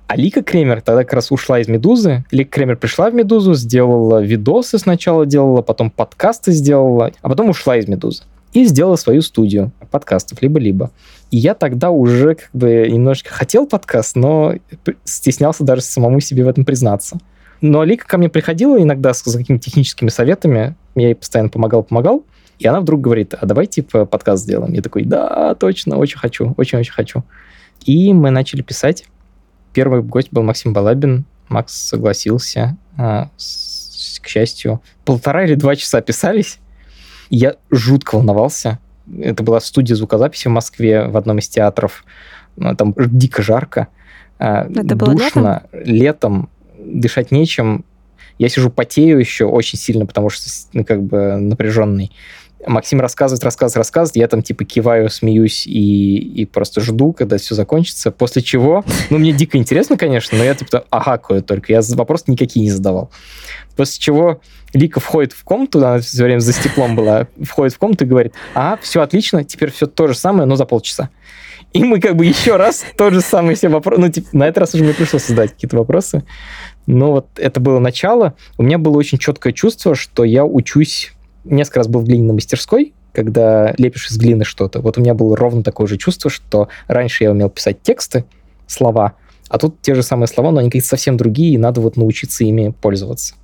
а 0.08 0.16
Лика 0.16 0.42
Кремер 0.42 0.82
тогда 0.82 1.04
как 1.04 1.14
раз 1.14 1.32
ушла 1.32 1.60
из 1.60 1.68
«Медузы». 1.68 2.26
Лика 2.32 2.50
Кремер 2.50 2.78
пришла 2.78 3.12
в 3.12 3.14
«Медузу», 3.14 3.54
сделала 3.54 4.22
видосы 4.22 4.80
сначала 4.80 5.26
делала, 5.26 5.62
потом 5.62 5.92
подкасты 5.92 6.52
сделала, 6.52 7.12
а 7.22 7.30
потом 7.30 7.50
ушла 7.50 7.78
из 7.78 7.88
«Медузы» 7.88 8.24
и 8.52 8.66
сделала 8.66 8.96
свою 8.96 9.22
студию 9.22 9.72
подкастов, 9.92 10.42
либо-либо. 10.42 10.90
И 11.30 11.38
я 11.38 11.54
тогда 11.54 11.92
уже 11.92 12.36
как 12.36 12.50
бы 12.54 12.88
немножечко 12.90 13.32
хотел 13.32 13.68
подкаст, 13.68 14.16
но 14.16 14.56
стеснялся 15.04 15.64
даже 15.64 15.82
самому 15.82 16.20
себе 16.20 16.44
в 16.44 16.48
этом 16.48 16.66
признаться. 16.66 17.20
Но 17.62 17.84
Лика 17.84 18.08
ко 18.08 18.18
мне 18.18 18.30
приходила 18.30 18.82
иногда 18.82 19.14
с, 19.14 19.22
с 19.22 19.36
какими-то 19.36 19.66
техническими 19.66 20.10
советами, 20.10 20.76
я 20.96 21.08
ей 21.08 21.16
постоянно 21.16 21.50
помогал, 21.50 21.84
помогал, 21.84 22.26
и 22.60 22.68
она 22.68 22.82
вдруг 22.82 23.02
говорит, 23.02 23.34
а 23.34 23.46
давай 23.46 23.68
типа 23.68 24.06
подкаст 24.06 24.44
сделаем. 24.44 24.74
Я 24.74 24.82
такой, 24.82 25.04
да, 25.04 25.56
точно, 25.56 25.98
очень 25.98 26.18
хочу, 26.18 26.54
очень-очень 26.58 26.92
хочу. 26.92 27.24
И 27.86 28.14
мы 28.14 28.30
начали 28.30 28.62
писать. 28.62 29.06
первый 29.74 30.02
гость 30.02 30.30
был 30.32 30.44
Максим 30.44 30.74
Балабин. 30.74 31.26
Макс 31.48 31.74
согласился. 31.74 32.78
А, 32.98 33.30
к 34.22 34.28
счастью, 34.28 34.82
полтора 35.06 35.46
или 35.46 35.56
два 35.56 35.76
часа 35.76 36.02
писались. 36.02 36.60
Я 37.30 37.56
жутко 37.72 38.16
волновался. 38.16 38.80
Это 39.18 39.42
была 39.42 39.60
студия 39.62 39.96
звукозаписи 39.96 40.48
в 40.48 40.52
Москве 40.52 41.08
в 41.08 41.18
одном 41.18 41.40
из 41.40 41.48
театров. 41.48 42.04
Там 42.78 42.94
дико 42.98 43.42
жарко. 43.42 43.88
А, 44.38 44.68
Это 44.70 44.96
было 44.96 45.14
душно. 45.14 45.64
Летом? 45.72 45.96
летом 45.96 46.50
дышать 46.90 47.32
нечем. 47.32 47.86
Я 48.38 48.50
сижу 48.50 48.70
потею 48.70 49.20
еще 49.20 49.46
очень 49.46 49.78
сильно, 49.78 50.06
потому 50.06 50.30
что 50.30 50.50
ну, 50.74 50.86
как 50.86 51.04
бы 51.04 51.36
напряженный. 51.36 52.12
Максим 52.66 53.00
рассказывает, 53.00 53.44
рассказывает, 53.44 53.78
рассказывает, 53.78 54.18
я 54.18 54.28
там 54.28 54.42
типа 54.42 54.66
киваю, 54.66 55.10
смеюсь 55.10 55.66
и, 55.66 56.18
и 56.18 56.46
просто 56.46 56.82
жду, 56.82 57.14
когда 57.14 57.38
все 57.38 57.56
закончится, 57.56 58.12
после 58.12 58.42
чего, 58.42 58.84
ну, 59.10 59.18
мне 59.18 59.32
дико 59.32 59.58
интересно, 59.58 59.98
конечно, 59.98 60.38
но 60.38 60.44
я 60.44 60.56
типа 60.56 60.84
агакаю 60.90 61.42
только, 61.42 61.72
я 61.72 61.82
вопрос 61.96 62.26
никакие 62.28 62.66
не 62.66 62.72
задавал. 62.72 63.12
После 63.78 64.02
чего 64.02 64.42
Лика 64.74 65.00
входит 65.00 65.32
в 65.32 65.44
комнату, 65.46 65.80
она 65.80 66.00
все 66.00 66.24
время 66.24 66.40
за 66.40 66.52
стеклом 66.52 66.98
была, 66.98 67.28
входит 67.42 67.74
в 67.74 67.78
комнату 67.78 68.04
и 68.04 68.08
говорит, 68.08 68.34
а, 68.54 68.78
все 68.82 69.02
отлично, 69.02 69.46
теперь 69.46 69.72
все 69.72 69.88
то 69.88 70.08
же 70.08 70.16
самое, 70.16 70.46
но 70.46 70.58
за 70.58 70.66
полчаса. 70.66 71.10
И 71.74 71.84
мы 71.84 72.00
как 72.00 72.16
бы 72.16 72.26
еще 72.26 72.56
раз 72.56 72.84
тот 72.98 73.14
же 73.14 73.22
самый 73.22 73.56
все 73.56 73.70
вопросы, 73.70 74.02
ну, 74.02 74.10
типа, 74.10 74.30
на 74.34 74.48
этот 74.48 74.60
раз 74.60 74.74
уже 74.74 74.84
мне 74.84 74.94
пришлось 74.94 75.28
задать 75.28 75.52
какие-то 75.52 75.78
вопросы. 75.78 76.24
Но 76.88 77.12
вот 77.12 77.28
это 77.36 77.60
было 77.60 77.80
начало. 77.80 78.34
У 78.58 78.64
меня 78.64 78.80
было 78.80 78.98
очень 78.98 79.20
четкое 79.20 79.54
чувство, 79.54 79.94
что 79.94 80.24
я 80.24 80.44
учусь 80.44 81.14
несколько 81.44 81.80
раз 81.80 81.88
был 81.88 82.02
в 82.02 82.06
глиняной 82.06 82.34
мастерской, 82.34 82.94
когда 83.14 83.74
лепишь 83.78 84.10
из 84.10 84.18
глины 84.18 84.44
что-то. 84.46 84.82
Вот 84.82 84.98
у 84.98 85.02
меня 85.02 85.14
было 85.14 85.38
ровно 85.38 85.64
такое 85.64 85.88
же 85.88 85.98
чувство, 85.98 86.32
что 86.32 86.70
раньше 86.88 87.24
я 87.24 87.32
умел 87.32 87.50
писать 87.50 87.82
тексты, 87.82 88.26
слова, 88.68 89.14
а 89.50 89.58
тут 89.58 89.82
те 89.82 89.96
же 89.96 90.04
самые 90.04 90.28
слова, 90.28 90.52
но 90.52 90.60
они 90.60 90.70
какие-то 90.70 90.88
совсем 90.88 91.18
другие, 91.18 91.54
и 91.54 91.58
надо 91.58 91.82
вот 91.82 91.98
научиться 91.98 92.44
ими 92.44 92.74
пользоваться. 92.82 93.36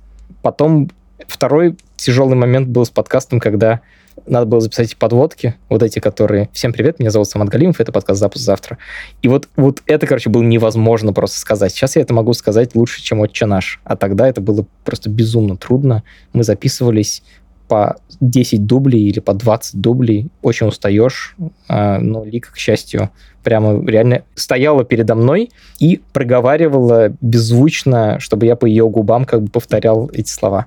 Потом 0.42 0.90
второй 1.26 1.76
тяжелый 1.96 2.36
момент 2.36 2.68
был 2.68 2.84
с 2.84 2.90
подкастом, 2.90 3.40
когда 3.40 3.80
надо 4.26 4.46
было 4.46 4.60
записать 4.60 4.88
эти 4.88 4.96
подводки, 4.96 5.54
вот 5.68 5.82
эти, 5.82 5.98
которые... 5.98 6.48
Всем 6.52 6.72
привет, 6.72 6.98
меня 6.98 7.10
зовут 7.10 7.28
Самат 7.28 7.48
Галимов, 7.48 7.80
это 7.80 7.92
подкаст 7.92 8.20
«Запуск 8.20 8.44
завтра». 8.44 8.78
И 9.22 9.28
вот, 9.28 9.48
вот 9.56 9.82
это, 9.86 10.06
короче, 10.06 10.30
было 10.30 10.42
невозможно 10.42 11.12
просто 11.12 11.38
сказать. 11.38 11.72
Сейчас 11.72 11.96
я 11.96 12.02
это 12.02 12.14
могу 12.14 12.32
сказать 12.32 12.74
лучше, 12.74 13.02
чем 13.02 13.20
«Отче 13.20 13.46
наш». 13.46 13.80
А 13.84 13.96
тогда 13.96 14.28
это 14.28 14.40
было 14.40 14.66
просто 14.84 15.10
безумно 15.10 15.56
трудно. 15.56 16.02
Мы 16.32 16.44
записывались 16.44 17.22
по 17.68 17.96
10 18.20 18.66
дублей 18.66 19.08
или 19.08 19.20
по 19.20 19.34
20 19.34 19.80
дублей, 19.80 20.28
очень 20.42 20.68
устаешь, 20.68 21.36
а, 21.68 21.98
но 21.98 22.24
Лика, 22.24 22.52
к 22.52 22.56
счастью, 22.56 23.10
прямо 23.42 23.84
реально 23.88 24.22
стояла 24.34 24.84
передо 24.84 25.14
мной 25.14 25.50
и 25.78 26.00
проговаривала 26.12 27.12
беззвучно, 27.20 28.20
чтобы 28.20 28.46
я 28.46 28.56
по 28.56 28.66
ее 28.66 28.88
губам 28.88 29.24
как 29.24 29.42
бы 29.42 29.50
повторял 29.50 30.08
эти 30.12 30.28
слова. 30.28 30.66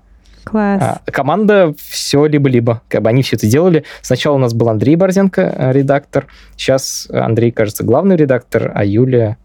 Класс. 0.50 0.82
А, 0.82 1.12
команда 1.12 1.76
все 1.78 2.26
либо-либо. 2.26 2.82
Как 2.88 3.04
бы 3.04 3.10
они 3.10 3.22
все 3.22 3.36
это 3.36 3.48
делали. 3.48 3.84
Сначала 4.02 4.36
у 4.36 4.40
нас 4.40 4.54
был 4.54 4.70
Андрей 4.70 4.96
Борзенко, 4.96 5.42
э, 5.42 5.72
редактор. 5.74 6.26
Сейчас 6.58 7.08
Андрей, 7.12 7.52
кажется, 7.52 7.84
главный 7.84 8.16
редактор, 8.16 8.72
а 8.74 8.84
Юлия 8.84 9.38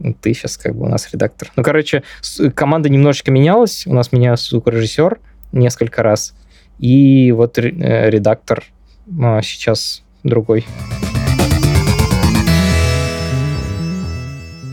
ну, 0.00 0.14
ты 0.20 0.34
сейчас 0.34 0.56
как 0.56 0.74
бы 0.74 0.86
у 0.86 0.88
нас 0.88 1.08
редактор. 1.12 1.50
Ну, 1.56 1.62
короче, 1.62 2.02
команда 2.54 2.88
немножечко 2.88 3.30
менялась. 3.30 3.86
У 3.86 3.94
нас 3.94 4.12
менялся 4.12 4.50
звукорежиссер 4.50 5.18
несколько 5.52 6.02
раз. 6.02 6.34
И 6.78 7.32
вот 7.32 7.58
э, 7.58 8.10
редактор 8.10 8.64
а, 9.22 9.40
сейчас 9.40 10.02
другой. 10.24 10.66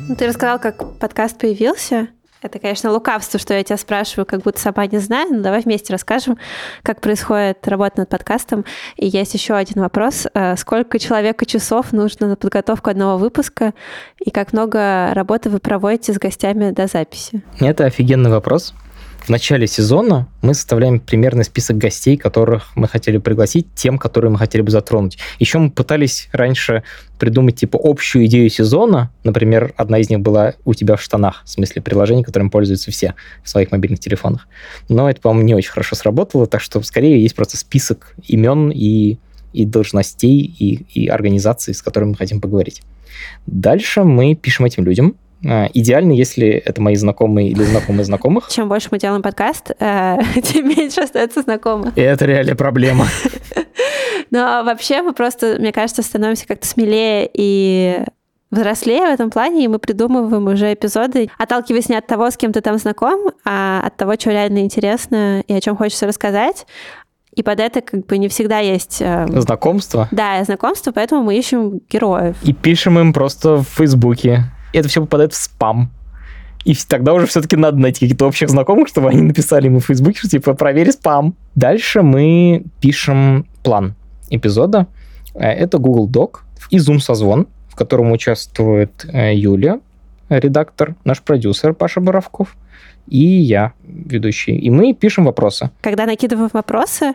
Ну, 0.10 0.16
ты 0.16 0.28
рассказал, 0.28 0.60
как 0.60 0.98
подкаст 0.98 1.38
появился. 1.38 2.10
Это, 2.42 2.58
конечно, 2.58 2.92
лукавство, 2.92 3.40
что 3.40 3.54
я 3.54 3.64
тебя 3.64 3.78
спрашиваю, 3.78 4.26
как 4.26 4.42
будто 4.42 4.60
сама 4.60 4.88
не 4.88 4.98
знаю, 4.98 5.32
но 5.32 5.42
давай 5.42 5.62
вместе 5.62 5.94
расскажем, 5.94 6.40
как 6.82 7.00
происходит 7.00 7.68
работа 7.68 8.00
над 8.00 8.10
подкастом. 8.10 8.66
И 8.96 9.08
есть 9.08 9.34
еще 9.36 9.54
один 9.54 9.82
вопрос. 9.82 10.26
Э, 10.34 10.56
сколько 10.56 10.98
человека 10.98 11.46
часов 11.46 11.92
нужно 11.92 12.28
на 12.28 12.36
подготовку 12.36 12.90
одного 12.90 13.20
выпуска, 13.20 13.74
и 14.20 14.32
как 14.32 14.54
много 14.54 15.14
работы 15.14 15.52
вы 15.52 15.60
проводите 15.60 16.14
с 16.14 16.18
гостями 16.18 16.72
до 16.72 16.88
записи? 16.88 17.44
Это 17.60 17.86
офигенный 17.86 18.32
вопрос 18.32 18.74
в 19.22 19.30
начале 19.30 19.68
сезона 19.68 20.28
мы 20.42 20.54
составляем 20.54 21.00
примерный 21.00 21.44
список 21.44 21.78
гостей, 21.78 22.18
которых 22.18 22.76
мы 22.76 22.88
хотели 22.88 23.18
пригласить, 23.18 23.68
тем, 23.76 23.98
которые 23.98 24.32
мы 24.32 24.38
хотели 24.38 24.62
бы 24.62 24.72
затронуть. 24.72 25.18
Еще 25.40 25.60
мы 25.60 25.70
пытались 25.70 26.28
раньше 26.32 26.84
придумать 27.20 27.56
типа 27.56 27.80
общую 27.82 28.26
идею 28.26 28.50
сезона. 28.50 29.12
Например, 29.24 29.74
одна 29.78 30.00
из 30.00 30.10
них 30.10 30.22
была 30.22 30.56
у 30.66 30.74
тебя 30.74 30.96
в 30.96 31.02
штанах, 31.02 31.44
в 31.46 31.50
смысле 31.50 31.84
приложений, 31.84 32.24
которым 32.24 32.50
пользуются 32.50 32.90
все 32.90 33.14
в 33.44 33.50
своих 33.50 33.72
мобильных 33.72 34.00
телефонах. 34.00 34.48
Но 34.90 35.10
это, 35.10 35.22
по-моему, 35.22 35.48
не 35.48 35.56
очень 35.56 35.72
хорошо 35.72 35.96
сработало, 35.96 36.48
так 36.48 36.62
что 36.62 36.82
скорее 36.82 37.22
есть 37.22 37.36
просто 37.36 37.58
список 37.58 38.16
имен 38.28 38.72
и, 38.72 39.18
и 39.54 39.66
должностей 39.66 40.42
и, 40.42 40.86
и 40.94 41.08
организаций, 41.08 41.76
с 41.76 41.82
которыми 41.84 42.12
мы 42.12 42.16
хотим 42.16 42.42
поговорить. 42.42 42.82
Дальше 43.46 44.04
мы 44.04 44.36
пишем 44.36 44.66
этим 44.66 44.84
людям, 44.84 45.16
идеально, 45.44 46.12
если 46.14 46.48
это 46.48 46.82
мои 46.82 46.96
знакомые 46.96 47.50
или 47.50 47.64
знакомые 47.64 48.06
знакомых. 48.06 48.48
Чем 48.50 48.70
больше 48.70 48.90
мы 48.92 49.00
делаем 49.00 49.22
подкаст, 49.22 49.72
э, 49.80 50.18
тем 50.44 50.68
меньше 50.68 51.02
остается 51.02 51.42
знакомых. 51.42 51.98
И 51.98 52.02
это 52.02 52.26
реально 52.26 52.56
проблема. 52.56 53.08
Но 54.32 54.64
вообще 54.64 55.02
мы 55.02 55.14
просто, 55.14 55.58
мне 55.60 55.72
кажется, 55.72 56.04
становимся 56.04 56.48
как-то 56.48 56.66
смелее 56.66 57.30
и 57.34 58.04
взрослее 58.52 59.02
в 59.02 59.10
этом 59.10 59.30
плане, 59.30 59.66
и 59.66 59.68
мы 59.68 59.80
придумываем 59.80 60.46
уже 60.48 60.74
эпизоды, 60.74 61.30
отталкиваясь 61.38 61.90
не 61.90 61.96
от 61.96 62.06
того, 62.06 62.30
с 62.30 62.38
кем 62.38 62.52
ты 62.52 62.62
там 62.62 62.78
знаком, 62.78 63.32
а 63.46 63.82
от 63.86 63.96
того, 63.96 64.14
что 64.16 64.32
реально 64.32 64.60
интересно 64.60 65.42
и 65.48 65.54
о 65.54 65.62
чем 65.62 65.78
хочется 65.78 66.06
рассказать. 66.06 66.66
И 67.34 67.44
под 67.44 67.62
это 67.62 67.80
как 67.80 68.06
бы 68.06 68.18
не 68.18 68.28
всегда 68.28 68.60
есть... 68.60 68.98
Э, 69.00 69.26
знакомство? 69.28 70.10
Да, 70.12 70.44
знакомство, 70.44 70.92
поэтому 70.92 71.24
мы 71.24 71.38
ищем 71.38 71.80
героев. 71.90 72.36
И 72.44 72.52
пишем 72.52 73.00
им 73.00 73.14
просто 73.14 73.58
в 73.58 73.64
Фейсбуке 73.64 74.44
это 74.80 74.88
все 74.88 75.02
попадает 75.02 75.34
в 75.34 75.38
спам. 75.38 75.92
И 76.64 76.76
тогда 76.88 77.14
уже 77.14 77.26
все-таки 77.26 77.56
надо 77.56 77.78
найти 77.78 78.02
каких-то 78.02 78.28
общих 78.28 78.50
знакомых, 78.50 78.88
чтобы 78.88 79.10
они 79.10 79.22
написали 79.22 79.66
ему 79.66 79.80
в 79.80 79.86
Фейсбуке, 79.86 80.20
что 80.20 80.30
типа 80.30 80.54
проверь 80.54 80.92
спам. 80.92 81.36
Дальше 81.56 82.02
мы 82.02 82.64
пишем 82.80 83.48
план 83.64 83.96
эпизода. 84.30 84.88
Э, 85.34 85.48
это 85.50 85.78
Google 85.78 86.10
Doc 86.10 86.40
и 86.70 86.78
Zoom 86.78 87.00
созвон, 87.00 87.48
в 87.68 87.76
котором 87.76 88.12
участвует 88.12 89.06
э, 89.12 89.36
Юля, 89.36 89.80
редактор, 90.30 90.96
наш 91.04 91.22
продюсер 91.22 91.74
Паша 91.74 92.00
Боровков, 92.00 92.56
и 93.08 93.26
я, 93.26 93.74
ведущий. 93.84 94.56
И 94.56 94.70
мы 94.70 94.94
пишем 94.94 95.26
вопросы. 95.26 95.72
Когда 95.82 96.06
накидываем 96.06 96.50
вопросы, 96.54 97.14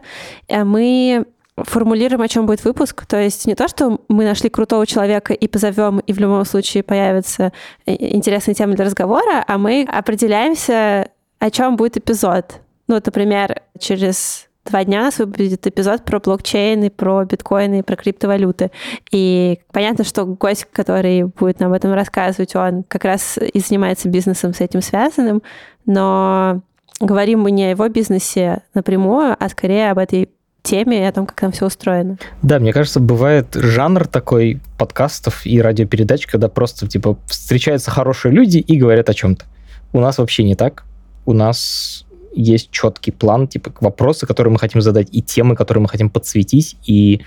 э, 0.48 0.64
мы 0.64 1.24
формулируем, 1.56 2.22
о 2.22 2.28
чем 2.28 2.46
будет 2.46 2.64
выпуск. 2.64 3.06
То 3.06 3.20
есть 3.20 3.46
не 3.46 3.54
то, 3.54 3.68
что 3.68 4.00
мы 4.08 4.24
нашли 4.24 4.50
крутого 4.50 4.86
человека 4.86 5.32
и 5.32 5.48
позовем, 5.48 6.00
и 6.00 6.12
в 6.12 6.18
любом 6.18 6.44
случае 6.44 6.82
появится 6.82 7.52
э, 7.86 7.96
интересная 7.98 8.54
тема 8.54 8.74
для 8.74 8.84
разговора, 8.84 9.44
а 9.46 9.58
мы 9.58 9.86
определяемся, 9.90 11.10
о 11.38 11.50
чем 11.50 11.76
будет 11.76 11.96
эпизод. 11.96 12.60
Ну, 12.88 13.00
например, 13.04 13.62
через 13.78 14.48
два 14.64 14.84
дня 14.84 15.00
у 15.00 15.04
нас 15.04 15.18
выйдет 15.18 15.66
эпизод 15.66 16.04
про 16.04 16.20
блокчейн 16.20 16.84
и 16.84 16.90
про 16.90 17.24
биткоины 17.24 17.80
и 17.80 17.82
про 17.82 17.96
криптовалюты. 17.96 18.70
И 19.10 19.60
понятно, 19.72 20.04
что 20.04 20.24
гость, 20.24 20.66
который 20.72 21.24
будет 21.24 21.60
нам 21.60 21.70
об 21.70 21.76
этом 21.76 21.92
рассказывать, 21.92 22.54
он 22.54 22.82
как 22.82 23.04
раз 23.04 23.38
и 23.38 23.60
занимается 23.60 24.08
бизнесом 24.08 24.54
с 24.54 24.60
этим 24.60 24.82
связанным, 24.82 25.42
но 25.86 26.60
говорим 27.00 27.40
мы 27.40 27.50
не 27.50 27.64
о 27.64 27.70
его 27.70 27.88
бизнесе 27.88 28.62
напрямую, 28.74 29.36
а 29.38 29.48
скорее 29.48 29.90
об 29.90 29.98
этой 29.98 30.30
теме 30.66 31.08
о 31.08 31.12
том, 31.12 31.26
как 31.26 31.40
там 31.40 31.52
все 31.52 31.66
устроено. 31.66 32.18
Да, 32.42 32.58
мне 32.58 32.72
кажется, 32.72 33.00
бывает 33.00 33.54
жанр 33.54 34.06
такой 34.06 34.60
подкастов 34.78 35.46
и 35.46 35.60
радиопередач, 35.60 36.26
когда 36.26 36.48
просто 36.48 36.88
типа 36.88 37.16
встречаются 37.26 37.90
хорошие 37.90 38.32
люди 38.32 38.58
и 38.58 38.76
говорят 38.76 39.08
о 39.08 39.14
чем-то. 39.14 39.44
У 39.92 40.00
нас 40.00 40.18
вообще 40.18 40.42
не 40.42 40.56
так. 40.56 40.84
У 41.24 41.32
нас 41.32 42.04
есть 42.32 42.70
четкий 42.70 43.12
план, 43.12 43.48
типа 43.48 43.72
вопросы, 43.80 44.26
которые 44.26 44.52
мы 44.52 44.58
хотим 44.58 44.82
задать, 44.82 45.08
и 45.12 45.22
темы, 45.22 45.54
которые 45.54 45.82
мы 45.82 45.88
хотим 45.88 46.10
подсветить, 46.10 46.76
и 46.84 47.22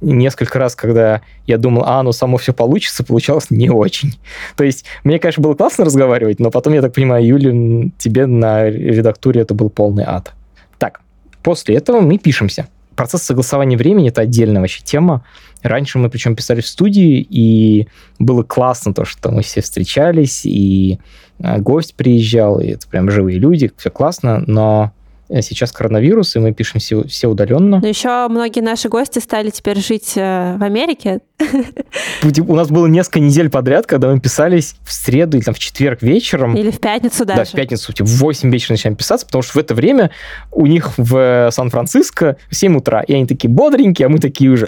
несколько 0.00 0.58
раз, 0.58 0.74
когда 0.74 1.22
я 1.46 1.58
думал, 1.58 1.84
а, 1.86 2.02
ну 2.02 2.12
само 2.12 2.38
все 2.38 2.52
получится, 2.52 3.04
получалось 3.04 3.50
не 3.50 3.70
очень. 3.70 4.18
То 4.56 4.64
есть 4.64 4.84
мне, 5.04 5.18
конечно, 5.18 5.42
было 5.42 5.54
классно 5.54 5.84
разговаривать, 5.84 6.40
но 6.40 6.50
потом, 6.50 6.72
я 6.74 6.82
так 6.82 6.92
понимаю, 6.92 7.24
Юля, 7.24 7.90
тебе 7.98 8.26
на 8.26 8.68
редактуре 8.68 9.42
это 9.42 9.54
был 9.54 9.70
полный 9.70 10.04
ад. 10.06 10.32
Так, 10.78 11.00
после 11.42 11.76
этого 11.76 12.00
мы 12.00 12.18
пишемся 12.18 12.66
процесс 13.00 13.22
согласования 13.22 13.78
времени 13.78 14.10
это 14.10 14.20
отдельная 14.20 14.60
вообще 14.60 14.82
тема. 14.84 15.24
Раньше 15.62 15.98
мы 15.98 16.10
причем 16.10 16.36
писали 16.36 16.60
в 16.60 16.66
студии, 16.66 17.26
и 17.30 17.88
было 18.18 18.42
классно 18.42 18.92
то, 18.92 19.06
что 19.06 19.30
мы 19.30 19.40
все 19.40 19.62
встречались, 19.62 20.44
и 20.44 20.98
а, 21.42 21.56
гость 21.60 21.94
приезжал, 21.94 22.60
и 22.60 22.66
это 22.66 22.86
прям 22.86 23.10
живые 23.10 23.38
люди, 23.38 23.72
все 23.78 23.90
классно, 23.90 24.44
но 24.46 24.92
сейчас 25.40 25.72
коронавирус, 25.72 26.36
и 26.36 26.38
мы 26.38 26.52
пишем 26.52 26.80
все, 26.80 27.04
все 27.04 27.28
удаленно. 27.28 27.80
Но 27.80 27.86
еще 27.86 28.26
многие 28.28 28.60
наши 28.60 28.88
гости 28.88 29.18
стали 29.18 29.50
теперь 29.50 29.78
жить 29.80 30.14
э, 30.16 30.56
в 30.58 30.62
Америке. 30.62 31.20
У 32.22 32.54
нас 32.54 32.68
было 32.68 32.86
несколько 32.86 33.20
недель 33.20 33.48
подряд, 33.48 33.86
когда 33.86 34.08
мы 34.08 34.20
писались 34.20 34.74
в 34.84 34.92
среду 34.92 35.36
или 35.36 35.44
там, 35.44 35.54
в 35.54 35.58
четверг 35.58 36.02
вечером. 36.02 36.54
Или 36.56 36.70
в 36.70 36.80
пятницу 36.80 37.24
даже. 37.24 37.38
Да, 37.38 37.44
в 37.44 37.52
пятницу, 37.52 37.92
типа, 37.92 38.08
в 38.08 38.12
8 38.18 38.50
вечера 38.50 38.72
начинаем 38.72 38.96
писаться, 38.96 39.26
потому 39.26 39.42
что 39.42 39.54
в 39.54 39.56
это 39.56 39.74
время 39.74 40.10
у 40.50 40.66
них 40.66 40.92
в 40.96 41.50
Сан-Франциско 41.50 42.36
7 42.50 42.76
утра, 42.76 43.02
и 43.02 43.14
они 43.14 43.26
такие 43.26 43.50
бодренькие, 43.50 44.06
а 44.06 44.08
мы 44.08 44.18
такие 44.18 44.50
уже... 44.50 44.66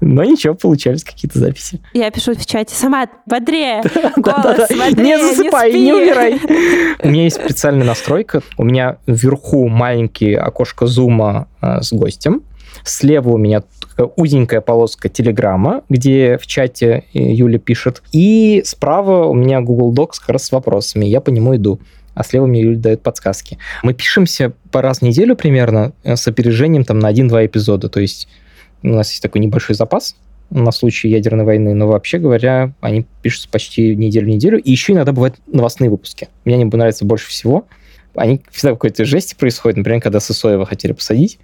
Но 0.00 0.24
ничего, 0.24 0.54
получались 0.54 1.04
какие-то 1.04 1.38
записи. 1.38 1.80
Я 1.94 2.10
пишу 2.10 2.34
в 2.34 2.44
чате, 2.44 2.74
сама 2.74 3.08
бодрее, 3.24 3.82
голос 4.16 4.68
бодрее, 4.68 4.94
Не 4.94 5.18
засыпай, 5.18 5.72
не 5.72 5.92
умирай. 5.92 6.34
У 7.02 7.08
меня 7.08 7.24
есть 7.24 7.36
специальная 7.36 7.86
настройка. 7.86 8.42
У 8.58 8.64
меня 8.64 8.98
вверху 9.06 9.68
маленький 9.68 10.34
окошко 10.34 10.86
зума 10.86 11.48
э, 11.62 11.80
с 11.80 11.92
гостем. 11.92 12.42
Слева 12.84 13.30
у 13.30 13.38
меня 13.38 13.62
узенькая 14.16 14.60
полоска 14.60 15.08
Телеграма, 15.08 15.82
где 15.88 16.38
в 16.38 16.46
чате 16.46 17.04
э, 17.14 17.18
Юля 17.32 17.58
пишет. 17.58 18.02
И 18.12 18.62
справа 18.64 19.26
у 19.26 19.34
меня 19.34 19.60
Google 19.60 19.94
Docs 19.94 20.20
как 20.20 20.30
раз 20.30 20.44
с 20.44 20.52
вопросами. 20.52 21.06
Я 21.06 21.20
по 21.20 21.30
нему 21.30 21.56
иду 21.56 21.80
а 22.16 22.24
слева 22.24 22.46
мне 22.46 22.62
Юля 22.62 22.78
дает 22.78 23.02
подсказки. 23.02 23.58
Мы 23.82 23.92
пишемся 23.92 24.54
по 24.72 24.80
раз 24.80 25.00
в 25.00 25.02
неделю 25.02 25.36
примерно 25.36 25.92
э, 26.02 26.16
с 26.16 26.26
опережением 26.26 26.84
там 26.84 26.98
на 26.98 27.12
1-2 27.12 27.44
эпизода. 27.44 27.90
То 27.90 28.00
есть 28.00 28.26
у 28.82 28.88
нас 28.88 29.10
есть 29.10 29.22
такой 29.22 29.40
небольшой 29.40 29.74
запас 29.74 30.16
на 30.50 30.70
случай 30.70 31.08
ядерной 31.08 31.44
войны, 31.44 31.74
но 31.74 31.88
вообще 31.88 32.18
говоря, 32.18 32.72
они 32.80 33.06
пишутся 33.22 33.48
почти 33.48 33.96
неделю 33.96 34.26
в 34.26 34.30
неделю, 34.30 34.58
и 34.60 34.70
еще 34.70 34.92
иногда 34.92 35.12
бывают 35.12 35.36
новостные 35.46 35.90
выпуски. 35.90 36.28
Мне 36.44 36.54
они 36.54 36.64
нравятся 36.64 37.04
больше 37.04 37.28
всего. 37.28 37.66
Они 38.14 38.40
всегда 38.50 38.70
в 38.70 38.74
какой-то 38.76 39.04
жести 39.04 39.34
происходят. 39.34 39.76
Например, 39.76 40.00
когда 40.00 40.20
Сысоева 40.20 40.64
хотели 40.64 40.92
посадить, 40.92 41.38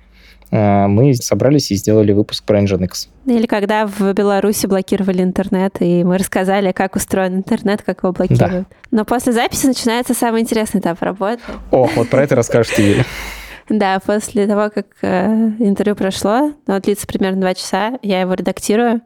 э, 0.51 0.87
мы 0.87 1.15
собрались 1.15 1.71
и 1.71 1.75
сделали 1.75 2.13
выпуск 2.13 2.45
про 2.45 2.63
Nginx. 2.63 3.09
Или 3.27 3.47
когда 3.47 3.87
в 3.87 4.13
Беларуси 4.15 4.67
блокировали 4.67 5.23
интернет, 5.23 5.77
и 5.81 6.05
мы 6.05 6.17
рассказали, 6.17 6.73
как 6.73 6.97
устроен 6.97 7.37
интернет, 7.37 7.83
как 7.83 8.05
его 8.05 8.13
блокируют. 8.13 8.69
Да. 8.71 8.77
Но 8.91 9.05
после 9.05 9.33
записи 9.33 9.67
начинается 9.67 10.15
самый 10.15 10.43
интересный 10.43 10.81
этап 10.81 11.03
работы. 11.03 11.43
О, 11.71 11.91
вот 11.95 12.09
про 12.09 12.23
это 12.23 12.37
расскажешь 12.37 12.73
ты, 12.75 12.83
Юля. 12.83 13.05
Да, 13.69 14.01
после 14.01 14.47
того, 14.47 14.71
как 14.71 14.87
э, 15.03 15.27
интервью 15.59 15.97
прошло, 15.97 16.53
оно 16.67 16.81
длится 16.81 17.07
примерно 17.07 17.41
два 17.41 17.55
часа, 17.55 17.99
я 18.03 18.21
его 18.21 18.35
редактирую. 18.35 19.03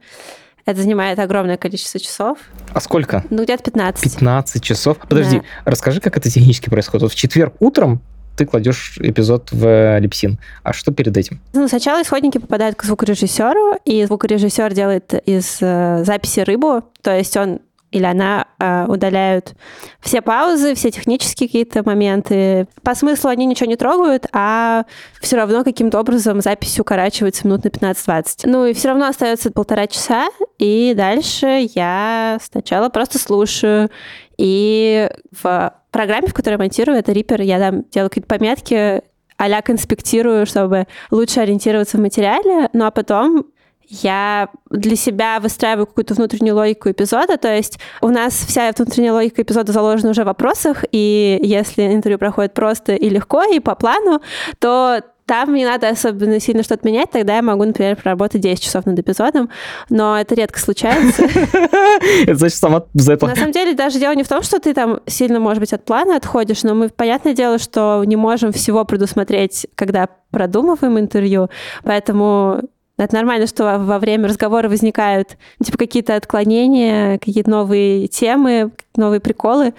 Это 0.65 0.83
занимает 0.83 1.19
огромное 1.21 1.57
количество 1.57 2.01
часов. 2.01 2.39
А 2.73 2.81
сколько? 2.81 3.25
Ну, 3.31 3.45
где-то 3.45 3.63
15. 3.63 4.03
15 4.03 4.63
часов? 4.63 4.99
Подожди, 4.99 5.39
да. 5.39 5.45
расскажи, 5.65 6.01
как 6.01 6.17
это 6.17 6.29
технически 6.29 6.69
происходит. 6.69 7.03
Вот 7.03 7.13
в 7.13 7.15
четверг 7.15 7.55
утром 7.61 8.03
ты 8.37 8.47
кладешь 8.47 8.99
эпизод 9.01 9.51
в 9.53 9.99
липсин. 9.99 10.39
А 10.63 10.73
что 10.73 10.93
перед 10.93 11.17
этим? 11.17 11.41
Ну, 11.53 11.69
сначала 11.69 12.03
исходники 12.03 12.39
попадают 12.39 12.77
к 12.77 12.85
звукорежиссеру, 12.85 13.77
и 13.85 14.05
звукорежиссер 14.05 14.75
делает 14.75 15.15
из 15.27 15.59
э, 15.61 16.05
записи 16.05 16.41
рыбу, 16.41 16.83
то 17.01 17.17
есть 17.17 17.37
он 17.37 17.61
или 17.91 18.05
она 18.05 18.47
э, 18.59 18.87
удаляют 18.87 19.55
все 20.01 20.21
паузы, 20.21 20.75
все 20.75 20.91
технические 20.91 21.49
какие-то 21.49 21.83
моменты. 21.85 22.67
По 22.83 22.95
смыслу 22.95 23.31
они 23.31 23.47
ничего 23.47 23.69
не 23.69 23.77
трогают, 23.77 24.27
а 24.33 24.85
все 25.21 25.37
равно 25.37 25.65
каким-то 25.65 26.01
образом 26.01 26.41
запись 26.41 26.79
укорачивается 26.81 27.47
минут 27.47 27.65
на 27.65 27.69
15-20. 27.69 28.25
Ну 28.45 28.67
и 28.67 28.75
все 28.75 28.89
равно 28.89 29.07
остается 29.07 29.51
полтора 29.51 29.87
часа, 29.87 30.29
и 30.59 30.95
дальше 30.97 31.69
я 31.75 32.39
сначала 32.43 32.89
просто 32.89 33.19
слушаю. 33.19 33.91
И 34.37 35.09
в 35.41 35.75
программе, 35.91 36.29
в 36.29 36.35
которой 36.35 36.55
я 36.55 36.59
монтирую, 36.59 36.99
это 36.99 37.13
Reaper, 37.13 37.43
я 37.43 37.59
там 37.59 37.85
делаю 37.85 38.11
какие-то 38.11 38.29
пометки, 38.29 39.03
а 39.39 39.63
конспектирую, 39.63 40.47
чтобы 40.47 40.87
лучше 41.11 41.41
ориентироваться 41.41 41.99
в 41.99 42.01
материале, 42.01 42.69
ну 42.73 42.87
а 42.87 42.91
потом 42.91 43.47
я 43.89 44.49
для 44.71 44.97
себя 44.97 45.41
выстраиваю 45.41 45.87
какую-то 45.87 46.15
внутреннюю 46.15 46.55
логику 46.55 46.91
эпизода, 46.91 47.37
то 47.37 47.55
есть 47.55 47.79
у 48.01 48.09
нас 48.09 48.35
вся 48.35 48.73
внутренняя 48.77 49.13
логика 49.13 49.43
эпизода 49.43 49.73
заложена 49.73 50.11
уже 50.11 50.23
в 50.23 50.27
вопросах, 50.27 50.85
и 50.93 51.39
если 51.43 51.95
интервью 51.95 52.19
проходит 52.19 52.55
просто 52.55 52.95
и 52.95 53.09
легко, 53.09 53.43
и 53.45 53.61
по 53.61 53.75
плану, 53.75 54.21
то 54.59 55.03
там 55.27 55.55
не 55.55 55.65
надо 55.65 55.89
особенно 55.89 56.39
сильно 56.41 56.63
что-то 56.63 56.87
менять, 56.87 57.11
тогда 57.11 57.37
я 57.37 57.43
могу, 57.43 57.65
например, 57.65 57.97
проработать 57.97 58.41
10 58.41 58.63
часов 58.63 58.87
над 58.87 58.99
эпизодом, 58.99 59.51
но 59.91 60.19
это 60.19 60.37
редко 60.37 60.61
случается. 60.61 61.25
Это 62.23 62.37
значит, 62.37 62.59
сама 62.59 62.85
за 62.95 63.15
это... 63.15 63.27
На 63.27 63.35
самом 63.35 63.53
деле, 63.53 63.75
даже 63.75 63.99
дело 63.99 64.15
не 64.15 64.23
в 64.23 64.29
том, 64.29 64.43
что 64.43 64.61
ты 64.61 64.73
там 64.73 65.01
сильно, 65.07 65.41
может 65.41 65.61
быть, 65.61 65.73
от 65.73 65.85
плана 65.85 66.17
отходишь, 66.17 66.63
но 66.63 66.75
мы, 66.75 66.89
понятное 66.89 67.35
дело, 67.35 67.59
что 67.59 68.05
не 68.07 68.15
можем 68.15 68.53
всего 68.53 68.85
предусмотреть, 68.85 69.67
когда 69.75 70.09
продумываем 70.31 70.99
интервью, 70.99 71.49
поэтому 71.83 72.63
это 72.99 73.15
нормально, 73.15 73.47
что 73.47 73.79
во 73.79 73.99
время 73.99 74.29
разговора 74.29 74.69
возникают 74.69 75.37
типа 75.63 75.79
какие-то 75.79 76.17
отклонения, 76.17 77.19
какие-то 77.19 77.51
новые 77.51 78.09
темы, 78.09 78.73
новые 78.97 79.21
приколы. 79.21 79.75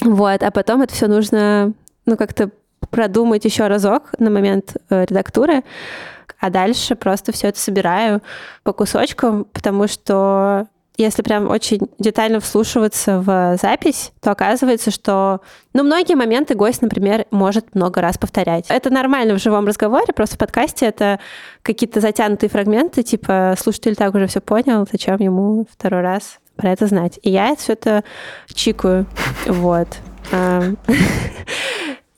Вот, 0.00 0.42
а 0.42 0.50
потом 0.50 0.82
это 0.82 0.94
все 0.94 1.08
нужно, 1.08 1.72
ну, 2.06 2.16
как-то 2.16 2.50
продумать 2.90 3.44
еще 3.44 3.66
разок 3.66 4.10
на 4.18 4.30
момент 4.30 4.76
э, 4.90 5.04
редактуры, 5.08 5.62
а 6.38 6.50
дальше 6.50 6.94
просто 6.94 7.32
все 7.32 7.48
это 7.48 7.58
собираю 7.58 8.22
по 8.62 8.72
кусочкам, 8.72 9.44
потому 9.52 9.88
что 9.88 10.68
если 10.96 11.22
прям 11.22 11.50
очень 11.50 11.80
детально 11.98 12.40
вслушиваться 12.40 13.20
в 13.20 13.56
запись, 13.60 14.12
то 14.20 14.30
оказывается, 14.30 14.90
что 14.90 15.40
ну, 15.72 15.82
многие 15.82 16.14
моменты 16.14 16.54
гость, 16.54 16.82
например, 16.82 17.26
может 17.30 17.74
много 17.74 18.00
раз 18.00 18.16
повторять. 18.16 18.66
Это 18.68 18.90
нормально 18.90 19.34
в 19.34 19.42
живом 19.42 19.66
разговоре, 19.66 20.12
просто 20.14 20.36
в 20.36 20.38
подкасте 20.38 20.86
это 20.86 21.18
какие-то 21.62 22.00
затянутые 22.00 22.48
фрагменты, 22.48 23.02
типа 23.02 23.56
слушатель 23.58 23.96
так 23.96 24.14
уже 24.14 24.26
все 24.28 24.40
понял, 24.40 24.86
зачем 24.90 25.16
ему 25.18 25.66
второй 25.70 26.02
раз 26.02 26.38
про 26.56 26.70
это 26.70 26.86
знать. 26.86 27.18
И 27.22 27.30
я 27.30 27.56
все 27.56 27.72
это 27.72 28.04
чикаю. 28.52 29.06
Вот. 29.46 29.88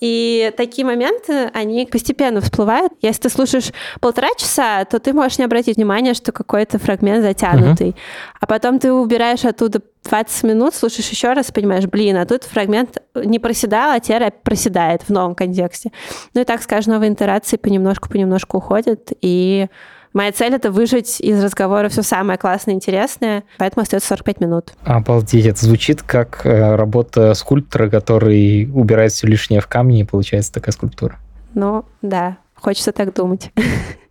И 0.01 0.53
такие 0.59 0.85
моменты, 0.85 1.51
они 1.55 1.87
постепенно 1.87 2.43
всплывают. 2.43 2.93
Если 3.01 3.23
ты 3.23 3.31
слушаешь 3.31 3.73
полтора 4.01 4.29
часа, 4.37 4.85
то 4.85 4.99
ты 4.99 5.15
можешь 5.15 5.39
не 5.39 5.45
обратить 5.45 5.77
внимания, 5.77 6.13
что 6.13 6.33
какой-то 6.33 6.79
фрагмент 6.79 7.23
затянутый. 7.23 7.91
Uh-huh. 7.91 8.37
А 8.41 8.47
потом 8.47 8.79
ты 8.79 8.93
убираешь 8.93 9.45
оттуда 9.47 9.81
20 10.05 10.43
минут, 10.45 10.75
слушаешь 10.75 11.09
еще 11.09 11.33
раз, 11.33 11.51
понимаешь, 11.51 11.87
блин, 11.87 12.17
а 12.19 12.27
тут 12.27 12.45
фрагмент 12.45 13.03
не 13.15 13.39
проседал, 13.39 13.93
а 13.93 14.01
теперь 14.01 14.31
проседает 14.31 15.03
в 15.03 15.09
новом 15.09 15.35
контексте. 15.35 15.91
Ну 16.35 16.43
и 16.43 16.45
так, 16.45 16.63
скажем, 16.63 16.93
новые 16.93 17.09
интерации 17.09 17.57
понемножку-понемножку 17.57 18.59
уходят, 18.59 19.13
и 19.23 19.69
Моя 20.17 20.33
цель— 20.33 20.55
это 20.55 20.71
выжить 20.71 21.21
из 21.21 21.45
разговора 21.45 21.91
все 21.91 22.01
самое 22.01 22.39
классное 22.39 22.73
и 22.73 22.77
интересное, 22.79 23.45
поэтому 23.59 23.83
остается 23.83 24.09
45 24.09 24.41
минут. 24.41 24.73
Обалдеть, 24.83 25.45
это 25.45 25.63
звучит 25.63 26.01
как 26.01 26.47
э, 26.47 26.75
работа 26.75 27.35
скульптора, 27.35 27.91
который 27.91 28.67
убирает 28.73 29.13
все 29.13 29.27
лишнее 29.27 29.61
в 29.61 29.67
камне, 29.67 30.01
и 30.01 30.05
получается 30.05 30.55
такая 30.55 30.73
скульптура. 30.73 31.19
Ну, 31.53 31.85
да, 32.01 32.39
хочется 32.55 32.93
так 32.93 33.13
думать. 33.13 33.53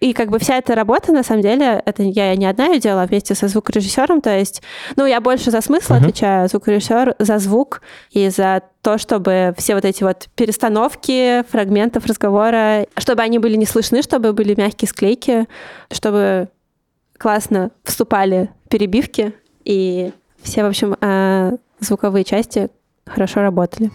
И 0.00 0.12
как 0.12 0.30
бы 0.30 0.38
вся 0.38 0.56
эта 0.58 0.74
работа, 0.74 1.12
на 1.12 1.22
самом 1.22 1.42
деле, 1.42 1.82
это 1.84 2.02
я 2.02 2.34
не 2.36 2.46
одна 2.46 2.66
ее 2.66 2.80
делала, 2.80 3.02
а 3.02 3.06
вместе 3.06 3.34
со 3.34 3.48
звукорежиссером, 3.48 4.20
то 4.20 4.36
есть, 4.36 4.62
ну, 4.96 5.06
я 5.06 5.20
больше 5.20 5.50
за 5.50 5.60
смысл 5.60 5.94
uh-huh. 5.94 5.98
отвечаю, 5.98 6.48
звукорежиссер 6.48 7.16
за 7.18 7.38
звук 7.38 7.82
и 8.10 8.28
за 8.28 8.62
то, 8.82 8.98
чтобы 8.98 9.54
все 9.58 9.74
вот 9.74 9.84
эти 9.84 10.02
вот 10.04 10.28
перестановки 10.34 11.42
фрагментов 11.50 12.06
разговора, 12.06 12.86
чтобы 12.96 13.22
они 13.22 13.38
были 13.38 13.56
не 13.56 13.66
слышны, 13.66 14.02
чтобы 14.02 14.32
были 14.32 14.54
мягкие 14.56 14.88
склейки, 14.88 15.48
чтобы 15.90 16.48
классно 17.18 17.70
вступали 17.84 18.50
перебивки, 18.68 19.34
и 19.64 20.12
все, 20.42 20.62
в 20.62 20.66
общем, 20.68 20.96
а, 21.00 21.52
звуковые 21.80 22.24
части 22.24 22.70
хорошо 23.06 23.42
работали. 23.42 23.90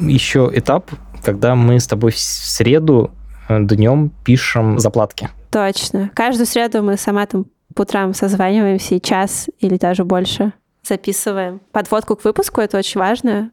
Еще 0.00 0.50
этап 0.52 0.90
когда 1.26 1.56
мы 1.56 1.80
с 1.80 1.88
тобой 1.88 2.12
в 2.12 2.18
среду 2.18 3.10
э, 3.48 3.58
днем 3.60 4.12
пишем 4.24 4.78
заплатки. 4.78 5.28
Точно. 5.50 6.08
Каждую 6.14 6.46
среду 6.46 6.84
мы 6.84 6.96
сама 6.96 7.26
там 7.26 7.46
по 7.74 7.82
утрам 7.82 8.14
созваниваемся 8.14 8.94
и 8.94 9.02
час 9.02 9.48
или 9.58 9.76
даже 9.76 10.04
больше 10.04 10.52
записываем. 10.84 11.60
Подводку 11.72 12.14
к 12.14 12.24
выпуску— 12.24 12.60
это 12.62 12.78
очень 12.78 13.00
важно. 13.00 13.50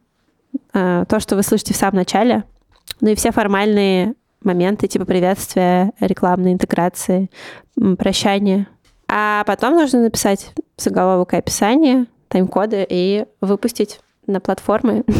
А, 0.72 1.04
то, 1.06 1.18
что 1.18 1.34
вы 1.34 1.42
слышите 1.42 1.74
в 1.74 1.76
самом 1.76 1.96
начале. 1.96 2.44
Ну 3.00 3.10
и 3.10 3.16
все 3.16 3.32
формальные 3.32 4.14
моменты, 4.44 4.86
типа 4.86 5.04
приветствия, 5.04 5.90
рекламной 5.98 6.52
интеграции, 6.52 7.28
прощания. 7.98 8.68
А 9.08 9.42
потом 9.48 9.74
нужно 9.74 10.00
написать 10.04 10.52
заголовок 10.76 11.34
и 11.34 11.38
описание, 11.38 12.06
тайм-коды 12.28 12.86
и 12.88 13.26
выпустить 13.40 13.98
на 14.28 14.38
платформы. 14.38 15.02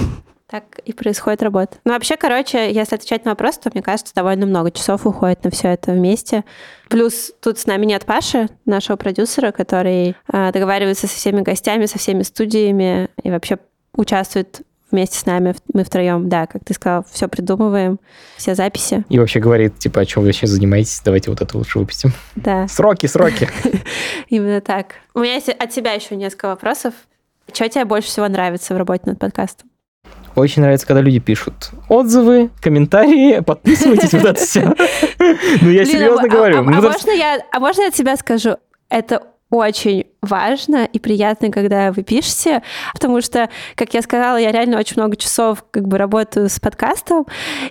Так 0.48 0.78
и 0.84 0.92
происходит 0.92 1.42
работа. 1.42 1.78
Ну, 1.84 1.92
вообще, 1.92 2.16
короче, 2.16 2.70
если 2.70 2.96
отвечать 2.96 3.24
на 3.24 3.30
вопрос, 3.30 3.56
то, 3.58 3.70
мне 3.72 3.82
кажется, 3.82 4.14
довольно 4.14 4.44
много 4.44 4.70
часов 4.70 5.06
уходит 5.06 5.42
на 5.42 5.50
все 5.50 5.68
это 5.68 5.92
вместе. 5.92 6.44
Плюс 6.90 7.32
тут 7.40 7.58
с 7.58 7.66
нами 7.66 7.86
нет 7.86 8.04
Паши, 8.04 8.48
нашего 8.66 8.96
продюсера, 8.96 9.52
который 9.52 10.14
э, 10.32 10.52
договаривается 10.52 11.06
со 11.06 11.16
всеми 11.16 11.40
гостями, 11.40 11.86
со 11.86 11.98
всеми 11.98 12.22
студиями 12.22 13.08
и 13.22 13.30
вообще 13.30 13.58
участвует 13.96 14.62
вместе 14.90 15.18
с 15.18 15.26
нами, 15.26 15.54
мы 15.72 15.82
втроем, 15.82 16.28
да, 16.28 16.46
как 16.46 16.64
ты 16.64 16.72
сказал, 16.72 17.04
все 17.10 17.26
придумываем, 17.26 17.98
все 18.36 18.54
записи. 18.54 19.04
И 19.08 19.18
вообще 19.18 19.40
говорит, 19.40 19.78
типа, 19.78 20.02
о 20.02 20.06
чем 20.06 20.22
вы 20.22 20.32
сейчас 20.32 20.50
занимаетесь, 20.50 21.00
давайте 21.04 21.30
вот 21.30 21.40
это 21.40 21.56
лучше 21.58 21.80
выпустим. 21.80 22.12
Да. 22.36 22.68
Сроки, 22.68 23.06
сроки. 23.06 23.48
Именно 24.28 24.60
так. 24.60 24.94
У 25.14 25.20
меня 25.20 25.34
есть 25.34 25.48
от 25.48 25.70
тебя 25.70 25.92
еще 25.92 26.16
несколько 26.16 26.46
вопросов. 26.46 26.94
Что 27.52 27.68
тебе 27.68 27.84
больше 27.84 28.08
всего 28.08 28.28
нравится 28.28 28.74
в 28.74 28.76
работе 28.76 29.02
над 29.06 29.18
подкастом? 29.18 29.68
Очень 30.36 30.62
нравится, 30.62 30.86
когда 30.86 31.00
люди 31.00 31.20
пишут 31.20 31.70
отзывы, 31.88 32.50
комментарии, 32.60 33.40
подписывайтесь, 33.46 34.12
вот 34.12 34.24
это 34.24 34.34
все. 34.34 34.74
Ну, 35.62 35.70
я 35.70 35.84
серьезно 35.84 36.22
а, 36.22 36.28
говорю. 36.28 36.58
А, 36.58 36.62
Ну, 36.62 36.78
а 36.78 36.80
можно 36.80 37.10
я, 37.10 37.38
а 37.52 37.68
от 37.68 37.96
себя 37.96 38.16
скажу? 38.16 38.56
Это 38.88 39.22
очень 39.50 40.06
важно 40.20 40.84
и 40.84 40.98
приятно, 40.98 41.50
когда 41.50 41.92
вы 41.92 42.02
пишете, 42.02 42.62
потому 42.92 43.20
что, 43.20 43.48
как 43.76 43.94
я 43.94 44.02
сказала, 44.02 44.36
я 44.36 44.52
реально 44.52 44.78
очень 44.78 44.94
много 44.96 45.16
часов 45.16 45.64
как 45.70 45.86
бы 45.86 45.96
работаю 45.96 46.48
с 46.48 46.58
подкастом, 46.58 47.26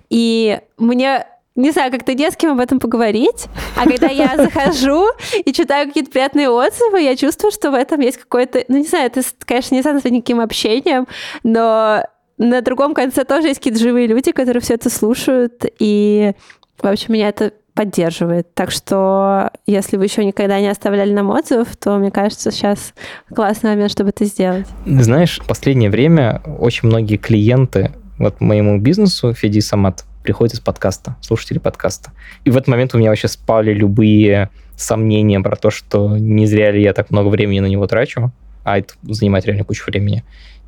и 0.09 0.59
мне 0.78 1.26
не 1.55 1.70
знаю, 1.70 1.91
как-то 1.91 2.16
не 2.16 2.32
с 2.32 2.36
кем 2.36 2.53
об 2.53 2.59
этом 2.59 2.80
поговорить. 2.80 3.45
А 3.78 3.86
когда 3.86 4.07
я 4.07 4.34
захожу 4.38 5.05
и 5.45 5.53
читаю 5.53 5.88
какие-то 5.88 6.09
приятные 6.09 6.49
отзывы, 6.49 7.01
я 7.01 7.16
чувствую, 7.16 7.51
что 7.51 7.70
в 7.70 7.76
этом 7.76 7.99
есть 7.99 8.18
какое-то... 8.18 8.66
Ну, 8.68 8.78
не 8.78 8.88
знаю, 8.88 9.05
это, 9.05 9.22
конечно, 9.45 9.76
не 9.76 9.82
назвать 9.82 10.05
никаким 10.05 10.39
общением, 10.39 11.07
но 11.43 12.03
на 12.44 12.62
другом 12.62 12.94
конце 12.94 13.24
тоже 13.24 13.48
есть 13.48 13.60
какие-то 13.60 13.80
живые 13.80 14.08
люди, 14.08 14.32
которые 14.32 14.62
все 14.62 14.76
это 14.76 14.89
слушают, 14.89 15.66
и, 15.80 16.34
в 16.82 16.88
общем, 16.88 17.14
меня 17.14 17.30
это 17.30 17.54
поддерживает. 17.74 18.54
Так 18.54 18.70
что, 18.70 19.50
если 19.66 19.98
вы 19.98 20.06
еще 20.06 20.24
никогда 20.24 20.60
не 20.60 20.68
оставляли 20.68 21.12
нам 21.12 21.32
отзывов, 21.32 21.76
то, 21.76 21.98
мне 21.98 22.12
кажется, 22.12 22.52
сейчас 22.52 22.94
классный 23.34 23.72
момент, 23.72 23.91
чтобы 23.91 24.10
это 24.10 24.26
сделать. 24.26 24.68
Знаешь, 24.86 25.39
в 25.39 25.48
последнее 25.48 25.89
время 25.89 26.41
очень 26.60 26.88
многие 26.88 27.18
клиенты 27.18 27.91
вот 28.20 28.41
моему 28.41 28.80
бизнесу, 28.80 29.34
Феди 29.34 29.60
Самат, 29.60 30.06
приходят 30.22 30.54
из 30.54 30.60
подкаста, 30.60 31.16
слушатели 31.22 31.58
подкаста. 31.58 32.12
И 32.46 32.52
в 32.52 32.58
этот 32.58 32.68
момент 32.68 32.94
у 32.94 32.98
меня 32.98 33.10
вообще 33.10 33.28
спали 33.28 33.74
любые 33.74 34.50
сомнения 34.76 35.39
про 35.39 35.56
то, 35.56 35.72
что 35.72 36.18
не 36.18 36.46
зря 36.46 36.72
ли 36.72 36.82
я 36.82 36.94
так 36.94 37.10
много 37.10 37.30
времени 37.30 37.60
на 37.60 37.66
него 37.66 37.88
трачу, 37.88 38.32
а 38.64 38.78
это 38.78 38.94
занимает 39.04 39.46
реально 39.46 39.64
кучу 39.64 39.84
времени. 39.86 40.24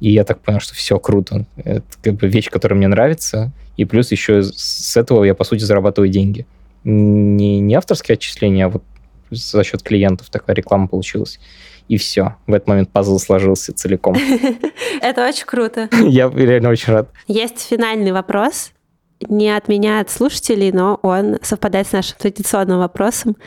И 0.06 0.12
я 0.12 0.24
так 0.24 0.40
понял, 0.40 0.60
что 0.60 0.76
все 0.76 1.00
круто. 1.00 1.48
Это 1.56 1.84
как 2.04 2.14
бы 2.14 2.28
вещь, 2.28 2.52
которая 2.52 2.78
мне 2.78 2.88
нравится. 2.88 3.52
И 3.76 3.86
плюс 3.86 4.12
еще 4.12 4.44
с 4.44 4.96
этого 4.96 5.24
я, 5.24 5.34
по 5.34 5.44
сути, 5.44 5.64
зарабатываю 5.64 6.12
деньги. 6.12 6.46
Не, 6.84 7.60
не 7.60 7.74
авторские 7.74 8.14
отчисления, 8.14 8.68
а 8.68 8.70
вот 8.70 8.84
за 9.32 9.64
счет 9.64 9.82
клиентов 9.82 10.30
такая 10.30 10.56
реклама 10.56 10.88
получилась. 10.88 11.40
И 11.88 11.98
все. 11.98 12.36
В 12.46 12.54
этот 12.54 12.68
момент 12.68 12.92
пазл 12.92 13.18
сложился 13.18 13.74
целиком. 13.74 14.16
Это 15.02 15.28
очень 15.28 15.48
круто. 15.48 15.90
Я 16.04 16.30
реально 16.30 16.70
очень 16.70 16.94
рад. 16.94 17.10
Есть 17.26 17.62
финальный 17.68 18.12
вопрос. 18.12 18.74
Не 19.30 19.56
от 19.56 19.68
меня, 19.68 20.00
а 20.00 20.02
от 20.02 20.10
слушателей, 20.10 20.72
но 20.72 21.00
он 21.02 21.38
совпадает 21.42 21.88
с 21.88 21.94
нашим 21.94 22.18
традиционным 22.18 22.80
вопросом, 22.80 23.38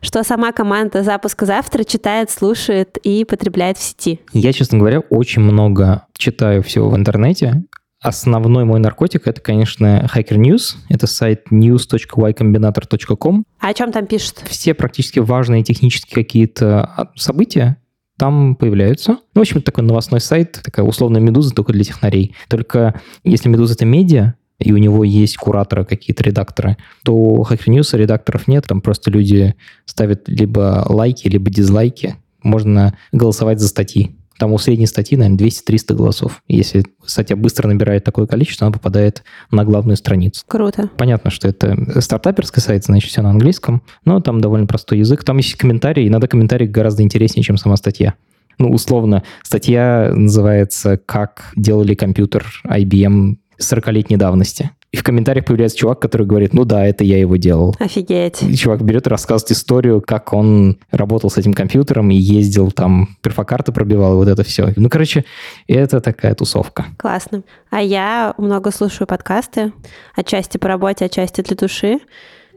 что 0.00 0.22
сама 0.24 0.52
команда 0.52 1.02
запуска 1.02 1.46
завтра 1.46 1.84
читает, 1.84 2.30
слушает 2.30 2.98
и 3.02 3.24
потребляет 3.24 3.78
в 3.78 3.82
сети. 3.82 4.20
Я, 4.32 4.52
честно 4.52 4.78
говоря, 4.78 5.00
очень 5.00 5.42
много 5.42 6.06
читаю 6.14 6.62
всего 6.62 6.90
в 6.90 6.96
интернете. 6.96 7.64
Основной 8.00 8.64
мой 8.64 8.80
наркотик 8.80 9.28
это, 9.28 9.40
конечно, 9.40 10.08
Hacker 10.12 10.36
News. 10.36 10.74
Это 10.88 11.06
сайт 11.06 11.44
news.ycombinator.com. 11.52 13.44
А 13.60 13.68
о 13.68 13.74
чем 13.74 13.92
там 13.92 14.06
пишут? 14.06 14.42
Все 14.46 14.74
практически 14.74 15.20
важные 15.20 15.62
технические 15.62 16.24
какие-то 16.24 17.12
события 17.14 17.76
там 18.18 18.56
появляются. 18.56 19.12
Ну, 19.34 19.38
в 19.38 19.40
общем, 19.40 19.62
такой 19.62 19.84
новостной 19.84 20.20
сайт, 20.20 20.60
такая 20.64 20.84
условная 20.84 21.20
медуза 21.20 21.54
только 21.54 21.72
для 21.72 21.84
технарей. 21.84 22.34
Только 22.48 23.00
если 23.24 23.48
медуза 23.48 23.74
это 23.74 23.84
медиа, 23.84 24.34
и 24.62 24.72
у 24.72 24.78
него 24.78 25.04
есть 25.04 25.36
кураторы, 25.36 25.84
какие-то 25.84 26.24
редакторы, 26.24 26.76
то 27.04 27.14
у 27.14 27.42
Hacker 27.42 27.68
News 27.68 27.96
редакторов 27.96 28.48
нет, 28.48 28.66
там 28.66 28.80
просто 28.80 29.10
люди 29.10 29.54
ставят 29.84 30.28
либо 30.28 30.84
лайки, 30.88 31.28
либо 31.28 31.50
дизлайки. 31.50 32.16
Можно 32.42 32.96
голосовать 33.12 33.60
за 33.60 33.68
статьи. 33.68 34.16
Там 34.38 34.52
у 34.52 34.58
средней 34.58 34.86
статьи, 34.86 35.16
наверное, 35.16 35.38
200-300 35.46 35.94
голосов. 35.94 36.42
Если 36.48 36.84
статья 37.06 37.36
быстро 37.36 37.68
набирает 37.68 38.02
такое 38.02 38.26
количество, 38.26 38.66
она 38.66 38.72
попадает 38.72 39.22
на 39.52 39.64
главную 39.64 39.96
страницу. 39.96 40.42
Круто. 40.48 40.90
Понятно, 40.96 41.30
что 41.30 41.46
это 41.46 42.00
стартаперский 42.00 42.60
сайт, 42.60 42.84
значит, 42.84 43.08
все 43.08 43.22
на 43.22 43.30
английском, 43.30 43.82
но 44.04 44.20
там 44.20 44.40
довольно 44.40 44.66
простой 44.66 44.98
язык. 44.98 45.22
Там 45.22 45.36
есть 45.36 45.54
комментарии, 45.54 46.08
иногда 46.08 46.26
комментарии 46.26 46.66
гораздо 46.66 47.04
интереснее, 47.04 47.44
чем 47.44 47.56
сама 47.56 47.76
статья. 47.76 48.14
Ну, 48.58 48.70
условно, 48.70 49.22
статья 49.42 50.12
называется 50.14 50.96
«Как 50.96 51.52
делали 51.54 51.94
компьютер 51.94 52.44
IBM 52.66 53.36
40-летней 53.62 54.16
давности». 54.16 54.70
И 54.92 54.98
в 54.98 55.02
комментариях 55.02 55.46
появляется 55.46 55.78
чувак, 55.78 56.00
который 56.00 56.26
говорит, 56.26 56.52
ну 56.52 56.66
да, 56.66 56.86
это 56.86 57.02
я 57.02 57.18
его 57.18 57.36
делал. 57.36 57.74
Офигеть. 57.78 58.42
И 58.42 58.54
чувак 58.54 58.82
берет 58.82 59.06
и 59.06 59.10
рассказывает 59.10 59.50
историю, 59.52 60.02
как 60.02 60.34
он 60.34 60.76
работал 60.90 61.30
с 61.30 61.38
этим 61.38 61.54
компьютером 61.54 62.10
и 62.10 62.14
ездил 62.14 62.70
там, 62.70 63.16
перфокарты 63.22 63.72
пробивал, 63.72 64.12
и 64.12 64.16
вот 64.16 64.28
это 64.28 64.44
все. 64.44 64.68
Ну, 64.76 64.90
короче, 64.90 65.24
это 65.66 66.02
такая 66.02 66.34
тусовка. 66.34 66.86
Классно. 66.98 67.42
А 67.70 67.80
я 67.80 68.34
много 68.36 68.70
слушаю 68.70 69.06
подкасты, 69.06 69.72
отчасти 70.14 70.58
по 70.58 70.68
работе, 70.68 71.06
отчасти 71.06 71.40
для 71.40 71.56
души. 71.56 72.00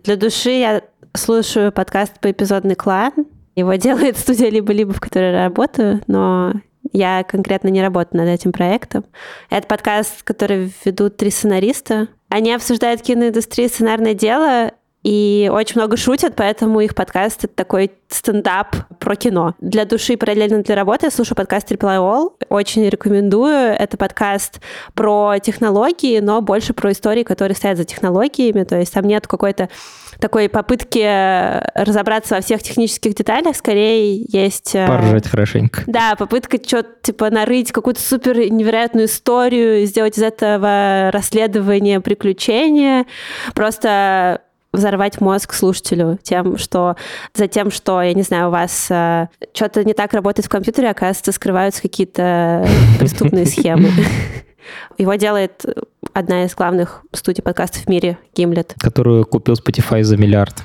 Для 0.04 0.18
души 0.18 0.52
я 0.52 0.82
слушаю 1.14 1.72
подкаст 1.72 2.20
по 2.20 2.30
эпизодный 2.30 2.76
клан. 2.76 3.14
Его 3.56 3.74
делает 3.76 4.18
студия 4.18 4.50
«Либо-либо», 4.50 4.92
в 4.92 5.00
которой 5.00 5.32
я 5.32 5.46
работаю, 5.46 6.02
но 6.08 6.54
я 6.92 7.24
конкретно 7.24 7.70
не 7.70 7.82
работаю 7.82 8.24
над 8.24 8.30
этим 8.30 8.52
проектом. 8.52 9.06
Это 9.50 9.68
подкаст, 9.68 10.24
который 10.24 10.72
ведут 10.84 11.18
три 11.18 11.30
сценариста. 11.30 12.08
Они 12.30 12.54
обсуждают 12.54 13.02
киноиндустрию, 13.02 13.70
сценарное 13.70 14.14
дело, 14.14 14.72
и 15.06 15.52
очень 15.54 15.80
много 15.80 15.98
шутят, 15.98 16.34
поэтому 16.36 16.80
их 16.80 16.96
подкаст— 16.96 17.44
это 17.44 17.54
такой 17.54 17.92
стендап 18.10 18.76
про 18.98 19.16
кино. 19.16 19.54
Для 19.60 19.86
души 19.86 20.18
параллельно 20.18 20.64
для 20.64 20.74
работы 20.74 21.06
я 21.06 21.12
слушаю 21.12 21.36
подкаст 21.36 21.72
Triple 21.72 22.00
All. 22.00 22.32
Очень 22.50 22.90
рекомендую. 22.90 23.54
Это 23.54 23.98
подкаст 23.98 24.62
про 24.96 25.38
технологии, 25.38 26.20
но 26.22 26.42
больше 26.42 26.74
про 26.74 26.92
истории, 26.92 27.22
которые 27.22 27.56
стоят 27.56 27.78
за 27.78 27.84
технологиями. 27.84 28.64
То 28.64 28.80
есть 28.80 28.94
там 28.94 29.06
нет 29.06 29.28
какой-то 29.28 29.70
такой 30.20 30.50
попытки 30.50 31.04
разобраться 31.78 32.36
во 32.36 32.42
всех 32.42 32.64
технических 32.64 33.14
деталях, 33.14 33.56
скорее 33.56 34.26
есть... 34.28 34.74
Поржать 34.74 35.28
хорошенько. 35.28 35.84
Да, 35.86 36.16
попытка 36.18 36.58
что-то 36.58 36.90
типа 37.04 37.30
нарыть 37.30 37.72
какую-то 37.72 38.02
супер 38.02 38.38
невероятную 38.50 39.06
историю, 39.06 39.86
сделать 39.86 40.18
из 40.18 40.24
этого 40.24 41.12
расследование, 41.12 42.00
приключения. 42.00 43.06
Просто 43.54 44.42
взорвать 44.76 45.22
мозг 45.22 45.54
слушателю 45.54 46.20
тем, 46.22 46.58
что 46.58 46.96
за 47.34 47.48
тем, 47.48 47.72
что, 47.72 48.02
я 48.02 48.14
не 48.14 48.22
знаю, 48.22 48.48
у 48.48 48.52
вас 48.52 48.88
э, 48.90 49.28
что-то 49.54 49.84
не 49.84 49.94
так 49.94 50.14
работает 50.14 50.46
в 50.46 50.50
компьютере, 50.50 50.90
оказывается, 50.90 51.32
скрываются 51.32 51.82
какие-то 51.82 52.68
преступные 53.00 53.46
схемы. 53.46 53.90
Его 54.98 55.16
делает 55.16 55.66
одна 56.14 56.46
из 56.46 56.56
главных 56.56 57.02
студий 57.12 57.44
подкастов 57.44 57.84
в 57.84 57.90
мире, 57.90 58.18
Gimlet. 58.36 58.74
Которую 58.80 59.26
купил 59.26 59.56
Spotify 59.56 60.04
за 60.04 60.18
миллиард. 60.18 60.64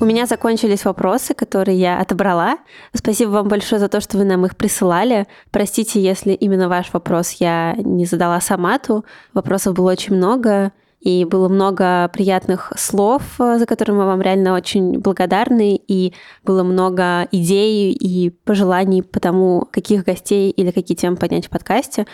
У 0.00 0.04
меня 0.04 0.26
закончились 0.26 0.84
вопросы, 0.84 1.34
которые 1.34 1.76
я 1.76 2.00
отобрала. 2.00 2.58
Спасибо 2.94 3.30
вам 3.30 3.48
большое 3.48 3.80
за 3.80 3.88
то, 3.88 4.00
что 4.00 4.16
вы 4.16 4.24
нам 4.24 4.46
их 4.46 4.56
присылали. 4.56 5.26
Простите, 5.50 6.00
если 6.00 6.32
именно 6.34 6.68
ваш 6.68 6.92
вопрос 6.92 7.32
я 7.40 7.74
не 7.76 8.04
задала 8.04 8.40
Самату. 8.40 9.04
Вопросов 9.34 9.74
было 9.74 9.90
очень 9.90 10.14
много, 10.14 10.70
и 11.00 11.24
было 11.24 11.48
много 11.48 12.08
приятных 12.12 12.72
слов, 12.76 13.22
за 13.38 13.66
которые 13.66 13.96
мы 13.96 14.06
вам 14.06 14.22
реально 14.22 14.54
очень 14.54 15.00
благодарны, 15.00 15.80
и 15.88 16.12
было 16.44 16.62
много 16.62 17.26
идей 17.32 17.92
и 17.92 18.30
пожеланий 18.30 19.02
по 19.02 19.18
тому, 19.18 19.66
каких 19.70 20.04
гостей 20.04 20.50
или 20.50 20.70
какие 20.70 20.96
темы 20.96 21.16
поднять 21.16 21.46
в 21.46 21.50
подкасте. 21.50 22.06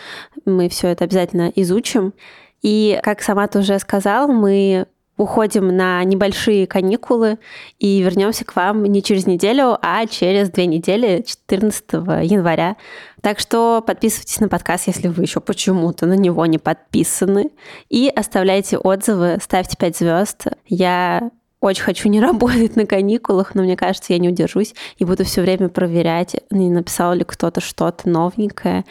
Мы 0.47 0.70
все 0.70 0.89
это 0.89 1.05
обязательно 1.05 1.53
изучим. 1.55 2.14
И, 2.62 2.99
как 3.03 3.20
Самат 3.20 3.57
уже 3.57 3.78
сказал, 3.78 4.28
мы 4.28 4.87
уходим 5.17 5.69
на 5.69 6.03
небольшие 6.05 6.67
каникулы 6.67 7.39
и 7.79 8.01
вернемся 8.01 8.45
к 8.45 8.57
вам 8.57 8.83
не 8.85 9.03
через 9.03 9.27
неделю, 9.27 9.79
а 9.81 10.07
через 10.07 10.51
две 10.51 10.67
недели, 10.67 11.25
14 11.27 11.85
января. 12.23 12.77
Так 13.21 13.39
что 13.39 13.83
подписывайтесь 13.87 14.41
на 14.41 14.49
подкаст, 14.49 14.87
если 14.87 15.09
вы 15.09 15.23
еще 15.23 15.41
почему-то 15.41 16.07
на 16.07 16.15
него 16.15 16.45
не 16.47 16.59
подписаны. 16.59 17.51
И 17.89 18.12
оставляйте 18.15 18.77
отзывы, 18.77 19.39
ставьте 19.41 19.77
5 19.77 19.97
звезд. 19.97 20.47
Я 20.67 21.31
очень 21.61 21.83
хочу 21.83 22.09
не 22.09 22.21
работать 22.23 22.77
на 22.77 22.87
каникулах, 22.87 23.55
но 23.55 23.62
мне 23.62 23.77
кажется, 23.77 24.12
я 24.12 24.19
не 24.19 24.29
удержусь 24.29 24.75
и 24.99 25.05
буду 25.05 25.25
все 25.25 25.41
время 25.41 25.69
проверять, 25.69 26.37
не 26.51 26.71
написал 26.71 27.15
ли 27.15 27.25
кто-то 27.25 27.61
что-то 27.61 28.09
новенькое. 28.09 28.85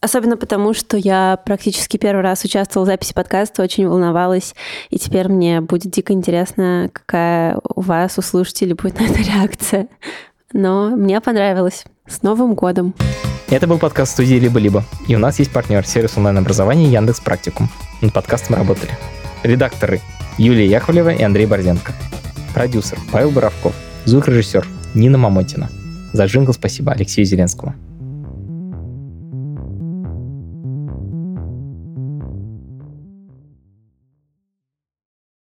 Особенно 0.00 0.36
потому, 0.36 0.74
что 0.74 0.96
я 0.96 1.38
практически 1.44 1.96
первый 1.96 2.22
раз 2.22 2.44
участвовала 2.44 2.84
в 2.84 2.88
записи 2.88 3.14
подкаста, 3.14 3.62
очень 3.62 3.88
волновалась, 3.88 4.54
и 4.90 4.98
теперь 4.98 5.28
мне 5.28 5.60
будет 5.60 5.90
дико 5.90 6.12
интересно, 6.12 6.90
какая 6.92 7.58
у 7.62 7.80
вас, 7.80 8.18
у 8.18 8.22
слушателей, 8.22 8.74
будет 8.74 9.00
на 9.00 9.04
это 9.04 9.18
реакция. 9.22 9.88
Но 10.52 10.90
мне 10.90 11.20
понравилось. 11.20 11.84
С 12.06 12.22
Новым 12.22 12.54
годом! 12.54 12.94
Это 13.48 13.66
был 13.66 13.78
подкаст 13.78 14.12
студии 14.12 14.34
«Либо-либо», 14.34 14.84
и 15.08 15.14
у 15.14 15.18
нас 15.18 15.38
есть 15.38 15.52
партнер 15.52 15.86
сервис 15.86 16.16
онлайн-образования 16.16 16.86
Яндекс 16.86 17.20
Практикум. 17.20 17.68
Над 18.00 18.12
подкастом 18.12 18.56
работали 18.56 18.90
редакторы 19.42 20.00
Юлия 20.36 20.66
Яковлева 20.66 21.10
и 21.10 21.22
Андрей 21.22 21.46
Борзенко, 21.46 21.92
продюсер 22.54 22.98
Павел 23.12 23.30
Боровков, 23.30 23.74
звукорежиссер 24.04 24.66
Нина 24.94 25.18
Мамотина. 25.18 25.70
За 26.12 26.26
джингл 26.26 26.52
спасибо 26.52 26.92
Алексею 26.92 27.26
Зеленскому. 27.26 27.74